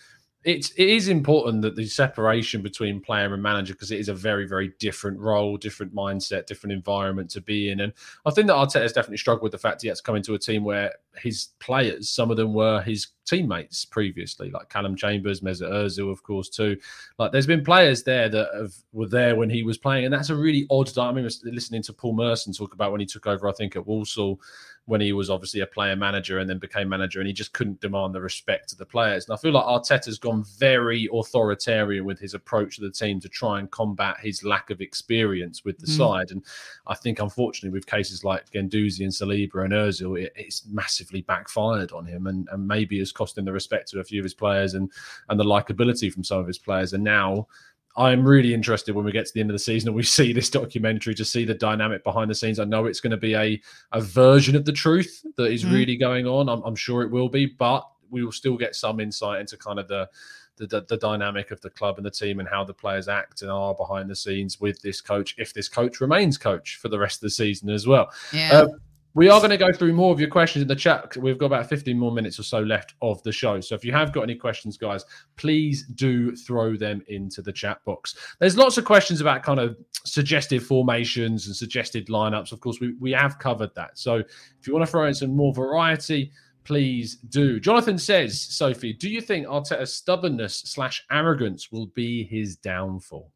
it's 0.43 0.71
it 0.71 0.89
is 0.89 1.07
important 1.07 1.61
that 1.61 1.75
the 1.75 1.85
separation 1.85 2.61
between 2.61 2.99
player 2.99 3.33
and 3.33 3.43
manager 3.43 3.73
because 3.73 3.91
it 3.91 3.99
is 3.99 4.09
a 4.09 4.13
very 4.13 4.47
very 4.47 4.73
different 4.79 5.19
role, 5.19 5.55
different 5.55 5.93
mindset, 5.93 6.47
different 6.47 6.73
environment 6.73 7.29
to 7.31 7.41
be 7.41 7.69
in. 7.69 7.81
And 7.81 7.93
I 8.25 8.31
think 8.31 8.47
that 8.47 8.55
Arteta 8.55 8.81
has 8.81 8.93
definitely 8.93 9.17
struggled 9.17 9.43
with 9.43 9.51
the 9.51 9.57
fact 9.57 9.81
he 9.81 9.87
had 9.87 9.97
to 9.97 10.03
come 10.03 10.15
into 10.15 10.33
a 10.33 10.39
team 10.39 10.63
where 10.63 10.93
his 11.17 11.49
players, 11.59 12.09
some 12.09 12.31
of 12.31 12.37
them 12.37 12.53
were 12.53 12.81
his 12.81 13.07
teammates 13.25 13.85
previously, 13.85 14.49
like 14.49 14.69
Callum 14.69 14.95
Chambers, 14.95 15.41
Mesut 15.41 15.71
Ozil, 15.71 16.11
of 16.11 16.23
course, 16.23 16.49
too. 16.49 16.75
Like 17.19 17.31
there's 17.31 17.47
been 17.47 17.63
players 17.63 18.03
there 18.03 18.27
that 18.29 18.49
have, 18.55 18.73
were 18.93 19.07
there 19.07 19.35
when 19.35 19.49
he 19.49 19.61
was 19.63 19.77
playing, 19.77 20.05
and 20.05 20.13
that's 20.13 20.29
a 20.29 20.35
really 20.35 20.65
odd. 20.69 20.97
I 20.97 21.11
mean, 21.11 21.27
listening 21.43 21.83
to 21.83 21.93
Paul 21.93 22.15
Merson 22.15 22.53
talk 22.53 22.73
about 22.73 22.91
when 22.91 22.99
he 22.99 23.05
took 23.05 23.27
over, 23.27 23.47
I 23.47 23.53
think 23.53 23.75
at 23.75 23.85
Walsall, 23.85 24.41
when 24.85 24.99
he 24.99 25.13
was 25.13 25.29
obviously 25.29 25.61
a 25.61 25.67
player 25.67 25.95
manager 25.95 26.39
and 26.39 26.49
then 26.49 26.57
became 26.57 26.89
manager, 26.89 27.19
and 27.19 27.27
he 27.27 27.33
just 27.33 27.53
couldn't 27.53 27.79
demand 27.81 28.15
the 28.15 28.21
respect 28.21 28.71
of 28.71 28.77
the 28.77 28.85
players. 28.85 29.25
And 29.25 29.33
I 29.33 29.37
feel 29.37 29.51
like 29.51 29.65
Arteta's 29.65 30.17
gone 30.17 30.43
very 30.57 31.07
authoritarian 31.13 32.03
with 32.03 32.19
his 32.19 32.33
approach 32.33 32.75
to 32.75 32.81
the 32.81 32.91
team 32.91 33.19
to 33.19 33.29
try 33.29 33.59
and 33.59 33.69
combat 33.69 34.17
his 34.19 34.43
lack 34.43 34.69
of 34.69 34.81
experience 34.81 35.63
with 35.63 35.77
the 35.77 35.85
mm-hmm. 35.85 35.97
side. 35.97 36.31
And 36.31 36.43
I 36.87 36.95
think, 36.95 37.19
unfortunately, 37.19 37.77
with 37.77 37.85
cases 37.85 38.23
like 38.23 38.51
Guendouzi 38.51 39.01
and 39.01 39.13
Saliba 39.13 39.63
and 39.63 39.73
Özil, 39.73 40.19
it, 40.19 40.33
it's 40.35 40.65
massively 40.65 41.21
backfired 41.21 41.91
on 41.91 42.05
him, 42.05 42.27
and, 42.27 42.49
and 42.51 42.67
maybe 42.67 42.97
has 42.99 43.11
cost 43.11 43.37
him 43.37 43.45
the 43.45 43.53
respect 43.53 43.89
to 43.89 43.99
a 43.99 44.03
few 44.03 44.19
of 44.19 44.25
his 44.25 44.33
players 44.33 44.73
and 44.73 44.91
and 45.29 45.39
the 45.39 45.43
likability 45.43 46.11
from 46.11 46.23
some 46.23 46.39
of 46.39 46.47
his 46.47 46.59
players. 46.59 46.93
And 46.93 47.03
now. 47.03 47.47
I'm 47.97 48.25
really 48.25 48.53
interested 48.53 48.95
when 48.95 49.05
we 49.05 49.11
get 49.11 49.25
to 49.25 49.33
the 49.33 49.41
end 49.41 49.49
of 49.49 49.53
the 49.55 49.59
season 49.59 49.89
and 49.89 49.95
we 49.95 50.03
see 50.19 50.33
this 50.33 50.49
documentary 50.49 51.13
to 51.15 51.25
see 51.25 51.45
the 51.45 51.53
dynamic 51.53 52.03
behind 52.03 52.29
the 52.31 52.35
scenes. 52.35 52.59
I 52.59 52.63
know 52.65 52.85
it's 52.85 52.99
going 53.01 53.11
to 53.11 53.17
be 53.17 53.35
a, 53.35 53.61
a 53.91 54.01
version 54.01 54.55
of 54.55 54.65
the 54.65 54.71
truth 54.73 55.25
that 55.37 55.51
is 55.51 55.63
Mhm. 55.63 55.73
really 55.73 55.97
going 55.97 56.25
on. 56.27 56.49
I'm, 56.49 56.61
I'm 56.63 56.75
sure 56.75 57.01
it 57.03 57.11
will 57.11 57.29
be, 57.29 57.45
but 57.45 57.87
we 58.09 58.23
will 58.23 58.31
still 58.31 58.57
get 58.57 58.75
some 58.75 58.99
insight 58.99 59.39
into 59.41 59.57
kind 59.57 59.79
of 59.79 59.87
the, 59.87 60.09
the, 60.57 60.67
the 60.67 60.81
the 60.89 60.97
dynamic 60.97 61.51
of 61.51 61.61
the 61.61 61.69
club 61.69 61.95
and 61.97 62.05
the 62.05 62.11
team 62.11 62.39
and 62.39 62.47
how 62.47 62.63
the 62.63 62.73
players 62.73 63.07
act 63.07 63.41
and 63.41 63.49
are 63.49 63.73
behind 63.73 64.09
the 64.09 64.15
scenes 64.15 64.59
with 64.59 64.79
this 64.81 64.99
coach 65.01 65.33
if 65.37 65.53
this 65.53 65.69
coach 65.69 66.01
remains 66.01 66.37
coach 66.37 66.75
for 66.75 66.89
the 66.89 66.99
rest 66.99 67.17
of 67.17 67.21
the 67.21 67.29
season 67.29 67.69
as 67.69 67.87
well. 67.87 68.11
Yeah. 68.33 68.49
Uh, 68.53 68.67
we 69.13 69.29
are 69.29 69.39
going 69.39 69.49
to 69.49 69.57
go 69.57 69.73
through 69.73 69.93
more 69.93 70.13
of 70.13 70.19
your 70.19 70.29
questions 70.29 70.61
in 70.61 70.67
the 70.67 70.75
chat. 70.75 71.17
We've 71.17 71.37
got 71.37 71.47
about 71.47 71.67
15 71.67 71.97
more 71.97 72.11
minutes 72.11 72.39
or 72.39 72.43
so 72.43 72.59
left 72.59 72.93
of 73.01 73.21
the 73.23 73.31
show. 73.31 73.59
So 73.59 73.75
if 73.75 73.83
you 73.83 73.91
have 73.91 74.13
got 74.13 74.21
any 74.21 74.35
questions, 74.35 74.77
guys, 74.77 75.03
please 75.35 75.85
do 75.95 76.35
throw 76.35 76.77
them 76.77 77.01
into 77.07 77.41
the 77.41 77.51
chat 77.51 77.83
box. 77.83 78.15
There's 78.39 78.57
lots 78.57 78.77
of 78.77 78.85
questions 78.85 79.19
about 79.19 79.43
kind 79.43 79.59
of 79.59 79.77
suggested 80.05 80.63
formations 80.63 81.47
and 81.47 81.55
suggested 81.55 82.07
lineups. 82.07 82.53
Of 82.53 82.61
course, 82.61 82.79
we, 82.79 82.93
we 82.99 83.11
have 83.11 83.37
covered 83.37 83.75
that. 83.75 83.97
So 83.97 84.15
if 84.15 84.67
you 84.67 84.73
want 84.73 84.85
to 84.85 84.91
throw 84.91 85.05
in 85.05 85.13
some 85.13 85.35
more 85.35 85.53
variety, 85.53 86.31
please 86.63 87.15
do. 87.15 87.59
Jonathan 87.59 87.97
says, 87.97 88.39
Sophie, 88.39 88.93
do 88.93 89.09
you 89.09 89.19
think 89.19 89.45
Arteta's 89.45 89.93
stubbornness 89.93 90.59
slash 90.59 91.03
arrogance 91.11 91.71
will 91.71 91.87
be 91.87 92.23
his 92.23 92.55
downfall? 92.55 93.31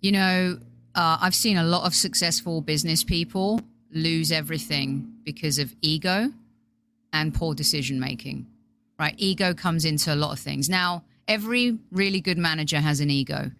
You 0.00 0.12
know, 0.12 0.58
uh, 0.94 1.18
I've 1.20 1.34
seen 1.34 1.56
a 1.56 1.64
lot 1.64 1.86
of 1.86 1.94
successful 1.94 2.60
business 2.60 3.02
people 3.02 3.60
lose 3.92 4.32
everything 4.32 5.12
because 5.24 5.58
of 5.58 5.74
ego 5.82 6.32
and 7.12 7.34
poor 7.34 7.54
decision 7.54 8.00
making. 8.00 8.46
Right? 8.98 9.14
Ego 9.16 9.54
comes 9.54 9.84
into 9.84 10.12
a 10.14 10.16
lot 10.16 10.32
of 10.32 10.38
things. 10.38 10.68
Now, 10.68 11.04
every 11.26 11.78
really 11.90 12.20
good 12.20 12.38
manager 12.38 12.80
has 12.80 13.00
an 13.00 13.10
ego, 13.10 13.50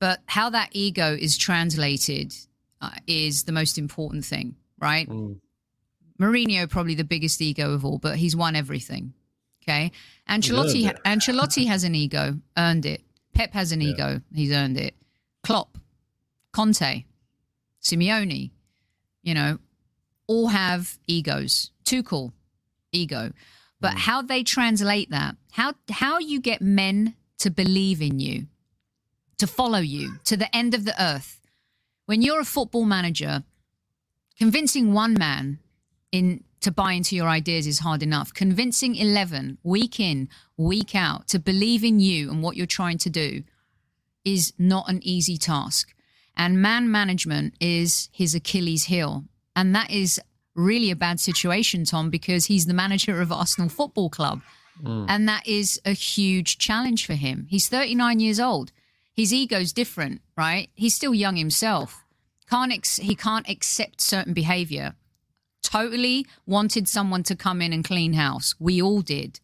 but 0.00 0.20
how 0.26 0.50
that 0.50 0.70
ego 0.72 1.16
is 1.18 1.36
translated 1.38 2.34
uh, 2.80 2.90
is 3.06 3.44
the 3.44 3.52
most 3.52 3.78
important 3.78 4.24
thing, 4.24 4.54
right? 4.78 5.08
Mourinho 6.20 6.68
probably 6.68 6.94
the 6.94 7.04
biggest 7.04 7.40
ego 7.40 7.72
of 7.72 7.84
all, 7.84 7.98
but 7.98 8.16
he's 8.16 8.36
won 8.36 8.56
everything. 8.56 9.14
Okay, 9.62 9.90
Ancelotti. 10.28 10.96
Ancelotti 11.04 11.66
has 11.66 11.82
an 11.84 11.94
ego, 11.94 12.38
earned 12.56 12.86
it. 12.86 13.02
Pep 13.34 13.52
has 13.52 13.72
an 13.72 13.82
ego, 13.82 14.20
he's 14.32 14.52
earned 14.52 14.78
it. 14.78 14.94
Klopp, 15.42 15.78
Conte, 16.52 17.04
Simeone, 17.82 18.50
you 19.26 19.34
know, 19.34 19.58
all 20.28 20.48
have 20.48 20.98
egos. 21.06 21.72
Tuchel, 21.84 22.32
ego. 22.92 23.32
But 23.80 23.94
mm. 23.94 23.98
how 23.98 24.22
they 24.22 24.42
translate 24.42 25.10
that, 25.10 25.36
how 25.52 25.74
how 25.90 26.18
you 26.18 26.40
get 26.40 26.62
men 26.62 27.14
to 27.38 27.50
believe 27.50 28.00
in 28.00 28.20
you, 28.20 28.46
to 29.38 29.46
follow 29.46 29.80
you 29.80 30.20
to 30.24 30.36
the 30.36 30.54
end 30.56 30.72
of 30.74 30.84
the 30.84 30.94
earth. 31.02 31.40
When 32.06 32.22
you're 32.22 32.40
a 32.40 32.44
football 32.44 32.84
manager, 32.84 33.42
convincing 34.38 34.94
one 34.94 35.14
man 35.14 35.58
in 36.12 36.44
to 36.60 36.70
buy 36.70 36.92
into 36.92 37.16
your 37.16 37.28
ideas 37.28 37.66
is 37.66 37.80
hard 37.80 38.02
enough. 38.02 38.32
Convincing 38.32 38.94
11 38.94 39.58
week 39.64 39.98
in, 39.98 40.28
week 40.56 40.94
out 40.94 41.26
to 41.28 41.38
believe 41.40 41.84
in 41.84 41.98
you 41.98 42.30
and 42.30 42.42
what 42.42 42.56
you're 42.56 42.66
trying 42.66 42.98
to 42.98 43.10
do 43.10 43.42
is 44.24 44.52
not 44.56 44.88
an 44.88 45.00
easy 45.02 45.36
task. 45.36 45.95
And 46.36 46.60
man 46.60 46.90
management 46.90 47.54
is 47.60 48.08
his 48.12 48.34
Achilles 48.34 48.84
heel. 48.84 49.24
And 49.54 49.74
that 49.74 49.90
is 49.90 50.20
really 50.54 50.90
a 50.90 50.96
bad 50.96 51.20
situation, 51.20 51.84
Tom, 51.84 52.10
because 52.10 52.46
he's 52.46 52.66
the 52.66 52.74
manager 52.74 53.20
of 53.20 53.32
Arsenal 53.32 53.68
Football 53.68 54.10
Club. 54.10 54.42
Mm. 54.82 55.06
And 55.08 55.28
that 55.28 55.46
is 55.46 55.80
a 55.84 55.92
huge 55.92 56.58
challenge 56.58 57.06
for 57.06 57.14
him. 57.14 57.46
He's 57.48 57.68
39 57.68 58.20
years 58.20 58.40
old. 58.40 58.72
His 59.14 59.32
ego's 59.32 59.72
different, 59.72 60.20
right? 60.36 60.68
He's 60.74 60.94
still 60.94 61.14
young 61.14 61.36
himself. 61.36 62.04
Can't 62.50 62.72
ex- 62.72 62.98
he 62.98 63.14
can't 63.14 63.48
accept 63.48 64.00
certain 64.00 64.34
behavior. 64.34 64.94
Totally 65.62 66.26
wanted 66.46 66.86
someone 66.86 67.22
to 67.24 67.34
come 67.34 67.62
in 67.62 67.72
and 67.72 67.84
clean 67.84 68.12
house. 68.12 68.54
We 68.60 68.80
all 68.80 69.00
did. 69.00 69.40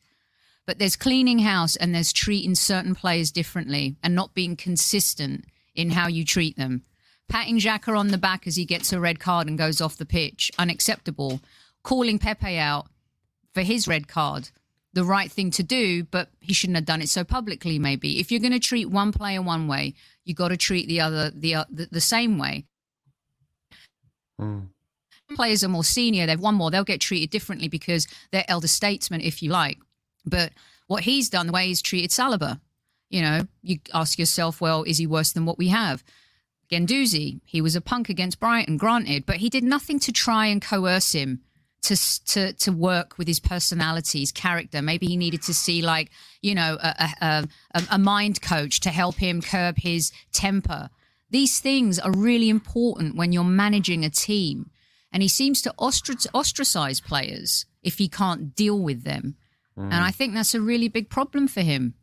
But 0.67 0.79
there's 0.79 0.95
cleaning 0.95 1.41
house 1.41 1.75
and 1.75 1.95
there's 1.95 2.13
treating 2.13 2.55
certain 2.55 2.95
players 2.95 3.33
differently 3.33 3.97
and 4.03 4.15
not 4.15 4.35
being 4.35 4.57
consistent 4.57 5.47
in 5.75 5.91
how 5.91 6.09
you 6.09 6.25
treat 6.25 6.57
them. 6.57 6.83
Patting 7.29 7.59
Xhaka 7.59 7.97
on 7.97 8.09
the 8.09 8.19
back 8.19 8.47
as 8.47 8.57
he 8.57 8.65
gets 8.65 8.93
a 8.93 9.01
red 9.01 9.19
card 9.19 9.47
and 9.47 9.57
goes 9.57 9.81
off 9.81 9.97
the 9.97 10.05
pitch, 10.05 10.51
unacceptable. 10.59 11.41
Calling 11.83 12.19
Pepe 12.19 12.59
out 12.59 12.89
for 13.55 13.63
his 13.63 13.89
red 13.89 14.07
card, 14.09 14.51
the 14.93 15.05
right 15.05 15.31
thing 15.31 15.51
to 15.53 15.63
do, 15.63 16.05
but 16.05 16.29
he 16.41 16.53
shouldn't 16.53 16.77
have 16.77 16.85
done 16.85 17.01
it 17.01 17.09
so 17.09 17.25
publicly. 17.25 17.79
Maybe 17.79 18.21
if 18.21 18.31
you're 18.31 18.41
going 18.41 18.53
to 18.53 18.61
treat 18.61 18.91
one 18.91 19.13
player 19.13 19.41
one 19.41 19.67
way, 19.67 19.95
you 20.25 20.35
got 20.35 20.49
to 20.49 20.57
treat 20.57 20.89
the 20.89 21.01
other 21.01 21.31
the, 21.31 21.55
uh, 21.55 21.65
the 21.71 21.89
the 21.91 22.01
same 22.01 22.39
way. 22.39 22.67
Mm. 24.41 24.69
Players 25.35 25.65
are 25.65 25.69
more 25.69 25.85
senior; 25.85 26.27
they've 26.27 26.39
won 26.39 26.55
more. 26.55 26.71
They'll 26.71 26.85
get 26.85 27.01
treated 27.01 27.31
differently 27.31 27.69
because 27.69 28.07
they're 28.31 28.45
elder 28.49 28.69
statesmen, 28.69 29.23
if 29.23 29.43
you 29.43 29.51
like. 29.51 29.79
But 30.27 30.53
what 30.87 31.05
he's 31.05 31.31
done, 31.31 31.47
the 31.47 31.53
way 31.53 31.67
he's 31.67 31.83
treated 31.83 32.11
Saliba, 32.11 32.61
you 33.13 33.21
know, 33.21 33.43
you 33.63 33.79
ask 33.93 34.19
yourself, 34.19 34.61
well, 34.61 34.83
is 34.85 34.99
he 34.99 35.07
worse 35.07 35.33
than 35.33 35.45
what 35.45 35.59
we 35.59 35.69
have? 35.69 36.03
Guendouzi, 36.71 37.41
he 37.45 37.61
was 37.61 37.77
a 37.77 37.83
punk 37.83 38.09
against 38.09 38.41
Brighton, 38.41 38.79
granted, 38.79 39.27
but 39.27 39.37
he 39.37 39.51
did 39.51 39.63
nothing 39.63 39.99
to 40.01 40.11
try 40.11 40.47
and 40.47 40.63
coerce 40.63 41.13
him 41.13 41.43
to 41.83 42.25
to 42.25 42.53
to 42.55 42.73
work 42.73 43.19
with 43.19 43.29
his 43.29 43.41
personality, 43.41 44.21
his 44.21 44.33
character. 44.33 44.81
Maybe 44.81 45.07
he 45.07 45.17
needed 45.17 45.43
to 45.43 45.55
see 45.55 45.83
like 45.83 46.11
you 46.41 46.55
know 46.55 46.79
a, 46.81 47.15
a, 47.21 47.49
a, 47.75 47.83
a 47.91 47.99
mind 47.99 48.41
coach 48.41 48.81
to 48.81 48.91
help 48.91 49.17
him 49.17 49.43
curb 49.43 49.77
his 49.77 50.11
temper. 50.33 50.89
These 51.29 51.61
things 51.61 51.99
are 51.99 52.13
really 52.13 52.49
important 52.49 53.17
when 53.17 53.33
you're 53.33 53.45
managing 53.45 54.05
a 54.05 54.11
team, 54.11 54.71
and 55.13 55.23
he 55.23 55.29
seems 55.29 55.61
to 55.63 55.75
ostracize 55.79 57.01
players 57.01 57.67
if 57.83 57.99
he 57.99 58.09
can't 58.09 58.55
deal 58.55 58.79
with 58.79 59.03
them, 59.03 59.37
mm. 59.77 59.83
and 59.83 59.95
I 59.95 60.13
think 60.13 60.33
that's 60.33 60.55
a 60.55 60.61
really 60.61 60.89
big 60.89 61.11
problem 61.11 61.49
for 61.49 61.61
him. 61.61 61.95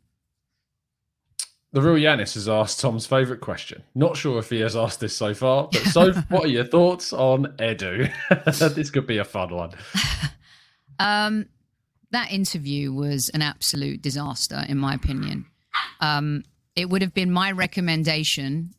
The 1.72 1.80
real 1.80 1.94
Yanis 1.94 2.34
has 2.34 2.48
asked 2.48 2.80
Tom's 2.80 3.06
favourite 3.06 3.40
question. 3.40 3.84
Not 3.94 4.16
sure 4.16 4.40
if 4.40 4.50
he 4.50 4.60
has 4.60 4.74
asked 4.74 4.98
this 4.98 5.16
so 5.16 5.34
far, 5.34 5.68
but 5.70 5.82
so 5.82 6.12
what 6.28 6.46
are 6.46 6.48
your 6.48 6.64
thoughts 6.64 7.12
on 7.12 7.46
Edu? 7.58 8.10
this 8.74 8.90
could 8.90 9.06
be 9.06 9.18
a 9.18 9.24
fun 9.24 9.54
one. 9.54 9.72
Um, 10.98 11.46
that 12.10 12.30
interview 12.30 12.92
was 12.92 13.30
an 13.30 13.40
absolute 13.40 14.02
disaster, 14.02 14.62
in 14.68 14.76
my 14.76 14.92
opinion. 14.92 15.46
Um, 16.00 16.44
it 16.76 16.90
would 16.90 17.00
have 17.00 17.14
been 17.14 17.32
my 17.32 17.50
recommendation 17.52 18.74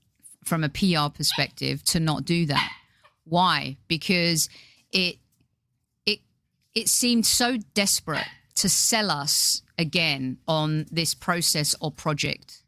from 0.46 0.64
a 0.64 0.70
PR 0.70 1.10
perspective 1.12 1.84
to 1.86 2.00
not 2.00 2.24
do 2.24 2.46
that. 2.46 2.72
Why? 3.24 3.78
Because 3.88 4.50
it 4.92 5.18
it 6.06 6.20
it 6.76 6.90
seemed 6.90 7.26
so 7.26 7.58
desperate 7.74 8.28
to 8.56 8.70
sell 8.70 9.10
us 9.10 9.64
again 9.80 10.38
on 10.48 10.86
this 10.92 11.16
process 11.16 11.76
or 11.82 11.92
project 11.92 12.61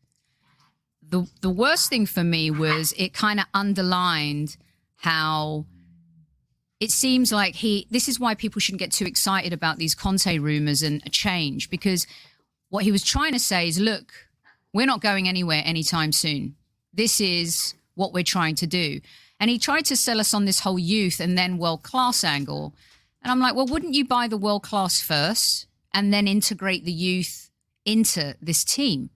the 1.14 1.30
the 1.42 1.50
worst 1.50 1.90
thing 1.90 2.08
for 2.08 2.24
me 2.24 2.50
was 2.50 2.92
it 2.98 3.14
kind 3.14 3.40
of 3.40 3.46
underlined 3.54 4.58
how 4.96 5.68
it 6.80 6.90
seems 6.90 7.32
like 7.32 7.54
he 7.54 7.86
this 7.92 8.10
is 8.10 8.20
why 8.20 8.34
people 8.34 8.60
shouldn't 8.60 8.80
get 8.80 8.92
too 8.92 9.06
excited 9.06 9.54
about 9.54 9.78
these 9.78 9.94
Conte 9.94 10.40
rumors 10.40 10.82
and 10.82 11.04
a 11.06 11.12
change 11.12 11.70
because 11.70 12.08
what 12.70 12.84
he 12.84 12.92
was 12.92 13.04
trying 13.04 13.32
to 13.32 13.40
say 13.40 13.68
is 13.68 13.80
look 13.80 14.12
we're 14.74 14.88
not 14.88 15.02
going 15.02 15.28
anywhere 15.28 15.62
anytime 15.64 16.12
soon. 16.12 16.56
This 16.92 17.22
is 17.22 17.76
what 17.94 18.12
we're 18.12 18.24
trying 18.24 18.56
to 18.56 18.66
do. 18.66 19.00
And 19.40 19.52
he 19.52 19.60
tried 19.60 19.86
to 19.86 19.96
sell 19.96 20.20
us 20.20 20.34
on 20.34 20.46
this 20.46 20.62
whole 20.62 20.80
youth 20.80 21.20
and 21.20 21.38
then 21.38 21.60
world 21.60 21.84
class 21.84 22.24
angle. 22.24 22.74
And 23.22 23.32
I'm 23.32 23.40
like 23.40 23.54
well 23.54 23.68
wouldn't 23.68 23.94
you 23.94 24.04
buy 24.04 24.28
the 24.28 24.44
world 24.46 24.64
class 24.64 25.00
first 25.00 25.68
and 25.94 26.12
then 26.12 26.28
integrate 26.28 26.86
the 26.86 26.92
youth 27.08 27.52
into 27.86 28.36
this 28.42 28.64
team 28.64 29.12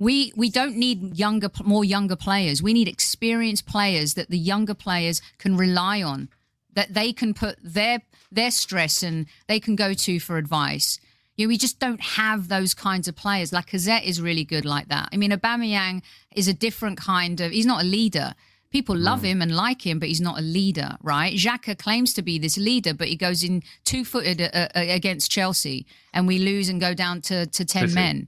we 0.00 0.32
we 0.34 0.50
don't 0.50 0.76
need 0.76 1.16
younger, 1.16 1.50
more 1.62 1.84
younger 1.84 2.16
players. 2.16 2.62
We 2.62 2.72
need 2.72 2.88
experienced 2.88 3.66
players 3.66 4.14
that 4.14 4.30
the 4.30 4.38
younger 4.38 4.74
players 4.74 5.22
can 5.38 5.56
rely 5.56 6.02
on, 6.02 6.30
that 6.72 6.94
they 6.94 7.12
can 7.12 7.34
put 7.34 7.58
their 7.62 8.00
their 8.32 8.50
stress 8.50 9.02
and 9.02 9.26
they 9.46 9.60
can 9.60 9.76
go 9.76 9.92
to 9.92 10.18
for 10.18 10.38
advice. 10.38 10.98
You 11.36 11.46
know, 11.46 11.48
we 11.48 11.58
just 11.58 11.78
don't 11.78 12.00
have 12.00 12.48
those 12.48 12.74
kinds 12.74 13.08
of 13.08 13.14
players. 13.14 13.50
Lacazette 13.50 14.04
is 14.04 14.20
really 14.20 14.44
good 14.44 14.64
like 14.64 14.88
that. 14.88 15.10
I 15.12 15.16
mean, 15.16 15.30
Aubameyang 15.30 16.02
is 16.34 16.48
a 16.48 16.54
different 16.54 16.98
kind 16.98 17.40
of. 17.40 17.52
He's 17.52 17.66
not 17.66 17.82
a 17.82 17.86
leader. 17.86 18.34
People 18.70 18.96
love 18.96 19.20
mm. 19.20 19.24
him 19.24 19.42
and 19.42 19.54
like 19.54 19.84
him, 19.84 19.98
but 19.98 20.08
he's 20.08 20.20
not 20.20 20.38
a 20.38 20.42
leader, 20.42 20.96
right? 21.02 21.34
Xhaka 21.34 21.76
claims 21.76 22.14
to 22.14 22.22
be 22.22 22.38
this 22.38 22.56
leader, 22.56 22.94
but 22.94 23.08
he 23.08 23.16
goes 23.16 23.42
in 23.42 23.62
two 23.84 24.04
footed 24.04 24.40
uh, 24.40 24.46
uh, 24.54 24.68
against 24.74 25.30
Chelsea, 25.30 25.86
and 26.14 26.26
we 26.26 26.38
lose 26.38 26.68
and 26.68 26.80
go 26.80 26.94
down 26.94 27.20
to 27.22 27.46
to 27.46 27.64
ten 27.66 27.92
men. 27.92 28.26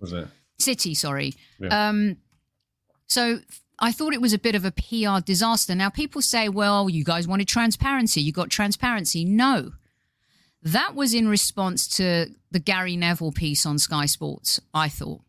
City, 0.62 0.94
sorry. 0.94 1.34
Yeah. 1.58 1.88
Um, 1.88 2.16
so 3.06 3.40
I 3.78 3.92
thought 3.92 4.14
it 4.14 4.20
was 4.20 4.32
a 4.32 4.38
bit 4.38 4.54
of 4.54 4.64
a 4.64 4.70
PR 4.70 5.20
disaster. 5.24 5.74
Now, 5.74 5.90
people 5.90 6.22
say, 6.22 6.48
well, 6.48 6.88
you 6.88 7.04
guys 7.04 7.26
wanted 7.26 7.48
transparency. 7.48 8.20
You 8.20 8.32
got 8.32 8.48
transparency. 8.48 9.24
No. 9.24 9.72
That 10.62 10.94
was 10.94 11.12
in 11.12 11.26
response 11.26 11.88
to 11.96 12.26
the 12.52 12.60
Gary 12.60 12.96
Neville 12.96 13.32
piece 13.32 13.66
on 13.66 13.78
Sky 13.78 14.06
Sports, 14.06 14.60
I 14.72 14.88
thought. 14.88 15.22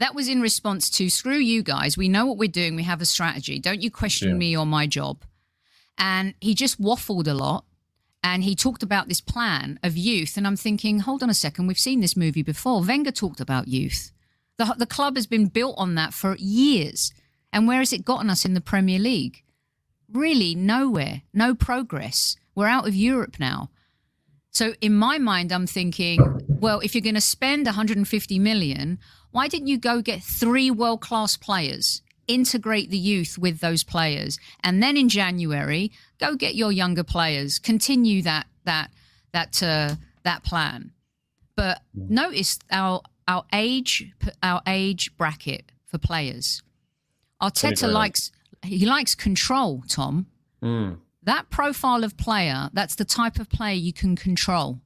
That 0.00 0.14
was 0.14 0.28
in 0.28 0.42
response 0.42 0.90
to 0.90 1.08
screw 1.08 1.38
you 1.38 1.62
guys. 1.62 1.96
We 1.96 2.08
know 2.08 2.26
what 2.26 2.36
we're 2.36 2.48
doing. 2.48 2.76
We 2.76 2.82
have 2.82 3.00
a 3.00 3.06
strategy. 3.06 3.58
Don't 3.58 3.82
you 3.82 3.90
question 3.90 4.30
yeah. 4.30 4.34
me 4.34 4.56
or 4.56 4.66
my 4.66 4.86
job. 4.86 5.24
And 5.96 6.34
he 6.40 6.54
just 6.54 6.80
waffled 6.80 7.28
a 7.28 7.34
lot. 7.34 7.64
And 8.22 8.42
he 8.42 8.54
talked 8.54 8.82
about 8.82 9.08
this 9.08 9.20
plan 9.20 9.78
of 9.82 9.96
youth. 9.96 10.36
And 10.36 10.46
I'm 10.46 10.56
thinking, 10.56 11.00
hold 11.00 11.22
on 11.22 11.30
a 11.30 11.34
second. 11.34 11.66
We've 11.66 11.78
seen 11.78 12.00
this 12.00 12.16
movie 12.16 12.42
before. 12.42 12.82
Wenger 12.82 13.12
talked 13.12 13.40
about 13.40 13.68
youth. 13.68 14.12
The, 14.58 14.74
the 14.78 14.86
club 14.86 15.16
has 15.16 15.26
been 15.26 15.46
built 15.46 15.74
on 15.78 15.94
that 15.96 16.14
for 16.14 16.36
years. 16.36 17.12
And 17.52 17.68
where 17.68 17.78
has 17.78 17.92
it 17.92 18.04
gotten 18.04 18.30
us 18.30 18.44
in 18.44 18.54
the 18.54 18.60
Premier 18.60 18.98
League? 18.98 19.42
Really, 20.12 20.54
nowhere. 20.54 21.22
No 21.32 21.54
progress. 21.54 22.36
We're 22.54 22.68
out 22.68 22.86
of 22.86 22.94
Europe 22.94 23.36
now. 23.38 23.70
So 24.50 24.74
in 24.80 24.94
my 24.94 25.18
mind, 25.18 25.52
I'm 25.52 25.66
thinking, 25.66 26.40
well, 26.48 26.78
if 26.80 26.94
you're 26.94 27.02
going 27.02 27.16
to 27.16 27.20
spend 27.20 27.66
150 27.66 28.38
million, 28.38 28.98
why 29.32 29.48
didn't 29.48 29.66
you 29.66 29.78
go 29.78 30.00
get 30.00 30.22
three 30.22 30.70
world 30.70 31.00
class 31.00 31.36
players, 31.36 32.02
integrate 32.28 32.90
the 32.90 32.98
youth 32.98 33.36
with 33.36 33.58
those 33.58 33.82
players, 33.82 34.38
and 34.62 34.80
then 34.80 34.96
in 34.96 35.08
January 35.08 35.90
go 36.20 36.36
get 36.36 36.54
your 36.54 36.70
younger 36.70 37.02
players, 37.02 37.58
continue 37.58 38.22
that 38.22 38.46
that 38.64 38.92
that 39.32 39.60
uh, 39.60 39.96
that 40.22 40.44
plan. 40.44 40.92
But 41.56 41.82
notice 41.92 42.60
our 42.70 43.02
our 43.26 43.44
age 43.52 44.12
our 44.42 44.62
age 44.66 45.16
bracket 45.16 45.72
for 45.86 45.98
players. 45.98 46.62
Arteta 47.42 47.90
likes 47.90 48.30
he 48.62 48.86
likes 48.86 49.14
control, 49.14 49.82
Tom. 49.88 50.26
Mm. 50.62 50.98
That 51.22 51.50
profile 51.50 52.04
of 52.04 52.16
player, 52.16 52.70
that's 52.72 52.94
the 52.94 53.04
type 53.04 53.38
of 53.38 53.48
player 53.48 53.74
you 53.74 53.92
can 53.92 54.16
control. 54.16 54.80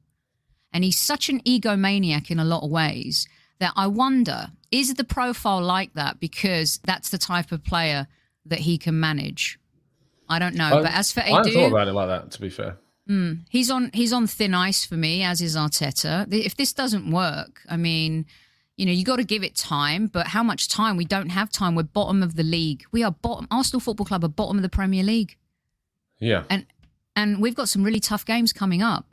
And 0.72 0.84
he's 0.84 0.98
such 0.98 1.28
an 1.28 1.40
egomaniac 1.40 2.30
in 2.30 2.38
a 2.38 2.44
lot 2.44 2.62
of 2.62 2.70
ways 2.70 3.26
that 3.58 3.72
I 3.76 3.86
wonder 3.86 4.48
is 4.70 4.94
the 4.94 5.04
profile 5.04 5.62
like 5.62 5.94
that 5.94 6.20
because 6.20 6.78
that's 6.84 7.08
the 7.08 7.18
type 7.18 7.52
of 7.52 7.64
player 7.64 8.06
that 8.46 8.60
he 8.60 8.78
can 8.78 8.98
manage? 9.00 9.58
I 10.28 10.38
don't 10.38 10.54
know. 10.54 10.78
I, 10.78 10.82
but 10.82 10.92
as 10.92 11.10
for 11.10 11.20
Edu, 11.20 11.32
I 11.32 11.36
haven't 11.36 11.52
thought 11.54 11.68
about 11.68 11.88
it 11.88 11.92
like 11.92 12.08
that. 12.08 12.30
To 12.32 12.40
be 12.40 12.50
fair, 12.50 12.76
Mm, 13.08 13.40
he's 13.48 13.70
on 13.70 13.90
he's 13.94 14.12
on 14.12 14.26
thin 14.26 14.54
ice 14.54 14.84
for 14.84 14.94
me, 14.94 15.22
as 15.22 15.40
is 15.40 15.56
Arteta. 15.56 16.32
If 16.32 16.56
this 16.56 16.72
doesn't 16.72 17.10
work, 17.10 17.62
I 17.68 17.76
mean, 17.76 18.26
you 18.76 18.84
know, 18.84 18.92
you 18.92 19.04
got 19.04 19.16
to 19.16 19.24
give 19.24 19.42
it 19.42 19.56
time. 19.56 20.08
But 20.08 20.28
how 20.28 20.42
much 20.42 20.68
time? 20.68 20.96
We 20.96 21.06
don't 21.06 21.30
have 21.30 21.50
time. 21.50 21.74
We're 21.74 21.84
bottom 21.84 22.22
of 22.22 22.36
the 22.36 22.42
league. 22.42 22.84
We 22.92 23.02
are 23.02 23.10
bottom. 23.10 23.48
Arsenal 23.50 23.80
Football 23.80 24.06
Club 24.06 24.24
are 24.24 24.28
bottom 24.28 24.56
of 24.56 24.62
the 24.62 24.68
Premier 24.68 25.02
League. 25.02 25.36
Yeah, 26.18 26.44
and 26.50 26.66
and 27.16 27.40
we've 27.40 27.54
got 27.54 27.68
some 27.68 27.82
really 27.82 28.00
tough 28.00 28.26
games 28.26 28.52
coming 28.52 28.82
up. 28.82 29.06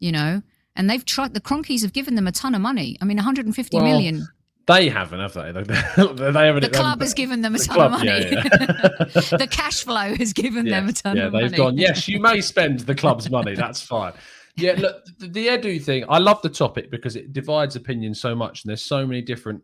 You 0.00 0.10
know, 0.10 0.42
and 0.74 0.90
they've 0.90 1.04
tried. 1.04 1.34
The 1.34 1.40
Kroenkes 1.40 1.82
have 1.82 1.92
given 1.92 2.16
them 2.16 2.26
a 2.26 2.32
ton 2.32 2.56
of 2.56 2.60
money. 2.60 2.98
I 3.00 3.04
mean, 3.04 3.18
150 3.18 3.76
well, 3.76 3.84
million. 3.84 4.26
They 4.66 4.88
haven't, 4.88 5.20
have 5.20 5.32
they? 5.32 5.52
they 5.52 6.46
haven't, 6.46 6.62
the 6.62 6.70
club 6.72 7.00
has 7.00 7.14
given 7.14 7.42
them 7.42 7.54
a 7.54 7.58
ton 7.58 7.74
club, 7.74 7.92
of 7.94 7.98
money. 7.98 8.10
Yeah, 8.10 8.42
yeah. 8.44 9.06
the 9.36 9.48
cash 9.50 9.82
flow 9.82 10.14
has 10.14 10.32
given 10.32 10.66
them 10.66 10.88
a 10.88 10.92
ton 10.92 11.16
yeah, 11.16 11.24
of 11.24 11.32
money. 11.32 11.44
Yeah, 11.44 11.48
they've 11.48 11.58
gone, 11.58 11.76
yes, 11.76 12.06
you 12.06 12.20
may 12.20 12.40
spend 12.40 12.80
the 12.80 12.94
club's 12.94 13.28
money. 13.28 13.54
That's 13.54 13.82
fine. 13.82 14.12
Yeah, 14.56 14.74
look, 14.78 15.04
the, 15.18 15.28
the 15.28 15.46
Edu 15.48 15.82
thing, 15.82 16.04
I 16.08 16.18
love 16.18 16.42
the 16.42 16.48
topic 16.48 16.90
because 16.90 17.16
it 17.16 17.32
divides 17.32 17.74
opinion 17.74 18.14
so 18.14 18.34
much. 18.34 18.62
And 18.62 18.70
there's 18.70 18.84
so 18.84 19.06
many 19.06 19.22
different 19.22 19.62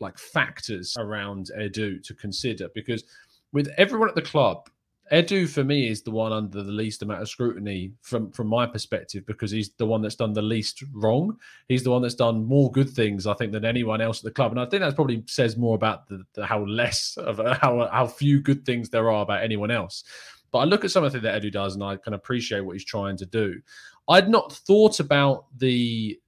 like 0.00 0.18
factors 0.18 0.96
around 0.98 1.50
Edu 1.58 2.02
to 2.02 2.14
consider 2.14 2.68
because 2.74 3.04
with 3.52 3.68
everyone 3.78 4.08
at 4.08 4.14
the 4.14 4.22
club, 4.22 4.68
Edu 5.12 5.46
for 5.46 5.62
me 5.62 5.88
is 5.88 6.02
the 6.02 6.10
one 6.10 6.32
under 6.32 6.62
the 6.62 6.72
least 6.72 7.02
amount 7.02 7.20
of 7.20 7.28
scrutiny 7.28 7.92
from 8.00 8.30
from 8.32 8.46
my 8.46 8.64
perspective 8.64 9.26
because 9.26 9.50
he's 9.50 9.70
the 9.76 9.84
one 9.84 10.00
that's 10.00 10.14
done 10.14 10.32
the 10.32 10.40
least 10.40 10.82
wrong. 10.92 11.36
He's 11.68 11.84
the 11.84 11.90
one 11.90 12.00
that's 12.00 12.14
done 12.14 12.46
more 12.46 12.72
good 12.72 12.88
things, 12.88 13.26
I 13.26 13.34
think, 13.34 13.52
than 13.52 13.66
anyone 13.66 14.00
else 14.00 14.20
at 14.20 14.24
the 14.24 14.30
club, 14.30 14.52
and 14.52 14.60
I 14.60 14.64
think 14.64 14.80
that 14.80 14.94
probably 14.94 15.22
says 15.26 15.58
more 15.58 15.74
about 15.74 16.08
the, 16.08 16.24
the 16.32 16.46
how 16.46 16.64
less 16.64 17.18
of 17.18 17.36
how 17.60 17.86
how 17.92 18.06
few 18.06 18.40
good 18.40 18.64
things 18.64 18.88
there 18.88 19.10
are 19.10 19.22
about 19.22 19.42
anyone 19.42 19.70
else. 19.70 20.04
But 20.50 20.60
I 20.60 20.64
look 20.64 20.84
at 20.84 20.90
something 20.90 21.20
that 21.20 21.42
Edu 21.42 21.52
does, 21.52 21.74
and 21.74 21.84
I 21.84 21.96
can 21.96 22.14
appreciate 22.14 22.60
what 22.60 22.72
he's 22.72 22.84
trying 22.84 23.18
to 23.18 23.26
do. 23.26 23.60
I'd 24.08 24.28
not 24.28 24.52
thought 24.52 25.00
about 25.00 25.46
the 25.58 26.18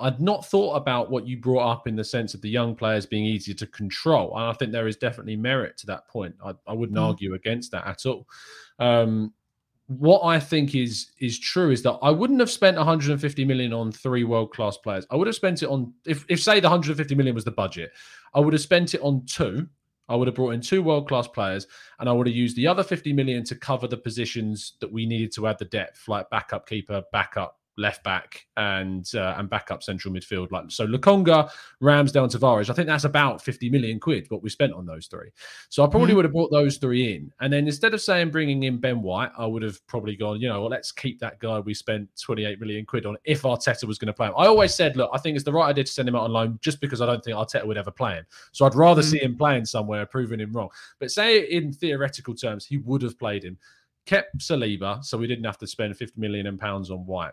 I'd 0.00 0.20
not 0.20 0.46
thought 0.46 0.74
about 0.74 1.10
what 1.10 1.26
you 1.26 1.36
brought 1.36 1.70
up 1.70 1.86
in 1.86 1.96
the 1.96 2.04
sense 2.04 2.34
of 2.34 2.40
the 2.40 2.50
young 2.50 2.74
players 2.74 3.06
being 3.06 3.24
easier 3.24 3.54
to 3.56 3.66
control. 3.66 4.36
And 4.36 4.44
I 4.44 4.52
think 4.52 4.72
there 4.72 4.88
is 4.88 4.96
definitely 4.96 5.36
merit 5.36 5.76
to 5.78 5.86
that 5.86 6.08
point. 6.08 6.34
I, 6.44 6.52
I 6.66 6.72
wouldn't 6.72 6.98
mm. 6.98 7.02
argue 7.02 7.34
against 7.34 7.70
that 7.72 7.86
at 7.86 8.06
all. 8.06 8.28
Um, 8.78 9.32
what 9.88 10.22
I 10.24 10.40
think 10.40 10.74
is 10.74 11.12
is 11.20 11.38
true 11.38 11.70
is 11.70 11.82
that 11.82 11.98
I 12.02 12.10
wouldn't 12.10 12.40
have 12.40 12.50
spent 12.50 12.76
150 12.76 13.44
million 13.44 13.72
on 13.72 13.92
three 13.92 14.24
world 14.24 14.52
class 14.52 14.76
players. 14.76 15.06
I 15.10 15.16
would 15.16 15.28
have 15.28 15.36
spent 15.36 15.62
it 15.62 15.68
on 15.68 15.92
if 16.04 16.24
if 16.28 16.42
say 16.42 16.58
the 16.58 16.68
150 16.68 17.14
million 17.14 17.34
was 17.34 17.44
the 17.44 17.52
budget, 17.52 17.92
I 18.34 18.40
would 18.40 18.52
have 18.52 18.62
spent 18.62 18.94
it 18.94 19.00
on 19.00 19.24
two. 19.26 19.68
I 20.08 20.14
would 20.14 20.28
have 20.28 20.36
brought 20.36 20.54
in 20.54 20.60
two 20.60 20.82
world 20.82 21.08
class 21.08 21.26
players, 21.26 21.66
and 21.98 22.08
I 22.08 22.12
would 22.12 22.26
have 22.26 22.36
used 22.36 22.56
the 22.56 22.66
other 22.66 22.84
50 22.84 23.12
million 23.12 23.44
to 23.44 23.56
cover 23.56 23.88
the 23.88 23.96
positions 23.96 24.74
that 24.80 24.92
we 24.92 25.04
needed 25.04 25.32
to 25.32 25.48
add 25.48 25.58
the 25.58 25.64
depth, 25.64 26.06
like 26.06 26.30
backup 26.30 26.68
keeper, 26.68 27.02
backup 27.12 27.58
left 27.76 28.02
back 28.04 28.46
and 28.56 29.06
uh, 29.14 29.34
and 29.36 29.50
backup 29.50 29.82
central 29.82 30.12
midfield. 30.12 30.50
Like 30.50 30.70
so, 30.70 30.86
Lokonga, 30.86 31.50
Ramsdale, 31.82 32.30
Tavares. 32.34 32.70
I 32.70 32.74
think 32.74 32.86
that's 32.86 33.04
about 33.04 33.42
fifty 33.42 33.68
million 33.68 34.00
quid 34.00 34.26
what 34.30 34.42
we 34.42 34.50
spent 34.50 34.72
on 34.72 34.86
those 34.86 35.06
three. 35.06 35.30
So 35.68 35.84
I 35.84 35.86
probably 35.86 36.08
mm-hmm. 36.08 36.16
would 36.16 36.24
have 36.24 36.32
brought 36.32 36.50
those 36.50 36.78
three 36.78 37.14
in, 37.14 37.32
and 37.40 37.52
then 37.52 37.66
instead 37.66 37.94
of 37.94 38.00
saying 38.00 38.30
bringing 38.30 38.62
in 38.62 38.78
Ben 38.78 39.02
White, 39.02 39.30
I 39.36 39.46
would 39.46 39.62
have 39.62 39.84
probably 39.86 40.16
gone, 40.16 40.40
you 40.40 40.48
know, 40.48 40.60
well, 40.60 40.70
let's 40.70 40.92
keep 40.92 41.20
that 41.20 41.38
guy 41.38 41.58
we 41.60 41.74
spent 41.74 42.08
twenty 42.20 42.44
eight 42.44 42.60
million 42.60 42.86
quid 42.86 43.06
on 43.06 43.16
if 43.24 43.42
Arteta 43.42 43.84
was 43.84 43.98
going 43.98 44.06
to 44.06 44.14
play 44.14 44.28
him. 44.28 44.34
I 44.36 44.46
always 44.46 44.74
said, 44.74 44.96
look, 44.96 45.10
I 45.12 45.18
think 45.18 45.36
it's 45.36 45.44
the 45.44 45.52
right 45.52 45.68
idea 45.68 45.84
to 45.84 45.92
send 45.92 46.08
him 46.08 46.16
out 46.16 46.22
on 46.22 46.32
loan 46.32 46.58
just 46.62 46.80
because 46.80 47.00
I 47.00 47.06
don't 47.06 47.22
think 47.22 47.36
Arteta 47.36 47.66
would 47.66 47.78
ever 47.78 47.90
play 47.90 48.14
him. 48.14 48.26
So 48.52 48.66
I'd 48.66 48.74
rather 48.74 49.02
mm-hmm. 49.02 49.10
see 49.10 49.22
him 49.22 49.36
playing 49.36 49.66
somewhere, 49.66 50.06
proving 50.06 50.40
him 50.40 50.52
wrong. 50.52 50.68
But 50.98 51.10
say 51.10 51.40
in 51.40 51.72
theoretical 51.72 52.34
terms, 52.34 52.64
he 52.64 52.78
would 52.78 53.02
have 53.02 53.18
played 53.18 53.44
him. 53.44 53.58
Kept 54.06 54.38
Saliba, 54.38 55.04
so 55.04 55.18
we 55.18 55.26
didn't 55.26 55.44
have 55.44 55.58
to 55.58 55.66
spend 55.66 55.96
50 55.96 56.20
million 56.20 56.56
pounds 56.56 56.92
on 56.92 57.04
White 57.06 57.32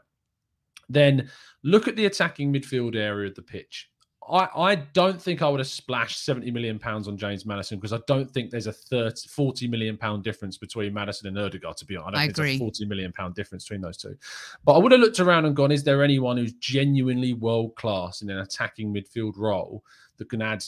then 0.89 1.29
look 1.63 1.87
at 1.87 1.95
the 1.95 2.05
attacking 2.05 2.53
midfield 2.53 2.95
area 2.95 3.29
of 3.29 3.35
the 3.35 3.41
pitch. 3.41 3.89
I, 4.29 4.47
I 4.55 4.75
don't 4.75 5.21
think 5.21 5.41
I 5.41 5.49
would 5.49 5.59
have 5.59 5.67
splashed 5.67 6.23
70 6.23 6.49
million 6.51 6.79
pounds 6.79 7.07
on 7.07 7.17
James 7.17 7.45
Maddison 7.45 7.77
because 7.77 7.93
I 7.93 7.99
don't 8.07 8.31
think 8.31 8.51
there's 8.51 8.67
a 8.67 8.73
30, 8.73 9.27
40 9.27 9.67
million 9.67 9.97
pound 9.97 10.23
difference 10.23 10.57
between 10.57 10.93
Madison 10.93 11.27
and 11.27 11.37
Ødegaard, 11.37 11.75
to 11.77 11.85
be 11.85 11.97
honest. 11.97 12.07
I 12.07 12.11
don't 12.11 12.19
I 12.19 12.25
think 12.25 12.37
agree. 12.37 12.49
there's 12.51 12.61
a 12.61 12.65
40 12.65 12.85
million 12.85 13.11
pound 13.11 13.35
difference 13.35 13.65
between 13.65 13.81
those 13.81 13.97
two. 13.97 14.15
But 14.63 14.73
I 14.73 14.77
would 14.77 14.91
have 14.91 15.01
looked 15.01 15.19
around 15.19 15.45
and 15.45 15.55
gone, 15.55 15.71
is 15.71 15.83
there 15.83 16.03
anyone 16.03 16.37
who's 16.37 16.53
genuinely 16.53 17.33
world 17.33 17.75
class 17.75 18.21
in 18.21 18.29
an 18.29 18.39
attacking 18.39 18.93
midfield 18.93 19.33
role 19.37 19.83
that 20.17 20.29
can 20.29 20.41
add 20.41 20.63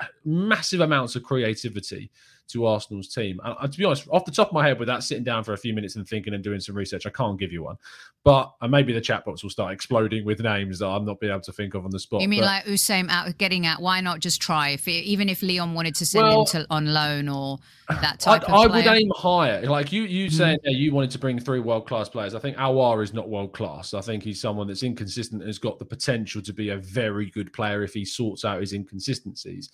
uh, 0.00 0.06
massive 0.24 0.80
amounts 0.80 1.14
of 1.14 1.22
creativity 1.22 2.10
to 2.52 2.66
Arsenal's 2.66 3.08
team. 3.08 3.40
And, 3.44 3.72
to 3.72 3.78
be 3.78 3.84
honest, 3.84 4.08
off 4.10 4.24
the 4.24 4.30
top 4.30 4.48
of 4.48 4.54
my 4.54 4.66
head, 4.66 4.78
without 4.78 5.04
sitting 5.04 5.24
down 5.24 5.44
for 5.44 5.52
a 5.52 5.58
few 5.58 5.74
minutes 5.74 5.96
and 5.96 6.06
thinking 6.06 6.34
and 6.34 6.42
doing 6.42 6.60
some 6.60 6.74
research, 6.74 7.06
I 7.06 7.10
can't 7.10 7.38
give 7.38 7.52
you 7.52 7.62
one. 7.62 7.76
But 8.22 8.52
and 8.60 8.70
maybe 8.70 8.92
the 8.92 9.00
chat 9.00 9.24
box 9.24 9.42
will 9.42 9.50
start 9.50 9.72
exploding 9.72 10.26
with 10.26 10.40
names 10.40 10.78
that 10.80 10.86
I'm 10.86 11.06
not 11.06 11.20
being 11.20 11.32
able 11.32 11.40
to 11.42 11.52
think 11.52 11.74
of 11.74 11.84
on 11.84 11.90
the 11.90 11.98
spot. 11.98 12.20
You 12.20 12.28
mean 12.28 12.40
but, 12.40 12.46
like 12.46 12.64
Usain 12.64 13.08
out 13.08 13.38
getting 13.38 13.66
at? 13.66 13.80
Why 13.80 14.02
not 14.02 14.20
just 14.20 14.42
try? 14.42 14.70
If 14.70 14.86
it, 14.88 15.04
even 15.04 15.30
if 15.30 15.42
Lyon 15.42 15.72
wanted 15.72 15.94
to 15.96 16.06
send 16.06 16.26
well, 16.26 16.40
him 16.40 16.46
to 16.46 16.66
on 16.68 16.92
loan 16.92 17.28
or 17.30 17.58
that 17.88 18.20
type 18.20 18.42
I, 18.42 18.52
of 18.52 18.52
I 18.52 18.66
would 18.66 18.86
aim 18.86 19.10
higher. 19.16 19.66
Like 19.66 19.90
you, 19.90 20.02
you 20.02 20.26
mm-hmm. 20.26 20.36
saying 20.36 20.58
you 20.64 20.92
wanted 20.92 21.10
to 21.12 21.18
bring 21.18 21.38
three 21.38 21.60
world 21.60 21.86
class 21.86 22.10
players. 22.10 22.34
I 22.34 22.40
think 22.40 22.58
Aouar 22.58 23.02
is 23.02 23.14
not 23.14 23.28
world 23.30 23.54
class. 23.54 23.94
I 23.94 24.02
think 24.02 24.22
he's 24.22 24.40
someone 24.40 24.66
that's 24.66 24.82
inconsistent 24.82 25.40
and 25.40 25.48
has 25.48 25.58
got 25.58 25.78
the 25.78 25.86
potential 25.86 26.42
to 26.42 26.52
be 26.52 26.68
a 26.70 26.76
very 26.76 27.30
good 27.30 27.52
player 27.52 27.82
if 27.82 27.94
he 27.94 28.04
sorts 28.04 28.44
out 28.44 28.60
his 28.60 28.74
inconsistencies. 28.74 29.70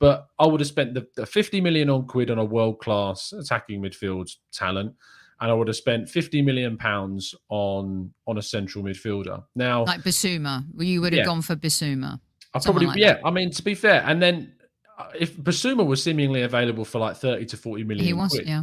But 0.00 0.26
I 0.38 0.46
would 0.46 0.60
have 0.60 0.66
spent 0.66 0.94
the, 0.94 1.06
the 1.14 1.26
50 1.26 1.60
million 1.60 1.90
on 1.90 2.06
quid 2.06 2.30
on 2.30 2.38
a 2.38 2.44
world 2.44 2.80
class 2.80 3.32
attacking 3.32 3.82
midfield 3.82 4.34
talent, 4.50 4.94
and 5.40 5.50
I 5.50 5.54
would 5.54 5.68
have 5.68 5.76
spent 5.76 6.08
50 6.08 6.42
million 6.42 6.76
pounds 6.78 7.34
on 7.50 8.12
on 8.26 8.38
a 8.38 8.42
central 8.42 8.82
midfielder. 8.82 9.44
Now, 9.54 9.84
like 9.84 10.00
Bissouma, 10.00 10.64
you 10.78 11.02
would 11.02 11.12
have 11.12 11.18
yeah. 11.18 11.24
gone 11.24 11.42
for 11.42 11.54
Bissouma. 11.54 12.18
I 12.54 12.58
probably 12.58 12.86
like 12.86 12.96
yeah. 12.96 13.14
That. 13.14 13.26
I 13.26 13.30
mean, 13.30 13.50
to 13.50 13.62
be 13.62 13.74
fair, 13.74 14.02
and 14.06 14.22
then 14.22 14.54
uh, 14.98 15.08
if 15.18 15.36
Bissouma 15.36 15.86
was 15.86 16.02
seemingly 16.02 16.42
available 16.42 16.86
for 16.86 16.98
like 16.98 17.16
30 17.16 17.44
to 17.46 17.56
40 17.58 17.84
million, 17.84 18.06
he 18.06 18.12
was, 18.14 18.30
quid, 18.32 18.48
yeah. 18.48 18.62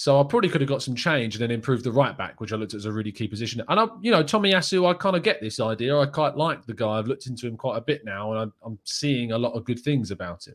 So 0.00 0.18
I 0.18 0.24
probably 0.24 0.48
could 0.48 0.62
have 0.62 0.68
got 0.70 0.82
some 0.82 0.94
change 0.94 1.34
and 1.34 1.42
then 1.42 1.50
improved 1.50 1.84
the 1.84 1.92
right 1.92 2.16
back, 2.16 2.40
which 2.40 2.54
I 2.54 2.56
looked 2.56 2.72
at 2.72 2.78
as 2.78 2.86
a 2.86 2.90
really 2.90 3.12
key 3.12 3.28
position. 3.28 3.62
And 3.68 3.78
I, 3.78 3.86
you 4.00 4.10
know, 4.10 4.24
Tomiyasu, 4.24 4.88
I 4.88 4.94
kind 4.94 5.14
of 5.14 5.22
get 5.22 5.42
this 5.42 5.60
idea. 5.60 5.94
I 5.94 6.06
quite 6.06 6.38
like 6.38 6.64
the 6.64 6.72
guy. 6.72 6.92
I've 6.92 7.06
looked 7.06 7.26
into 7.26 7.46
him 7.46 7.58
quite 7.58 7.76
a 7.76 7.82
bit 7.82 8.02
now, 8.02 8.32
and 8.32 8.40
I'm, 8.40 8.52
I'm 8.62 8.78
seeing 8.84 9.32
a 9.32 9.36
lot 9.36 9.52
of 9.52 9.66
good 9.66 9.78
things 9.78 10.10
about 10.10 10.46
him. 10.46 10.54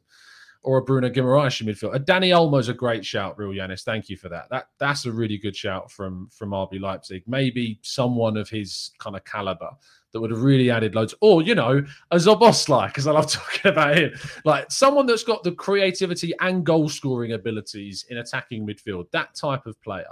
Or 0.65 0.77
a 0.77 0.81
Bruno 0.81 1.09
Guimaraes 1.09 1.61
in 1.61 1.67
midfield. 1.67 1.95
A 1.95 1.99
Dani 1.99 2.35
Olmo's 2.35 2.69
a 2.69 2.73
great 2.73 3.05
shout, 3.05 3.37
real 3.37 3.49
Yanis. 3.49 3.83
Thank 3.83 4.09
you 4.09 4.17
for 4.17 4.29
that. 4.29 4.49
That 4.49 4.67
that's 4.79 5.05
a 5.05 5.11
really 5.11 5.37
good 5.37 5.55
shout 5.55 5.91
from 5.91 6.27
from 6.31 6.49
RB 6.49 6.81
Leipzig. 6.81 7.23
Maybe 7.27 7.79
someone 7.83 8.35
of 8.35 8.49
his 8.49 8.91
kind 8.99 9.15
of 9.15 9.23
caliber 9.25 9.69
that 10.15 10.21
would 10.21 10.31
have 10.31 10.43
really 10.43 10.71
added 10.71 10.95
loads. 10.95 11.13
Or, 11.19 11.41
you 11.41 11.55
know, 11.55 11.83
a 12.09 12.15
Szoboszlai, 12.15 12.87
because 12.87 13.05
I 13.05 13.11
love 13.11 13.27
talking 13.31 13.69
about 13.69 13.97
him. 13.97 14.13
Like 14.45 14.71
someone 14.71 15.05
that's 15.05 15.25
got 15.25 15.43
the 15.43 15.51
creativity 15.51 16.33
and 16.39 16.65
goal 16.65 16.87
scoring 16.87 17.33
abilities 17.33 18.05
in 18.09 18.17
attacking 18.17 18.65
midfield, 18.65 19.11
that 19.11 19.35
type 19.35 19.65
of 19.65 19.79
player. 19.81 20.07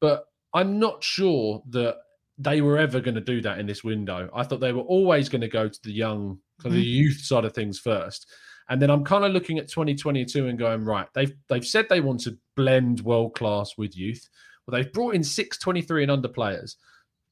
But 0.00 0.26
I'm 0.54 0.78
not 0.78 1.02
sure 1.02 1.60
that 1.70 1.96
they 2.38 2.60
were 2.60 2.78
ever 2.78 3.00
going 3.00 3.16
to 3.16 3.20
do 3.20 3.40
that 3.40 3.58
in 3.58 3.66
this 3.66 3.82
window. 3.82 4.30
I 4.32 4.44
thought 4.44 4.60
they 4.60 4.72
were 4.72 4.82
always 4.82 5.28
going 5.28 5.40
to 5.40 5.48
go 5.48 5.68
to 5.68 5.82
the 5.82 5.92
young, 5.92 6.38
to 6.60 6.68
the 6.68 6.76
mm-hmm. 6.76 6.84
youth 6.84 7.20
side 7.20 7.44
of 7.44 7.52
things 7.52 7.80
first. 7.80 8.30
And 8.72 8.80
then 8.80 8.88
I'm 8.88 9.04
kind 9.04 9.22
of 9.22 9.32
looking 9.32 9.58
at 9.58 9.68
2022 9.68 10.46
and 10.46 10.58
going, 10.58 10.82
right, 10.82 11.06
they've 11.12 11.34
they've 11.48 11.64
said 11.64 11.84
they 11.90 12.00
want 12.00 12.20
to 12.20 12.38
blend 12.56 13.02
world 13.02 13.34
class 13.34 13.76
with 13.76 13.94
youth. 13.94 14.26
Well, 14.66 14.72
they've 14.72 14.90
brought 14.90 15.14
in 15.14 15.22
six 15.22 15.58
23 15.58 16.04
and 16.04 16.10
under 16.10 16.28
players. 16.28 16.78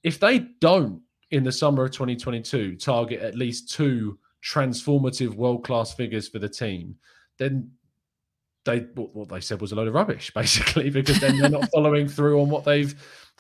If 0.03 0.21
they 0.21 0.41
don't 0.61 1.01
in 1.31 1.43
the 1.43 1.51
summer 1.51 1.87
of 1.87 1.93
2022 1.93 2.77
target 2.77 3.23
at 3.23 3.37
least 3.37 3.71
two 3.71 4.19
transformative 4.45 5.35
world 5.35 5.65
class 5.65 5.95
figures 5.95 6.29
for 6.29 6.41
the 6.41 6.49
team, 6.49 6.95
then 7.39 7.71
they 8.67 8.81
what 8.97 9.31
they 9.31 9.41
said 9.41 9.63
was 9.63 9.73
a 9.73 9.77
load 9.77 9.89
of 9.89 9.95
rubbish, 9.95 10.31
basically, 10.35 10.91
because 10.91 11.21
then 11.21 11.39
they're 11.39 11.49
not 11.49 11.71
following 11.73 12.07
through 12.07 12.43
on 12.43 12.51
what 12.51 12.65
they've 12.65 12.95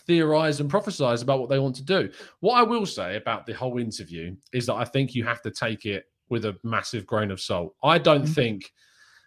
theorized 0.06 0.62
and 0.62 0.70
prophesized 0.70 1.22
about 1.22 1.38
what 1.38 1.50
they 1.50 1.58
want 1.58 1.76
to 1.76 1.84
do. 1.84 2.10
What 2.38 2.54
I 2.54 2.62
will 2.62 2.86
say 2.86 3.16
about 3.16 3.44
the 3.44 3.52
whole 3.52 3.76
interview 3.78 4.34
is 4.54 4.64
that 4.64 4.76
I 4.76 4.86
think 4.86 5.14
you 5.14 5.22
have 5.24 5.42
to 5.42 5.50
take 5.50 5.84
it 5.84 6.06
with 6.30 6.44
a 6.44 6.56
massive 6.62 7.06
grain 7.06 7.30
of 7.30 7.40
salt. 7.40 7.74
I 7.82 7.98
don't 7.98 8.22
mm-hmm. 8.22 8.32
think 8.32 8.72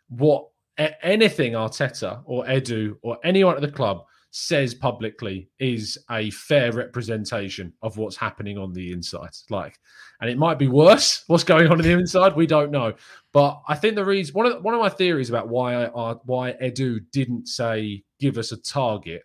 what 0.10 0.48
anything 0.78 1.54
Arteta 1.54 2.22
or 2.26 2.46
Edu 2.46 2.96
or 3.02 3.18
anyone 3.24 3.56
at 3.56 3.62
the 3.62 3.72
club 3.72 4.04
says 4.36 4.74
publicly 4.74 5.48
is 5.60 5.96
a 6.10 6.32
fair 6.32 6.72
representation 6.72 7.72
of 7.84 7.98
what's 7.98 8.16
happening 8.16 8.58
on 8.58 8.74
the 8.74 8.92
inside. 8.92 9.30
Like, 9.52 9.78
and 10.22 10.30
it 10.30 10.40
might 10.40 10.58
be 10.58 10.68
worse 10.68 11.24
what's 11.28 11.44
going 11.44 11.68
on 11.68 11.80
in 11.80 11.86
the 11.86 11.92
inside. 11.92 12.36
We 12.36 12.48
don't 12.48 12.72
know. 12.72 12.94
But 13.32 13.62
I 13.68 13.76
think 13.76 13.96
the 13.96 14.04
reason 14.04 14.34
one 14.34 14.48
of 14.48 14.64
one 14.64 14.74
of 14.74 14.80
my 14.80 14.90
theories 14.90 15.30
about 15.30 15.50
why 15.50 15.86
I, 15.86 16.16
why 16.26 16.54
Edu 16.54 17.00
didn't 17.12 17.48
say 17.48 18.04
give 18.20 18.38
us 18.38 18.52
a 18.52 18.58
target. 18.58 19.22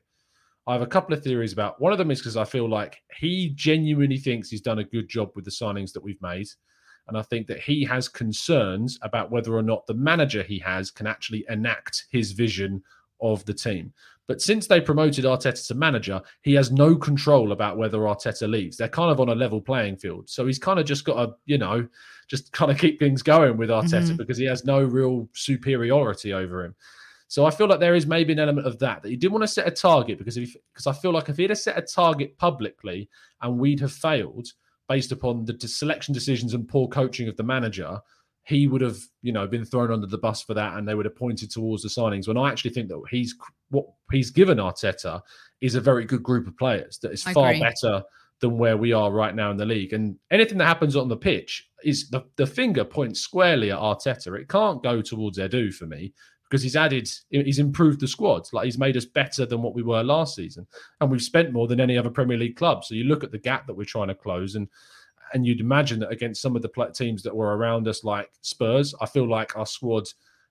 I 0.66 0.74
have 0.74 0.82
a 0.82 0.86
couple 0.86 1.14
of 1.14 1.24
theories 1.24 1.54
about. 1.54 1.80
One 1.80 1.92
of 1.92 1.98
them 1.98 2.10
is 2.10 2.18
because 2.18 2.36
I 2.36 2.44
feel 2.44 2.68
like 2.68 2.98
he 3.18 3.52
genuinely 3.54 4.18
thinks 4.18 4.50
he's 4.50 4.60
done 4.60 4.80
a 4.80 4.84
good 4.84 5.08
job 5.08 5.30
with 5.34 5.46
the 5.46 5.50
signings 5.50 5.92
that 5.94 6.04
we've 6.04 6.20
made. 6.20 6.48
And 7.08 7.16
I 7.16 7.22
think 7.22 7.46
that 7.46 7.60
he 7.60 7.84
has 7.84 8.08
concerns 8.08 8.98
about 9.02 9.30
whether 9.30 9.54
or 9.54 9.62
not 9.62 9.86
the 9.86 9.94
manager 9.94 10.42
he 10.42 10.58
has 10.60 10.90
can 10.90 11.06
actually 11.06 11.44
enact 11.48 12.04
his 12.10 12.32
vision 12.32 12.82
of 13.20 13.44
the 13.46 13.54
team. 13.54 13.92
But 14.26 14.42
since 14.42 14.66
they 14.66 14.80
promoted 14.80 15.24
Arteta 15.24 15.66
to 15.68 15.74
manager, 15.74 16.20
he 16.42 16.52
has 16.52 16.70
no 16.70 16.94
control 16.94 17.52
about 17.52 17.78
whether 17.78 17.98
Arteta 18.00 18.48
leaves. 18.48 18.76
They're 18.76 18.88
kind 18.88 19.10
of 19.10 19.20
on 19.20 19.30
a 19.30 19.34
level 19.34 19.60
playing 19.60 19.96
field. 19.96 20.28
So 20.28 20.46
he's 20.46 20.58
kind 20.58 20.78
of 20.78 20.84
just 20.84 21.06
got 21.06 21.24
to, 21.24 21.34
you 21.46 21.56
know, 21.56 21.88
just 22.28 22.52
kind 22.52 22.70
of 22.70 22.76
keep 22.76 22.98
things 22.98 23.22
going 23.22 23.56
with 23.56 23.70
Arteta 23.70 24.02
mm-hmm. 24.02 24.16
because 24.16 24.36
he 24.36 24.44
has 24.44 24.66
no 24.66 24.82
real 24.82 25.28
superiority 25.32 26.34
over 26.34 26.62
him. 26.62 26.74
So 27.28 27.46
I 27.46 27.50
feel 27.50 27.68
like 27.68 27.80
there 27.80 27.94
is 27.94 28.06
maybe 28.06 28.34
an 28.34 28.38
element 28.38 28.66
of 28.66 28.78
that 28.80 29.02
that 29.02 29.08
he 29.08 29.16
didn't 29.16 29.32
want 29.32 29.44
to 29.44 29.48
set 29.48 29.66
a 29.66 29.70
target 29.70 30.18
because 30.18 30.36
if 30.36 30.54
because 30.72 30.86
I 30.86 30.92
feel 30.92 31.12
like 31.12 31.28
if 31.28 31.36
he'd 31.36 31.50
have 31.50 31.58
set 31.58 31.78
a 31.78 31.82
target 31.82 32.36
publicly 32.38 33.08
and 33.42 33.58
we'd 33.58 33.80
have 33.80 33.92
failed 33.92 34.48
based 34.88 35.12
upon 35.12 35.44
the 35.44 35.68
selection 35.68 36.14
decisions 36.14 36.54
and 36.54 36.68
poor 36.68 36.88
coaching 36.88 37.28
of 37.28 37.36
the 37.36 37.42
manager, 37.42 38.00
he 38.44 38.66
would 38.66 38.80
have, 38.80 38.98
you 39.20 39.32
know, 39.32 39.46
been 39.46 39.64
thrown 39.64 39.92
under 39.92 40.06
the 40.06 40.16
bus 40.16 40.42
for 40.42 40.54
that, 40.54 40.76
and 40.76 40.88
they 40.88 40.94
would 40.94 41.04
have 41.04 41.16
pointed 41.16 41.50
towards 41.50 41.82
the 41.82 41.88
signings. 41.88 42.26
When 42.26 42.38
I 42.38 42.50
actually 42.50 42.70
think 42.70 42.88
that 42.88 43.02
he's 43.10 43.34
what 43.70 43.86
he's 44.10 44.30
given 44.30 44.58
Arteta 44.58 45.20
is 45.60 45.74
a 45.74 45.80
very 45.80 46.04
good 46.04 46.22
group 46.22 46.46
of 46.46 46.56
players 46.56 46.98
that 47.02 47.12
is 47.12 47.26
I 47.26 47.32
far 47.34 47.50
agree. 47.50 47.60
better 47.60 48.02
than 48.40 48.58
where 48.58 48.76
we 48.76 48.92
are 48.92 49.10
right 49.10 49.34
now 49.34 49.50
in 49.50 49.56
the 49.56 49.66
league. 49.66 49.92
And 49.92 50.16
anything 50.30 50.58
that 50.58 50.66
happens 50.66 50.96
on 50.96 51.08
the 51.08 51.16
pitch 51.16 51.68
is 51.84 52.08
the, 52.10 52.24
the 52.36 52.46
finger 52.46 52.84
points 52.84 53.20
squarely 53.20 53.70
at 53.70 53.78
Arteta. 53.78 54.38
It 54.38 54.48
can't 54.48 54.82
go 54.82 55.02
towards 55.02 55.38
Edu 55.38 55.72
for 55.74 55.86
me 55.86 56.12
because 56.44 56.62
he's 56.62 56.76
added, 56.76 57.10
he's 57.30 57.58
improved 57.58 58.00
the 58.00 58.08
squad. 58.08 58.48
Like 58.52 58.64
he's 58.64 58.78
made 58.78 58.96
us 58.96 59.04
better 59.04 59.44
than 59.44 59.60
what 59.60 59.74
we 59.74 59.82
were 59.82 60.02
last 60.02 60.34
season, 60.34 60.66
and 61.00 61.10
we've 61.10 61.20
spent 61.22 61.52
more 61.52 61.66
than 61.66 61.80
any 61.80 61.98
other 61.98 62.10
Premier 62.10 62.38
League 62.38 62.56
club. 62.56 62.84
So 62.84 62.94
you 62.94 63.04
look 63.04 63.22
at 63.22 63.32
the 63.32 63.38
gap 63.38 63.66
that 63.66 63.74
we're 63.74 63.84
trying 63.84 64.08
to 64.08 64.14
close, 64.14 64.54
and 64.54 64.68
and 65.34 65.46
you'd 65.46 65.60
imagine 65.60 66.00
that 66.00 66.10
against 66.10 66.40
some 66.40 66.56
of 66.56 66.62
the 66.62 66.90
teams 66.94 67.22
that 67.22 67.36
were 67.36 67.56
around 67.56 67.86
us, 67.86 68.02
like 68.02 68.30
Spurs, 68.40 68.94
I 69.00 69.06
feel 69.06 69.28
like 69.28 69.56
our 69.56 69.66
squad 69.66 70.04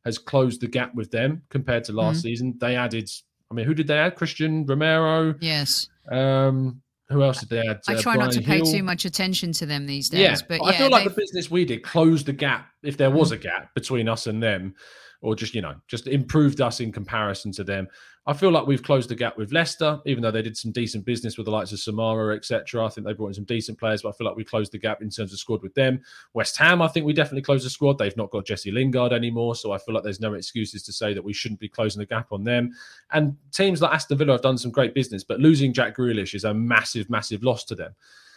has 0.06 0.18
closed 0.18 0.62
the 0.62 0.68
gap 0.68 0.94
with 0.94 1.12
them 1.12 1.42
compared 1.50 1.84
to 1.86 1.94
last 1.94 2.18
mm-hmm. 2.18 2.22
season. 2.22 2.58
They 2.60 2.76
added, 2.76 3.10
I 3.50 3.56
mean, 3.56 3.66
who 3.66 3.74
did 3.74 3.88
they 3.88 3.98
add? 3.98 4.16
Cristian 4.16 4.70
Romero. 4.70 5.34
Yes. 5.42 5.90
Um, 6.12 6.82
who 7.10 7.24
else 7.24 7.40
did 7.40 7.50
they 7.50 7.60
add? 7.60 7.80
I 7.88 7.94
uh, 7.94 8.02
try 8.02 8.16
not 8.16 8.32
to 8.34 8.42
pay 8.42 8.62
too 8.62 8.84
much 8.84 9.06
attention 9.06 9.54
to 9.54 9.66
them 9.66 9.86
these 9.86 10.10
days. 10.10 10.20
Yeah, 10.20 10.36
but 10.48 10.60
yeah, 10.62 10.70
I 10.70 10.74
feel 10.74 10.90
like 10.90 11.06
they've... 11.06 11.16
the 11.16 11.22
business 11.22 11.50
we 11.50 11.64
did 11.64 11.84
closed 11.84 12.26
the 12.26 12.34
gap, 12.34 12.68
if 12.84 12.98
there 12.98 13.12
was 13.12 13.32
a 13.32 13.38
gap 13.38 13.74
between 13.74 14.10
us 14.10 14.28
and 14.28 14.44
them, 14.44 14.76
or 15.22 15.36
just 15.36 15.56
you 15.56 15.62
know, 15.62 15.76
just 15.88 16.08
improved 16.08 16.60
us 16.60 16.80
in 16.80 16.92
comparison 16.92 17.52
to 17.54 17.64
them. 17.64 17.88
I 18.28 18.34
feel 18.34 18.52
like 18.52 18.68
we've 18.68 18.84
closed 18.84 19.10
the 19.10 19.16
gap 19.16 19.38
with 19.38 19.54
Leicester, 19.54 20.02
even 20.06 20.22
though 20.22 20.32
they 20.32 20.42
did 20.42 20.58
some 20.58 20.74
decent 20.74 21.06
business 21.06 21.38
with 21.38 21.46
the 21.46 21.52
likes 21.52 21.72
of 21.72 21.80
Soumaré, 21.80 22.36
etc. 22.36 22.86
I 22.86 22.90
think 22.90 23.08
they 23.08 23.14
brought 23.14 23.30
in 23.30 23.34
some 23.34 23.46
decent 23.46 23.80
players, 23.80 24.02
but 24.02 24.10
I 24.10 24.12
feel 24.12 24.28
like 24.28 24.36
we 24.36 24.44
closed 24.44 24.74
the 24.74 24.78
gap 24.78 25.02
in 25.02 25.10
terms 25.10 25.32
of 25.32 25.40
squad 25.40 25.64
with 25.64 25.74
them. 25.76 26.02
West 26.34 26.58
Ham, 26.58 26.82
I 26.82 26.90
think 26.90 27.06
we 27.06 27.14
definitely 27.14 27.44
closed 27.44 27.66
the 27.66 27.70
squad. 27.70 27.98
They've 27.98 28.18
not 28.18 28.30
got 28.32 28.46
Jesse 28.46 28.70
Lingard 28.70 29.14
anymore, 29.14 29.56
so 29.56 29.72
I 29.72 29.78
feel 29.78 29.96
like 29.96 30.04
there's 30.04 30.20
no 30.20 30.34
excuses 30.34 30.84
to 30.84 30.92
say 30.92 31.14
that 31.14 31.24
we 31.24 31.32
shouldn't 31.32 31.62
be 31.62 31.70
closing 31.70 32.02
the 32.02 32.06
gap 32.06 32.34
on 32.34 32.44
them. 32.44 32.72
And 33.14 33.38
teams 33.54 33.82
like 33.82 33.94
Aston 33.94 34.18
Villa 34.18 34.34
have 34.34 34.42
done 34.42 34.58
some 34.58 34.72
great 34.72 34.94
business, 34.94 35.24
but 35.24 35.40
losing 35.40 35.72
Jack 35.72 35.96
Grealish 35.96 36.36
is 36.36 36.44
a 36.44 36.54
massive, 36.54 37.10
massive 37.10 37.44
loss 37.44 37.64
to 37.64 37.76
them. 37.76 37.96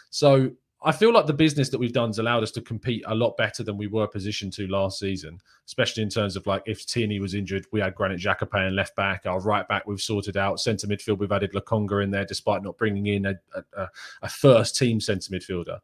So 0.09 0.51
I 0.83 0.91
feel 0.91 1.13
like 1.13 1.27
the 1.27 1.33
business 1.33 1.69
that 1.69 1.77
we've 1.77 1.93
done 1.93 2.09
has 2.09 2.17
allowed 2.17 2.41
us 2.41 2.49
to 2.51 2.61
compete 2.61 3.03
a 3.05 3.13
lot 3.13 3.37
better 3.37 3.61
than 3.61 3.77
we 3.77 3.85
were 3.85 4.07
positioned 4.07 4.51
to 4.53 4.67
last 4.67 4.97
season, 4.97 5.39
especially 5.67 6.01
in 6.01 6.09
terms 6.09 6.35
of 6.35 6.47
like 6.47 6.63
if 6.65 6.87
Tierney 6.87 7.19
was 7.19 7.35
injured, 7.35 7.67
we 7.71 7.79
had 7.79 7.93
Granit 7.93 8.19
Xhaka 8.19 8.49
playing 8.49 8.73
left 8.73 8.95
back. 8.95 9.27
Our 9.27 9.39
right 9.41 9.67
back 9.67 9.85
we've 9.85 10.01
sorted 10.01 10.37
out. 10.37 10.59
Centre 10.59 10.87
midfield 10.87 11.19
we've 11.19 11.31
added 11.31 11.53
Lokonga 11.53 12.03
in 12.03 12.09
there, 12.09 12.25
despite 12.25 12.63
not 12.63 12.79
bringing 12.79 13.05
in 13.05 13.27
a, 13.27 13.35
a, 13.77 13.87
a 14.23 14.29
first 14.29 14.75
team 14.75 14.99
centre 14.99 15.31
midfielder. 15.31 15.79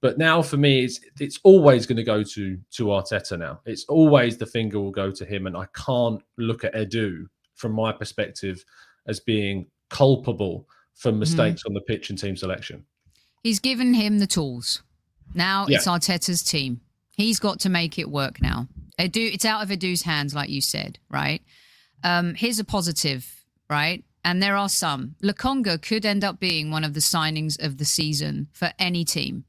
But 0.00 0.16
now 0.16 0.40
for 0.40 0.56
me, 0.56 0.84
it's 0.84 1.00
it's 1.20 1.38
always 1.42 1.84
going 1.84 1.98
to 1.98 2.02
go 2.02 2.22
to 2.22 2.58
to 2.70 2.84
Arteta. 2.84 3.38
Now 3.38 3.60
it's 3.66 3.84
always 3.84 4.38
the 4.38 4.46
finger 4.46 4.80
will 4.80 4.90
go 4.90 5.10
to 5.10 5.24
him, 5.26 5.46
and 5.46 5.56
I 5.56 5.66
can't 5.74 6.22
look 6.38 6.64
at 6.64 6.74
Edu 6.74 7.26
from 7.56 7.72
my 7.72 7.92
perspective 7.92 8.64
as 9.06 9.20
being 9.20 9.66
culpable 9.90 10.66
for 10.94 11.10
mm-hmm. 11.10 11.20
mistakes 11.20 11.62
mm. 11.62 11.66
on 11.66 11.74
the 11.74 11.82
pitch 11.82 12.08
and 12.08 12.18
team 12.18 12.36
selection. 12.36 12.86
He's 13.42 13.60
given 13.60 13.94
him 13.94 14.18
the 14.18 14.26
tools. 14.26 14.82
Now 15.34 15.66
yeah. 15.68 15.76
it's 15.76 15.86
Arteta's 15.86 16.42
team. 16.42 16.80
He's 17.16 17.38
got 17.38 17.60
to 17.60 17.68
make 17.68 17.98
it 17.98 18.10
work 18.10 18.40
now. 18.40 18.68
Edu, 18.98 19.32
it's 19.32 19.44
out 19.44 19.62
of 19.62 19.70
Edu's 19.70 20.02
hands, 20.02 20.34
like 20.34 20.50
you 20.50 20.60
said, 20.60 20.98
right? 21.08 21.42
Um, 22.04 22.34
here's 22.34 22.58
a 22.58 22.64
positive, 22.64 23.44
right? 23.68 24.04
And 24.24 24.42
there 24.42 24.56
are 24.56 24.68
some. 24.68 25.16
Lokonga 25.22 25.80
could 25.80 26.04
end 26.04 26.24
up 26.24 26.38
being 26.38 26.70
one 26.70 26.84
of 26.84 26.92
the 26.92 27.00
signings 27.00 27.62
of 27.62 27.78
the 27.78 27.84
season 27.84 28.48
for 28.52 28.72
any 28.78 29.04
team. 29.04 29.44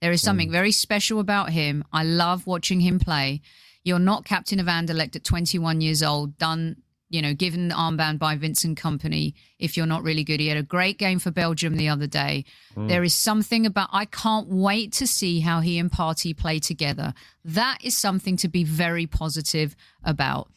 There 0.00 0.12
is 0.12 0.22
something 0.22 0.48
mm. 0.48 0.52
very 0.52 0.72
special 0.72 1.20
about 1.20 1.50
him. 1.50 1.84
I 1.92 2.04
love 2.04 2.46
watching 2.46 2.80
him 2.80 2.98
play. 2.98 3.40
You're 3.84 3.98
not 3.98 4.24
captain 4.24 4.60
of 4.60 4.66
Anderlecht 4.66 5.16
at 5.16 5.24
21 5.24 5.80
years 5.80 6.02
old, 6.02 6.38
done 6.38 6.76
you 7.12 7.20
know, 7.20 7.34
given 7.34 7.68
the 7.68 7.74
armband 7.74 8.18
by 8.18 8.36
Vincent 8.36 8.78
Kompany 8.78 9.34
if 9.58 9.76
you're 9.76 9.86
not 9.86 10.02
really 10.02 10.24
good. 10.24 10.40
He 10.40 10.48
had 10.48 10.56
a 10.56 10.62
great 10.62 10.98
game 10.98 11.18
for 11.18 11.30
Belgium 11.30 11.76
the 11.76 11.90
other 11.90 12.06
day. 12.06 12.46
Mm. 12.74 12.88
There 12.88 13.04
is 13.04 13.14
something 13.14 13.66
about, 13.66 13.90
I 13.92 14.06
can't 14.06 14.48
wait 14.48 14.92
to 14.94 15.06
see 15.06 15.40
how 15.40 15.60
he 15.60 15.78
and 15.78 15.92
Partey 15.92 16.34
play 16.34 16.58
together. 16.58 17.12
That 17.44 17.78
is 17.84 17.96
something 17.96 18.38
to 18.38 18.48
be 18.48 18.64
very 18.64 19.06
positive 19.06 19.76
about. 20.02 20.50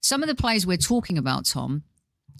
Some 0.00 0.22
of 0.22 0.28
the 0.28 0.34
players 0.34 0.66
we're 0.66 0.78
talking 0.78 1.18
about, 1.18 1.44
Tom, 1.44 1.82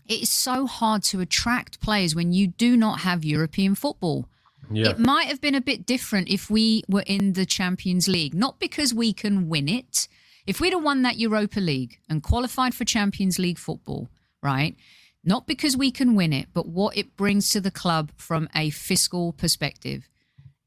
it 0.06 0.22
is 0.22 0.30
so 0.30 0.66
hard 0.66 1.02
to 1.04 1.20
attract 1.20 1.82
players 1.82 2.14
when 2.14 2.32
you 2.32 2.46
do 2.46 2.74
not 2.74 3.00
have 3.00 3.22
European 3.22 3.74
football. 3.74 4.30
Yeah. 4.70 4.90
It 4.90 4.98
might 4.98 5.26
have 5.26 5.42
been 5.42 5.54
a 5.54 5.60
bit 5.60 5.84
different 5.84 6.30
if 6.30 6.48
we 6.48 6.84
were 6.88 7.04
in 7.06 7.34
the 7.34 7.44
Champions 7.44 8.08
League, 8.08 8.34
not 8.34 8.58
because 8.58 8.94
we 8.94 9.12
can 9.12 9.50
win 9.50 9.68
it 9.68 10.08
if 10.48 10.62
we'd 10.62 10.72
have 10.72 10.82
won 10.82 11.02
that 11.02 11.18
Europa 11.18 11.60
League 11.60 11.98
and 12.08 12.22
qualified 12.22 12.74
for 12.74 12.86
Champions 12.86 13.38
League 13.38 13.58
football, 13.58 14.08
right? 14.42 14.74
Not 15.22 15.46
because 15.46 15.76
we 15.76 15.90
can 15.90 16.14
win 16.14 16.32
it, 16.32 16.48
but 16.54 16.66
what 16.66 16.96
it 16.96 17.18
brings 17.18 17.50
to 17.50 17.60
the 17.60 17.70
club 17.70 18.12
from 18.16 18.48
a 18.56 18.70
fiscal 18.70 19.34
perspective. 19.34 20.08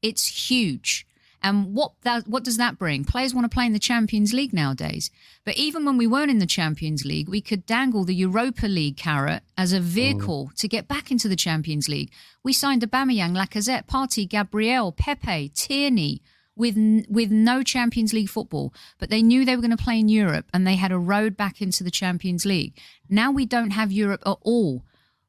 It's 0.00 0.48
huge. 0.48 1.04
And 1.42 1.74
what 1.74 1.94
that 2.02 2.28
what 2.28 2.44
does 2.44 2.58
that 2.58 2.78
bring? 2.78 3.04
Players 3.04 3.34
want 3.34 3.44
to 3.44 3.52
play 3.52 3.66
in 3.66 3.72
the 3.72 3.80
Champions 3.80 4.32
League 4.32 4.52
nowadays. 4.52 5.10
But 5.44 5.56
even 5.56 5.84
when 5.84 5.96
we 5.96 6.06
weren't 6.06 6.30
in 6.30 6.38
the 6.38 6.46
Champions 6.46 7.04
League, 7.04 7.28
we 7.28 7.40
could 7.40 7.66
dangle 7.66 8.04
the 8.04 8.14
Europa 8.14 8.68
League 8.68 8.96
carrot 8.96 9.42
as 9.58 9.72
a 9.72 9.80
vehicle 9.80 10.50
mm. 10.52 10.56
to 10.60 10.68
get 10.68 10.86
back 10.86 11.10
into 11.10 11.26
the 11.26 11.34
Champions 11.34 11.88
League. 11.88 12.12
We 12.44 12.52
signed 12.52 12.82
Aubameyang, 12.82 13.36
Lacazette, 13.36 13.88
Partey, 13.88 14.28
Gabriel, 14.28 14.92
Pepe, 14.92 15.48
Tierney, 15.48 16.22
with 16.56 16.76
with 17.08 17.30
no 17.30 17.62
Champions 17.62 18.12
League 18.12 18.28
football, 18.28 18.74
but 18.98 19.10
they 19.10 19.22
knew 19.22 19.44
they 19.44 19.56
were 19.56 19.62
going 19.62 19.76
to 19.76 19.82
play 19.82 19.98
in 19.98 20.08
Europe 20.08 20.46
and 20.52 20.66
they 20.66 20.76
had 20.76 20.92
a 20.92 20.98
road 20.98 21.36
back 21.36 21.62
into 21.62 21.82
the 21.82 21.90
Champions 21.90 22.44
League. 22.44 22.78
Now 23.08 23.30
we 23.32 23.46
don't 23.46 23.70
have 23.70 23.90
Europe 23.90 24.22
at 24.26 24.36
all. 24.42 24.82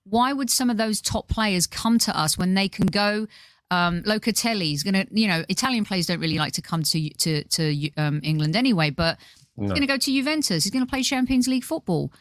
Why 0.03 0.33
would 0.33 0.49
some 0.49 0.69
of 0.69 0.77
those 0.77 0.99
top 1.01 1.29
players 1.29 1.65
come 1.65 1.97
to 1.99 2.17
us 2.17 2.37
when 2.37 2.55
they 2.55 2.67
can 2.67 2.87
go? 2.87 3.27
Um, 3.71 4.03
Locatelli's 4.03 4.83
going 4.83 4.93
to, 4.93 5.07
you 5.11 5.27
know, 5.27 5.43
Italian 5.49 5.85
players 5.85 6.05
don't 6.05 6.19
really 6.19 6.37
like 6.37 6.53
to 6.53 6.61
come 6.61 6.83
to 6.83 7.09
to 7.09 7.43
to 7.45 7.89
um, 7.97 8.19
England 8.23 8.55
anyway, 8.55 8.89
but 8.89 9.17
no. 9.55 9.63
he's 9.63 9.71
going 9.71 9.81
to 9.81 9.87
go 9.87 9.97
to 9.97 10.11
Juventus. 10.11 10.63
He's 10.65 10.71
going 10.71 10.85
to 10.85 10.89
play 10.89 11.03
Champions 11.03 11.47
League 11.47 11.63
football. 11.63 12.11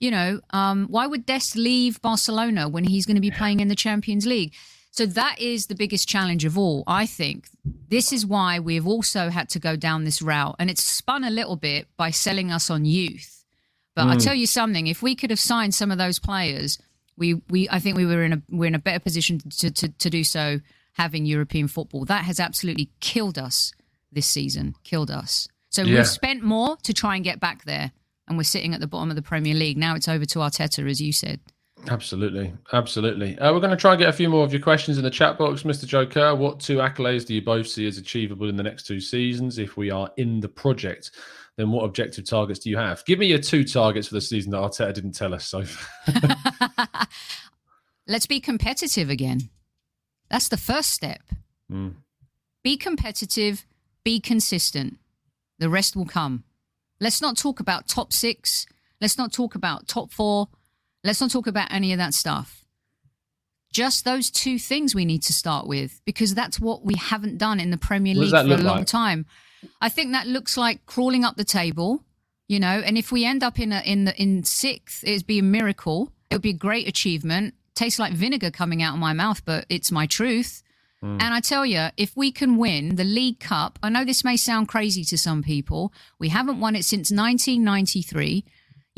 You 0.00 0.10
know, 0.10 0.40
um, 0.50 0.86
why 0.88 1.06
would 1.06 1.26
Dest 1.26 1.56
leave 1.56 2.00
Barcelona 2.02 2.68
when 2.68 2.84
he's 2.84 3.06
going 3.06 3.16
to 3.16 3.20
be 3.20 3.32
playing 3.32 3.60
in 3.60 3.68
the 3.68 3.74
Champions 3.74 4.26
League? 4.26 4.54
So 4.98 5.06
that 5.06 5.38
is 5.38 5.66
the 5.66 5.76
biggest 5.76 6.08
challenge 6.08 6.44
of 6.44 6.58
all, 6.58 6.82
I 6.88 7.06
think. 7.06 7.48
This 7.88 8.12
is 8.12 8.26
why 8.26 8.58
we've 8.58 8.84
also 8.84 9.28
had 9.28 9.48
to 9.50 9.60
go 9.60 9.76
down 9.76 10.02
this 10.02 10.20
route. 10.20 10.56
And 10.58 10.68
it's 10.68 10.82
spun 10.82 11.22
a 11.22 11.30
little 11.30 11.54
bit 11.54 11.86
by 11.96 12.10
selling 12.10 12.50
us 12.50 12.68
on 12.68 12.84
youth. 12.84 13.44
But 13.94 14.06
mm. 14.06 14.10
I 14.10 14.16
tell 14.16 14.34
you 14.34 14.48
something, 14.48 14.88
if 14.88 15.00
we 15.00 15.14
could 15.14 15.30
have 15.30 15.38
signed 15.38 15.72
some 15.72 15.92
of 15.92 15.98
those 15.98 16.18
players, 16.18 16.80
we, 17.16 17.34
we 17.48 17.68
I 17.68 17.78
think 17.78 17.96
we 17.96 18.06
were 18.06 18.24
in 18.24 18.32
a 18.32 18.42
we're 18.48 18.66
in 18.66 18.74
a 18.74 18.80
better 18.80 18.98
position 18.98 19.38
to, 19.38 19.70
to, 19.70 19.88
to 19.88 20.10
do 20.10 20.24
so 20.24 20.58
having 20.94 21.26
European 21.26 21.68
football. 21.68 22.04
That 22.04 22.24
has 22.24 22.40
absolutely 22.40 22.90
killed 22.98 23.38
us 23.38 23.72
this 24.10 24.26
season. 24.26 24.74
Killed 24.82 25.12
us. 25.12 25.46
So 25.68 25.82
yeah. 25.82 25.98
we've 25.98 26.08
spent 26.08 26.42
more 26.42 26.76
to 26.82 26.92
try 26.92 27.14
and 27.14 27.22
get 27.24 27.38
back 27.38 27.62
there. 27.66 27.92
And 28.26 28.36
we're 28.36 28.42
sitting 28.42 28.74
at 28.74 28.80
the 28.80 28.88
bottom 28.88 29.10
of 29.10 29.16
the 29.16 29.22
Premier 29.22 29.54
League. 29.54 29.78
Now 29.78 29.94
it's 29.94 30.08
over 30.08 30.24
to 30.24 30.40
Arteta, 30.40 30.90
as 30.90 31.00
you 31.00 31.12
said. 31.12 31.38
Absolutely, 31.86 32.52
absolutely. 32.72 33.38
Uh, 33.38 33.52
we're 33.52 33.60
going 33.60 33.70
to 33.70 33.76
try 33.76 33.92
and 33.92 33.98
get 33.98 34.08
a 34.08 34.12
few 34.12 34.28
more 34.28 34.44
of 34.44 34.52
your 34.52 34.60
questions 34.60 34.98
in 34.98 35.04
the 35.04 35.10
chat 35.10 35.38
box, 35.38 35.62
Mr. 35.62 35.86
Joe 35.86 36.06
Kerr. 36.06 36.34
What 36.34 36.60
two 36.60 36.78
accolades 36.78 37.24
do 37.24 37.34
you 37.34 37.42
both 37.42 37.66
see 37.66 37.86
as 37.86 37.98
achievable 37.98 38.48
in 38.48 38.56
the 38.56 38.62
next 38.62 38.86
two 38.86 39.00
seasons 39.00 39.58
if 39.58 39.76
we 39.76 39.90
are 39.90 40.10
in 40.16 40.40
the 40.40 40.48
project? 40.48 41.12
Then 41.56 41.70
what 41.70 41.84
objective 41.84 42.24
targets 42.24 42.60
do 42.60 42.70
you 42.70 42.76
have? 42.76 43.04
Give 43.04 43.18
me 43.18 43.26
your 43.26 43.38
two 43.38 43.64
targets 43.64 44.08
for 44.08 44.14
the 44.14 44.20
season 44.20 44.52
that 44.52 44.58
Arteta 44.58 44.92
didn't 44.92 45.12
tell 45.12 45.34
us. 45.34 45.46
So 45.46 45.64
let's 48.06 48.26
be 48.26 48.40
competitive 48.40 49.10
again. 49.10 49.48
That's 50.30 50.48
the 50.48 50.56
first 50.56 50.90
step. 50.90 51.22
Mm. 51.70 51.94
Be 52.62 52.76
competitive. 52.76 53.66
Be 54.04 54.20
consistent. 54.20 54.98
The 55.58 55.68
rest 55.68 55.96
will 55.96 56.06
come. 56.06 56.44
Let's 57.00 57.22
not 57.22 57.36
talk 57.36 57.60
about 57.60 57.88
top 57.88 58.12
six. 58.12 58.66
Let's 59.00 59.18
not 59.18 59.32
talk 59.32 59.54
about 59.54 59.88
top 59.88 60.12
four 60.12 60.48
Let's 61.04 61.20
not 61.20 61.30
talk 61.30 61.46
about 61.46 61.72
any 61.72 61.92
of 61.92 61.98
that 61.98 62.14
stuff. 62.14 62.64
Just 63.72 64.04
those 64.04 64.30
two 64.30 64.58
things 64.58 64.94
we 64.94 65.04
need 65.04 65.22
to 65.24 65.32
start 65.32 65.66
with 65.66 66.00
because 66.04 66.34
that's 66.34 66.58
what 66.58 66.84
we 66.84 66.94
haven't 66.94 67.38
done 67.38 67.60
in 67.60 67.70
the 67.70 67.76
Premier 67.76 68.14
League 68.14 68.30
for 68.30 68.36
a 68.38 68.56
long 68.56 68.78
like? 68.78 68.86
time. 68.86 69.26
I 69.80 69.88
think 69.88 70.12
that 70.12 70.26
looks 70.26 70.56
like 70.56 70.86
crawling 70.86 71.24
up 71.24 71.36
the 71.36 71.44
table, 71.44 72.02
you 72.48 72.60
know. 72.60 72.82
And 72.84 72.96
if 72.96 73.12
we 73.12 73.24
end 73.24 73.42
up 73.42 73.58
in 73.58 73.72
a, 73.72 73.80
in 73.80 74.04
the, 74.04 74.20
in 74.20 74.44
sixth, 74.44 75.04
it'd 75.04 75.26
be 75.26 75.38
a 75.38 75.42
miracle. 75.42 76.12
It 76.30 76.36
would 76.36 76.42
be 76.42 76.50
a 76.50 76.54
great 76.54 76.88
achievement. 76.88 77.54
Tastes 77.74 77.98
like 77.98 78.12
vinegar 78.12 78.50
coming 78.50 78.82
out 78.82 78.94
of 78.94 79.00
my 79.00 79.12
mouth, 79.12 79.44
but 79.44 79.66
it's 79.68 79.92
my 79.92 80.06
truth. 80.06 80.62
Mm. 81.02 81.22
And 81.22 81.34
I 81.34 81.40
tell 81.40 81.64
you, 81.64 81.88
if 81.96 82.16
we 82.16 82.32
can 82.32 82.56
win 82.56 82.96
the 82.96 83.04
League 83.04 83.38
Cup, 83.38 83.78
I 83.82 83.88
know 83.88 84.04
this 84.04 84.24
may 84.24 84.36
sound 84.36 84.68
crazy 84.68 85.04
to 85.04 85.18
some 85.18 85.42
people. 85.42 85.92
We 86.18 86.30
haven't 86.30 86.60
won 86.60 86.74
it 86.74 86.84
since 86.84 87.10
1993. 87.10 88.44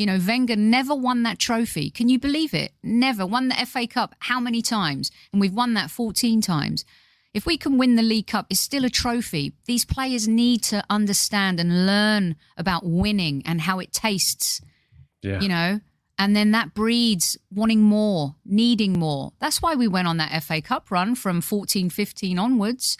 You 0.00 0.06
know, 0.06 0.18
Wenger 0.18 0.56
never 0.56 0.94
won 0.94 1.24
that 1.24 1.38
trophy. 1.38 1.90
Can 1.90 2.08
you 2.08 2.18
believe 2.18 2.54
it? 2.54 2.72
Never 2.82 3.26
won 3.26 3.48
the 3.48 3.66
FA 3.66 3.86
Cup. 3.86 4.14
How 4.20 4.40
many 4.40 4.62
times? 4.62 5.10
And 5.30 5.42
we've 5.42 5.52
won 5.52 5.74
that 5.74 5.90
14 5.90 6.40
times. 6.40 6.86
If 7.34 7.44
we 7.44 7.58
can 7.58 7.76
win 7.76 7.96
the 7.96 8.02
League 8.02 8.28
Cup, 8.28 8.46
it's 8.48 8.60
still 8.60 8.86
a 8.86 8.88
trophy. 8.88 9.52
These 9.66 9.84
players 9.84 10.26
need 10.26 10.62
to 10.62 10.82
understand 10.88 11.60
and 11.60 11.84
learn 11.84 12.36
about 12.56 12.86
winning 12.86 13.42
and 13.44 13.60
how 13.60 13.78
it 13.78 13.92
tastes. 13.92 14.62
Yeah. 15.20 15.38
You 15.38 15.48
know, 15.50 15.80
and 16.18 16.34
then 16.34 16.52
that 16.52 16.72
breeds 16.72 17.36
wanting 17.50 17.82
more, 17.82 18.36
needing 18.42 18.98
more. 18.98 19.34
That's 19.38 19.60
why 19.60 19.74
we 19.74 19.86
went 19.86 20.08
on 20.08 20.16
that 20.16 20.42
FA 20.42 20.62
Cup 20.62 20.90
run 20.90 21.14
from 21.14 21.42
14 21.42 21.90
15 21.90 22.38
onwards. 22.38 22.96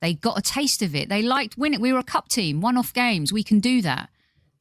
They 0.00 0.14
got 0.14 0.38
a 0.38 0.42
taste 0.42 0.80
of 0.80 0.94
it. 0.94 1.10
They 1.10 1.20
liked 1.20 1.58
winning. 1.58 1.82
We 1.82 1.92
were 1.92 1.98
a 1.98 2.02
cup 2.02 2.30
team, 2.30 2.62
one 2.62 2.78
off 2.78 2.94
games. 2.94 3.30
We 3.30 3.42
can 3.42 3.60
do 3.60 3.82
that. 3.82 4.08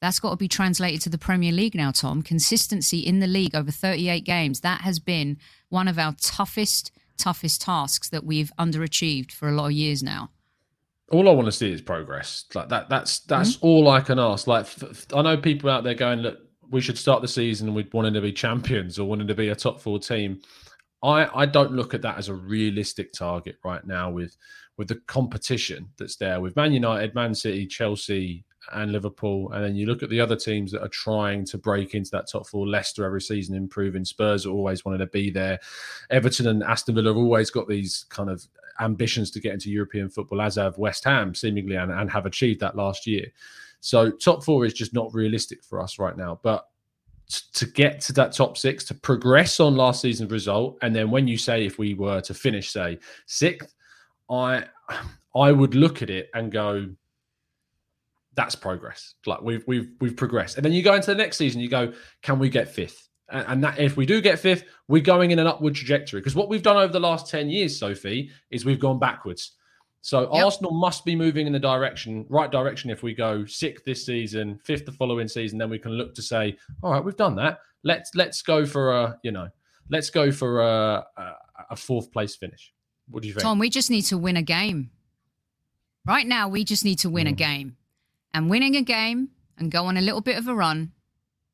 That's 0.04 0.20
got 0.20 0.32
to 0.32 0.36
be 0.36 0.50
translated 0.50 1.00
to 1.04 1.10
the 1.10 1.18
Premier 1.18 1.54
League 1.54 1.76
now, 1.76 1.92
Tom. 1.92 2.24
Consistency 2.24 3.00
in 3.00 3.20
the 3.20 3.26
league 3.26 3.56
over 3.56 3.72
38 3.72 4.26
games. 4.26 4.60
That 4.60 4.82
has 4.82 5.00
been 5.00 5.38
one 5.70 5.88
of 5.88 5.98
our 5.98 6.14
toughest, 6.20 6.92
toughest 7.18 7.62
tasks 7.62 8.10
that 8.10 8.26
we've 8.26 8.52
underachieved 8.60 9.32
for 9.32 9.48
a 9.48 9.54
lot 9.54 9.68
of 9.68 9.72
years 9.72 10.04
now. 10.04 10.30
All 11.10 11.30
I 11.30 11.32
want 11.32 11.46
to 11.46 11.54
see 11.54 11.72
is 11.72 11.80
progress. 11.80 12.44
Like 12.54 12.68
that. 12.68 12.90
That's 12.90 13.20
that's 13.20 13.56
mm-hmm. 13.56 13.66
all 13.66 13.88
I 13.88 14.02
can 14.02 14.20
ask. 14.20 14.46
Like 14.46 14.68
I 15.16 15.22
know 15.22 15.38
people 15.38 15.70
out 15.70 15.86
there 15.86 15.94
going, 15.94 16.20
look, 16.20 16.38
we 16.70 16.82
should 16.82 16.98
start 16.98 17.22
the 17.22 17.28
season 17.30 17.68
and 17.68 17.76
we 17.76 17.88
wanting 17.94 18.14
to 18.16 18.20
be 18.20 18.34
champions 18.34 19.00
or 19.00 19.08
wanting 19.08 19.28
to 19.30 19.36
be 19.36 19.48
a 19.48 19.56
top 19.56 19.80
four 19.80 20.00
team. 20.00 20.42
I 21.02 21.30
I 21.34 21.46
don't 21.46 21.72
look 21.72 21.94
at 21.94 22.02
that 22.02 22.18
as 22.18 22.28
a 22.28 22.34
realistic 22.34 23.14
target 23.14 23.56
right 23.64 23.88
now 23.88 24.12
with 24.12 24.36
with 24.78 24.90
the 24.90 25.00
competition 25.08 25.92
that's 25.98 26.18
there 26.18 26.42
with 26.42 26.58
Man 26.58 26.74
United, 26.74 27.16
Man 27.16 27.34
City, 27.34 27.66
Chelsea, 27.66 28.44
and 28.72 28.92
Liverpool, 28.92 29.52
and 29.52 29.64
then 29.64 29.76
you 29.76 29.86
look 29.86 30.04
at 30.04 30.10
the 30.10 30.22
other 30.22 30.36
teams 30.36 30.72
that 30.72 30.82
are 30.82 30.88
trying 30.88 31.46
to 31.46 31.58
break 31.58 31.96
into 31.96 32.12
that 32.12 32.30
top 32.30 32.48
four. 32.48 32.68
Leicester 32.68 33.06
every 33.06 33.22
season 33.22 33.56
improving. 33.56 34.06
Spurs 34.06 34.46
are 34.46 34.52
always 34.52 34.86
wanting 34.86 35.00
to 35.00 35.08
be 35.08 35.30
there. 35.30 35.60
Everton 36.10 36.48
and 36.48 36.64
Aston 36.64 36.96
Villa 36.96 37.10
have 37.10 37.18
always 37.18 37.50
got 37.50 37.68
these 37.68 38.06
kind 38.10 38.30
of 38.30 38.46
ambitions 38.80 39.30
to 39.32 39.40
get 39.40 39.54
into 39.54 39.70
European 39.70 40.10
football, 40.10 40.42
as 40.42 40.56
have 40.56 40.78
West 40.78 41.04
Ham 41.04 41.36
seemingly, 41.36 41.76
and, 41.76 41.92
and 41.92 42.10
have 42.10 42.26
achieved 42.26 42.60
that 42.62 42.76
last 42.76 43.06
year. 43.06 43.26
So 43.82 44.10
top 44.10 44.44
four 44.44 44.66
is 44.66 44.74
just 44.74 44.94
not 44.94 45.14
realistic 45.14 45.64
for 45.64 45.82
us 45.82 46.00
right 46.00 46.16
now. 46.16 46.40
But 46.42 46.68
to 47.54 47.66
get 47.66 48.00
to 48.02 48.14
that 48.14 48.32
top 48.32 48.58
six, 48.58 48.84
to 48.86 48.94
progress 48.94 49.60
on 49.60 49.76
last 49.76 50.02
season's 50.02 50.32
result, 50.32 50.78
and 50.82 50.96
then 50.96 51.12
when 51.12 51.28
you 51.28 51.38
say 51.38 51.66
if 51.66 51.78
we 51.78 51.94
were 51.94 52.22
to 52.22 52.34
finish, 52.34 52.72
say 52.72 53.00
sixth, 53.26 53.74
I 54.30 54.66
I 55.36 55.52
would 55.52 55.76
look 55.76 56.02
at 56.02 56.10
it 56.10 56.30
and 56.34 56.52
go, 56.52 56.88
that's 58.36 58.56
progress. 58.56 59.16
Like 59.26 59.42
we've 59.42 59.64
we've 59.68 59.90
we've 60.00 60.16
progressed. 60.16 60.58
And 60.58 60.66
then 60.66 60.74
you 60.74 60.82
go 60.82 60.94
into 60.94 61.08
the 61.08 61.16
next 61.16 61.38
season, 61.38 61.62
you 61.62 61.70
go, 61.70 61.94
can 62.22 62.40
we 62.40 62.50
get 62.50 62.68
fifth? 62.68 63.10
And, 63.30 63.46
and 63.48 63.64
that 63.64 63.80
if 63.80 63.98
we 63.98 64.06
do 64.06 64.22
get 64.22 64.40
fifth, 64.40 64.64
we're 64.88 65.02
going 65.02 65.32
in 65.32 65.40
an 65.40 65.48
upward 65.48 65.76
trajectory. 65.76 66.20
Because 66.20 66.36
what 66.36 66.50
we've 66.50 66.64
done 66.64 66.78
over 66.78 66.92
the 66.92 67.00
last 67.00 67.30
10 67.30 67.50
years, 67.50 67.78
Sophie, 67.78 68.32
is 68.52 68.66
we've 68.66 68.80
gone 68.80 69.00
backwards. 69.00 69.54
So 70.02 70.22
yep. 70.34 70.44
Arsenal 70.44 70.74
must 70.74 71.06
be 71.06 71.16
moving 71.16 71.48
in 71.48 71.54
the 71.54 71.60
direction, 71.60 72.26
right 72.30 72.52
direction. 72.52 72.90
If 72.90 73.04
we 73.04 73.14
go 73.14 73.46
sixth 73.46 73.86
this 73.86 74.06
season, 74.06 74.60
fifth 74.62 74.86
the 74.86 74.92
following 74.92 75.30
season, 75.30 75.58
then 75.58 75.70
we 75.70 75.80
can 75.80 75.94
look 75.94 76.14
to 76.16 76.22
say, 76.22 76.58
all 76.82 76.92
right, 76.92 77.04
we've 77.04 77.16
done 77.16 77.36
that. 77.38 77.60
Let's 77.84 78.14
let's 78.14 78.42
go 78.42 78.66
for 78.66 78.92
a, 78.92 79.18
you 79.24 79.32
know, 79.32 79.48
let's 79.90 80.10
go 80.10 80.30
for 80.30 80.62
a, 80.62 81.06
a, 81.16 81.34
a 81.72 81.76
fourth 81.78 82.12
place 82.12 82.36
finish. 82.36 82.74
What 83.10 83.22
do 83.22 83.30
you 83.30 83.34
think, 83.34 83.44
Tom? 83.44 83.60
We 83.60 83.70
just 83.70 83.90
need 83.90 84.04
to 84.04 84.18
win 84.18 84.36
a 84.36 84.42
game. 84.42 84.92
Right 86.06 86.28
now, 86.28 86.50
we 86.50 86.66
just 86.66 86.84
need 86.84 87.00
to 87.00 87.10
win 87.10 87.28
mm. 87.28 87.32
a 87.32 87.34
game, 87.34 87.78
and 88.34 88.50
winning 88.50 88.76
a 88.76 88.82
game 88.82 89.30
and 89.58 89.72
go 89.72 89.86
on 89.86 89.98
a 89.98 90.02
little 90.02 90.22
bit 90.22 90.38
of 90.38 90.48
a 90.48 90.56
run, 90.56 90.92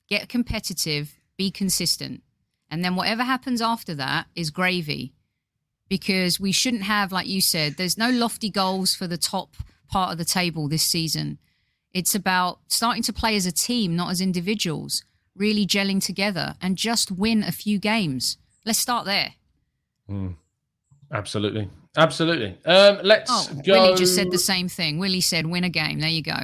get 0.07 0.29
competitive, 0.29 1.19
be 1.37 1.51
consistent, 1.51 2.21
and 2.69 2.83
then 2.83 2.95
whatever 2.95 3.23
happens 3.23 3.61
after 3.61 3.93
that 3.95 4.27
is 4.35 4.49
gravy 4.49 5.13
because 5.89 6.39
we 6.39 6.51
shouldn't 6.51 6.83
have, 6.83 7.11
like 7.11 7.27
you 7.27 7.41
said, 7.41 7.75
there's 7.75 7.97
no 7.97 8.09
lofty 8.09 8.49
goals 8.49 8.93
for 8.93 9.07
the 9.07 9.17
top 9.17 9.55
part 9.89 10.11
of 10.11 10.17
the 10.17 10.25
table 10.25 10.69
this 10.69 10.83
season. 10.83 11.39
It's 11.93 12.13
about 12.13 12.59
starting 12.67 13.01
to 13.03 13.13
play 13.13 13.35
as 13.35 13.47
a 13.47 13.51
team, 13.51 13.95
not 13.95 14.11
as 14.11 14.21
individuals, 14.21 15.03
really 15.35 15.65
gelling 15.65 16.03
together 16.03 16.55
and 16.61 16.77
just 16.77 17.11
win 17.11 17.43
a 17.43 17.51
few 17.51 17.79
games. 17.79 18.37
Let's 18.65 18.77
start 18.77 19.05
there. 19.05 19.33
Mm. 20.07 20.35
Absolutely. 21.11 21.67
Absolutely. 21.97 22.55
Um, 22.65 22.99
let's 23.03 23.31
oh, 23.31 23.61
go. 23.65 23.73
Willie 23.73 23.97
just 23.97 24.13
said 24.13 24.29
the 24.29 24.37
same 24.37 24.69
thing. 24.69 24.99
Willie 24.99 25.21
said, 25.21 25.47
win 25.47 25.63
a 25.63 25.69
game. 25.69 25.99
There 25.99 26.09
you 26.09 26.21
go. 26.21 26.37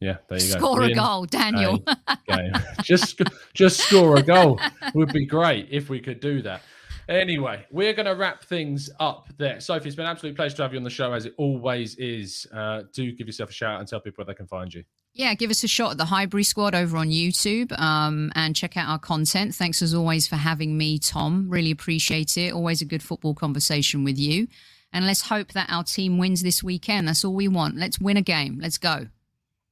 Yeah, 0.00 0.18
there 0.28 0.38
you 0.38 0.52
go. 0.52 0.58
Score 0.58 0.82
a 0.82 0.94
goal, 0.94 1.26
Daniel. 1.26 1.82
just, 2.82 3.20
just 3.52 3.80
score 3.80 4.16
a 4.16 4.22
goal 4.22 4.60
would 4.94 5.12
be 5.12 5.26
great 5.26 5.68
if 5.70 5.88
we 5.88 6.00
could 6.00 6.20
do 6.20 6.40
that. 6.42 6.62
Anyway, 7.08 7.64
we're 7.70 7.94
going 7.94 8.06
to 8.06 8.14
wrap 8.14 8.44
things 8.44 8.90
up 9.00 9.28
there. 9.38 9.60
Sophie, 9.60 9.88
it's 9.88 9.96
been 9.96 10.04
an 10.04 10.10
absolute 10.10 10.36
pleasure 10.36 10.56
to 10.56 10.62
have 10.62 10.72
you 10.72 10.78
on 10.78 10.84
the 10.84 10.90
show, 10.90 11.12
as 11.14 11.24
it 11.24 11.34
always 11.38 11.94
is. 11.96 12.46
Uh, 12.52 12.82
do 12.92 13.10
give 13.12 13.26
yourself 13.26 13.48
a 13.48 13.52
shout 13.52 13.80
and 13.80 13.88
tell 13.88 13.98
people 13.98 14.22
where 14.22 14.32
they 14.32 14.36
can 14.36 14.46
find 14.46 14.72
you. 14.72 14.84
Yeah, 15.14 15.34
give 15.34 15.50
us 15.50 15.64
a 15.64 15.68
shot 15.68 15.92
at 15.92 15.96
the 15.96 16.04
Highbury 16.04 16.44
Squad 16.44 16.74
over 16.74 16.98
on 16.98 17.08
YouTube 17.08 17.76
um, 17.78 18.30
and 18.34 18.54
check 18.54 18.76
out 18.76 18.88
our 18.88 18.98
content. 18.98 19.54
Thanks 19.54 19.80
as 19.80 19.94
always 19.94 20.28
for 20.28 20.36
having 20.36 20.76
me, 20.76 20.98
Tom. 20.98 21.48
Really 21.48 21.70
appreciate 21.70 22.36
it. 22.36 22.52
Always 22.52 22.82
a 22.82 22.84
good 22.84 23.02
football 23.02 23.34
conversation 23.34 24.04
with 24.04 24.18
you. 24.18 24.46
And 24.92 25.06
let's 25.06 25.22
hope 25.22 25.52
that 25.52 25.70
our 25.70 25.84
team 25.84 26.18
wins 26.18 26.42
this 26.42 26.62
weekend. 26.62 27.08
That's 27.08 27.24
all 27.24 27.34
we 27.34 27.48
want. 27.48 27.76
Let's 27.76 27.98
win 27.98 28.16
a 28.16 28.22
game. 28.22 28.58
Let's 28.60 28.78
go. 28.78 29.08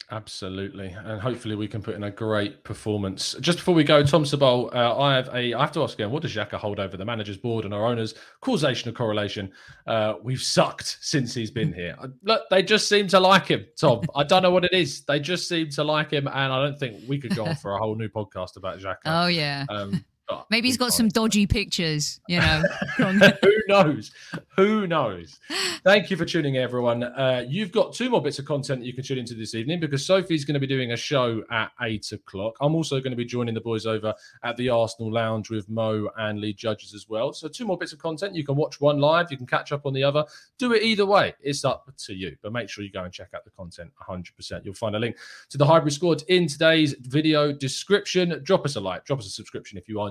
Absolutely, 0.08 0.94
and 1.04 1.20
hopefully 1.20 1.56
we 1.56 1.66
can 1.66 1.82
put 1.82 1.96
in 1.96 2.04
a 2.04 2.10
great 2.12 2.62
performance. 2.62 3.34
Just 3.40 3.58
before 3.58 3.74
we 3.74 3.82
go, 3.82 4.04
Tom 4.04 4.22
Sabol, 4.22 4.72
uh, 4.72 4.96
I 4.96 5.16
have 5.16 5.28
a. 5.34 5.52
I 5.52 5.60
have 5.60 5.72
to 5.72 5.82
ask 5.82 5.94
again: 5.94 6.12
What 6.12 6.22
does 6.22 6.32
Xhaka 6.32 6.54
hold 6.54 6.78
over 6.78 6.96
the 6.96 7.04
managers' 7.04 7.36
board 7.36 7.64
and 7.64 7.74
our 7.74 7.84
owners? 7.84 8.14
Causation 8.40 8.88
or 8.88 8.92
correlation? 8.92 9.50
Uh, 9.88 10.14
we've 10.22 10.40
sucked 10.40 10.98
since 11.00 11.34
he's 11.34 11.50
been 11.50 11.72
here. 11.72 11.96
Look, 12.22 12.42
they 12.50 12.62
just 12.62 12.88
seem 12.88 13.08
to 13.08 13.18
like 13.18 13.48
him, 13.48 13.66
Tom. 13.76 14.02
I 14.14 14.22
don't 14.22 14.42
know 14.44 14.52
what 14.52 14.64
it 14.64 14.72
is. 14.72 15.02
They 15.02 15.18
just 15.18 15.48
seem 15.48 15.70
to 15.70 15.82
like 15.82 16.12
him, 16.12 16.28
and 16.28 16.52
I 16.52 16.62
don't 16.62 16.78
think 16.78 17.02
we 17.08 17.18
could 17.18 17.34
go 17.34 17.44
on 17.44 17.56
for 17.56 17.72
a 17.72 17.78
whole 17.78 17.96
new 17.96 18.08
podcast 18.08 18.56
about 18.56 18.78
Xhaka. 18.78 18.98
Oh 19.06 19.26
yeah. 19.26 19.64
Um, 19.68 20.04
Maybe 20.50 20.68
he's 20.68 20.76
got 20.76 20.92
some 20.92 21.08
dodgy 21.08 21.46
pictures, 21.46 22.20
you 22.28 22.40
know. 22.40 22.62
Who 22.96 23.60
knows? 23.68 24.10
Who 24.56 24.86
knows? 24.86 25.38
Thank 25.84 26.10
you 26.10 26.16
for 26.16 26.24
tuning 26.24 26.56
in, 26.56 26.62
everyone. 26.62 27.04
Uh, 27.04 27.44
you've 27.46 27.70
got 27.70 27.92
two 27.92 28.10
more 28.10 28.20
bits 28.20 28.38
of 28.38 28.44
content 28.44 28.80
that 28.80 28.86
you 28.86 28.92
can 28.92 29.04
tune 29.04 29.18
into 29.18 29.34
this 29.34 29.54
evening 29.54 29.78
because 29.78 30.04
Sophie's 30.04 30.44
going 30.44 30.54
to 30.54 30.60
be 30.60 30.66
doing 30.66 30.92
a 30.92 30.96
show 30.96 31.44
at 31.50 31.70
eight 31.82 32.10
o'clock. 32.10 32.56
I'm 32.60 32.74
also 32.74 32.98
going 32.98 33.12
to 33.12 33.16
be 33.16 33.24
joining 33.24 33.54
the 33.54 33.60
boys 33.60 33.86
over 33.86 34.14
at 34.42 34.56
the 34.56 34.68
Arsenal 34.68 35.12
Lounge 35.12 35.50
with 35.50 35.68
Mo 35.68 36.08
and 36.16 36.40
Lee 36.40 36.52
Judges 36.52 36.92
as 36.94 37.08
well. 37.08 37.32
So, 37.32 37.46
two 37.46 37.64
more 37.64 37.78
bits 37.78 37.92
of 37.92 38.00
content. 38.00 38.34
You 38.34 38.44
can 38.44 38.56
watch 38.56 38.80
one 38.80 38.98
live, 38.98 39.30
you 39.30 39.36
can 39.36 39.46
catch 39.46 39.70
up 39.70 39.86
on 39.86 39.92
the 39.92 40.02
other. 40.02 40.24
Do 40.58 40.72
it 40.72 40.82
either 40.82 41.06
way. 41.06 41.34
It's 41.40 41.64
up 41.64 41.88
to 41.98 42.14
you. 42.14 42.36
But 42.42 42.52
make 42.52 42.68
sure 42.68 42.82
you 42.82 42.90
go 42.90 43.04
and 43.04 43.12
check 43.12 43.28
out 43.34 43.44
the 43.44 43.50
content 43.50 43.92
100%. 44.08 44.64
You'll 44.64 44.74
find 44.74 44.96
a 44.96 44.98
link 44.98 45.16
to 45.50 45.58
the 45.58 45.66
Highbury 45.66 45.92
Squad 45.92 46.24
in 46.28 46.48
today's 46.48 46.94
video 47.00 47.52
description. 47.52 48.40
Drop 48.42 48.64
us 48.64 48.74
a 48.76 48.80
like, 48.80 49.04
drop 49.04 49.20
us 49.20 49.26
a 49.26 49.30
subscription 49.30 49.78
if 49.78 49.88
you 49.88 50.00
are 50.00 50.10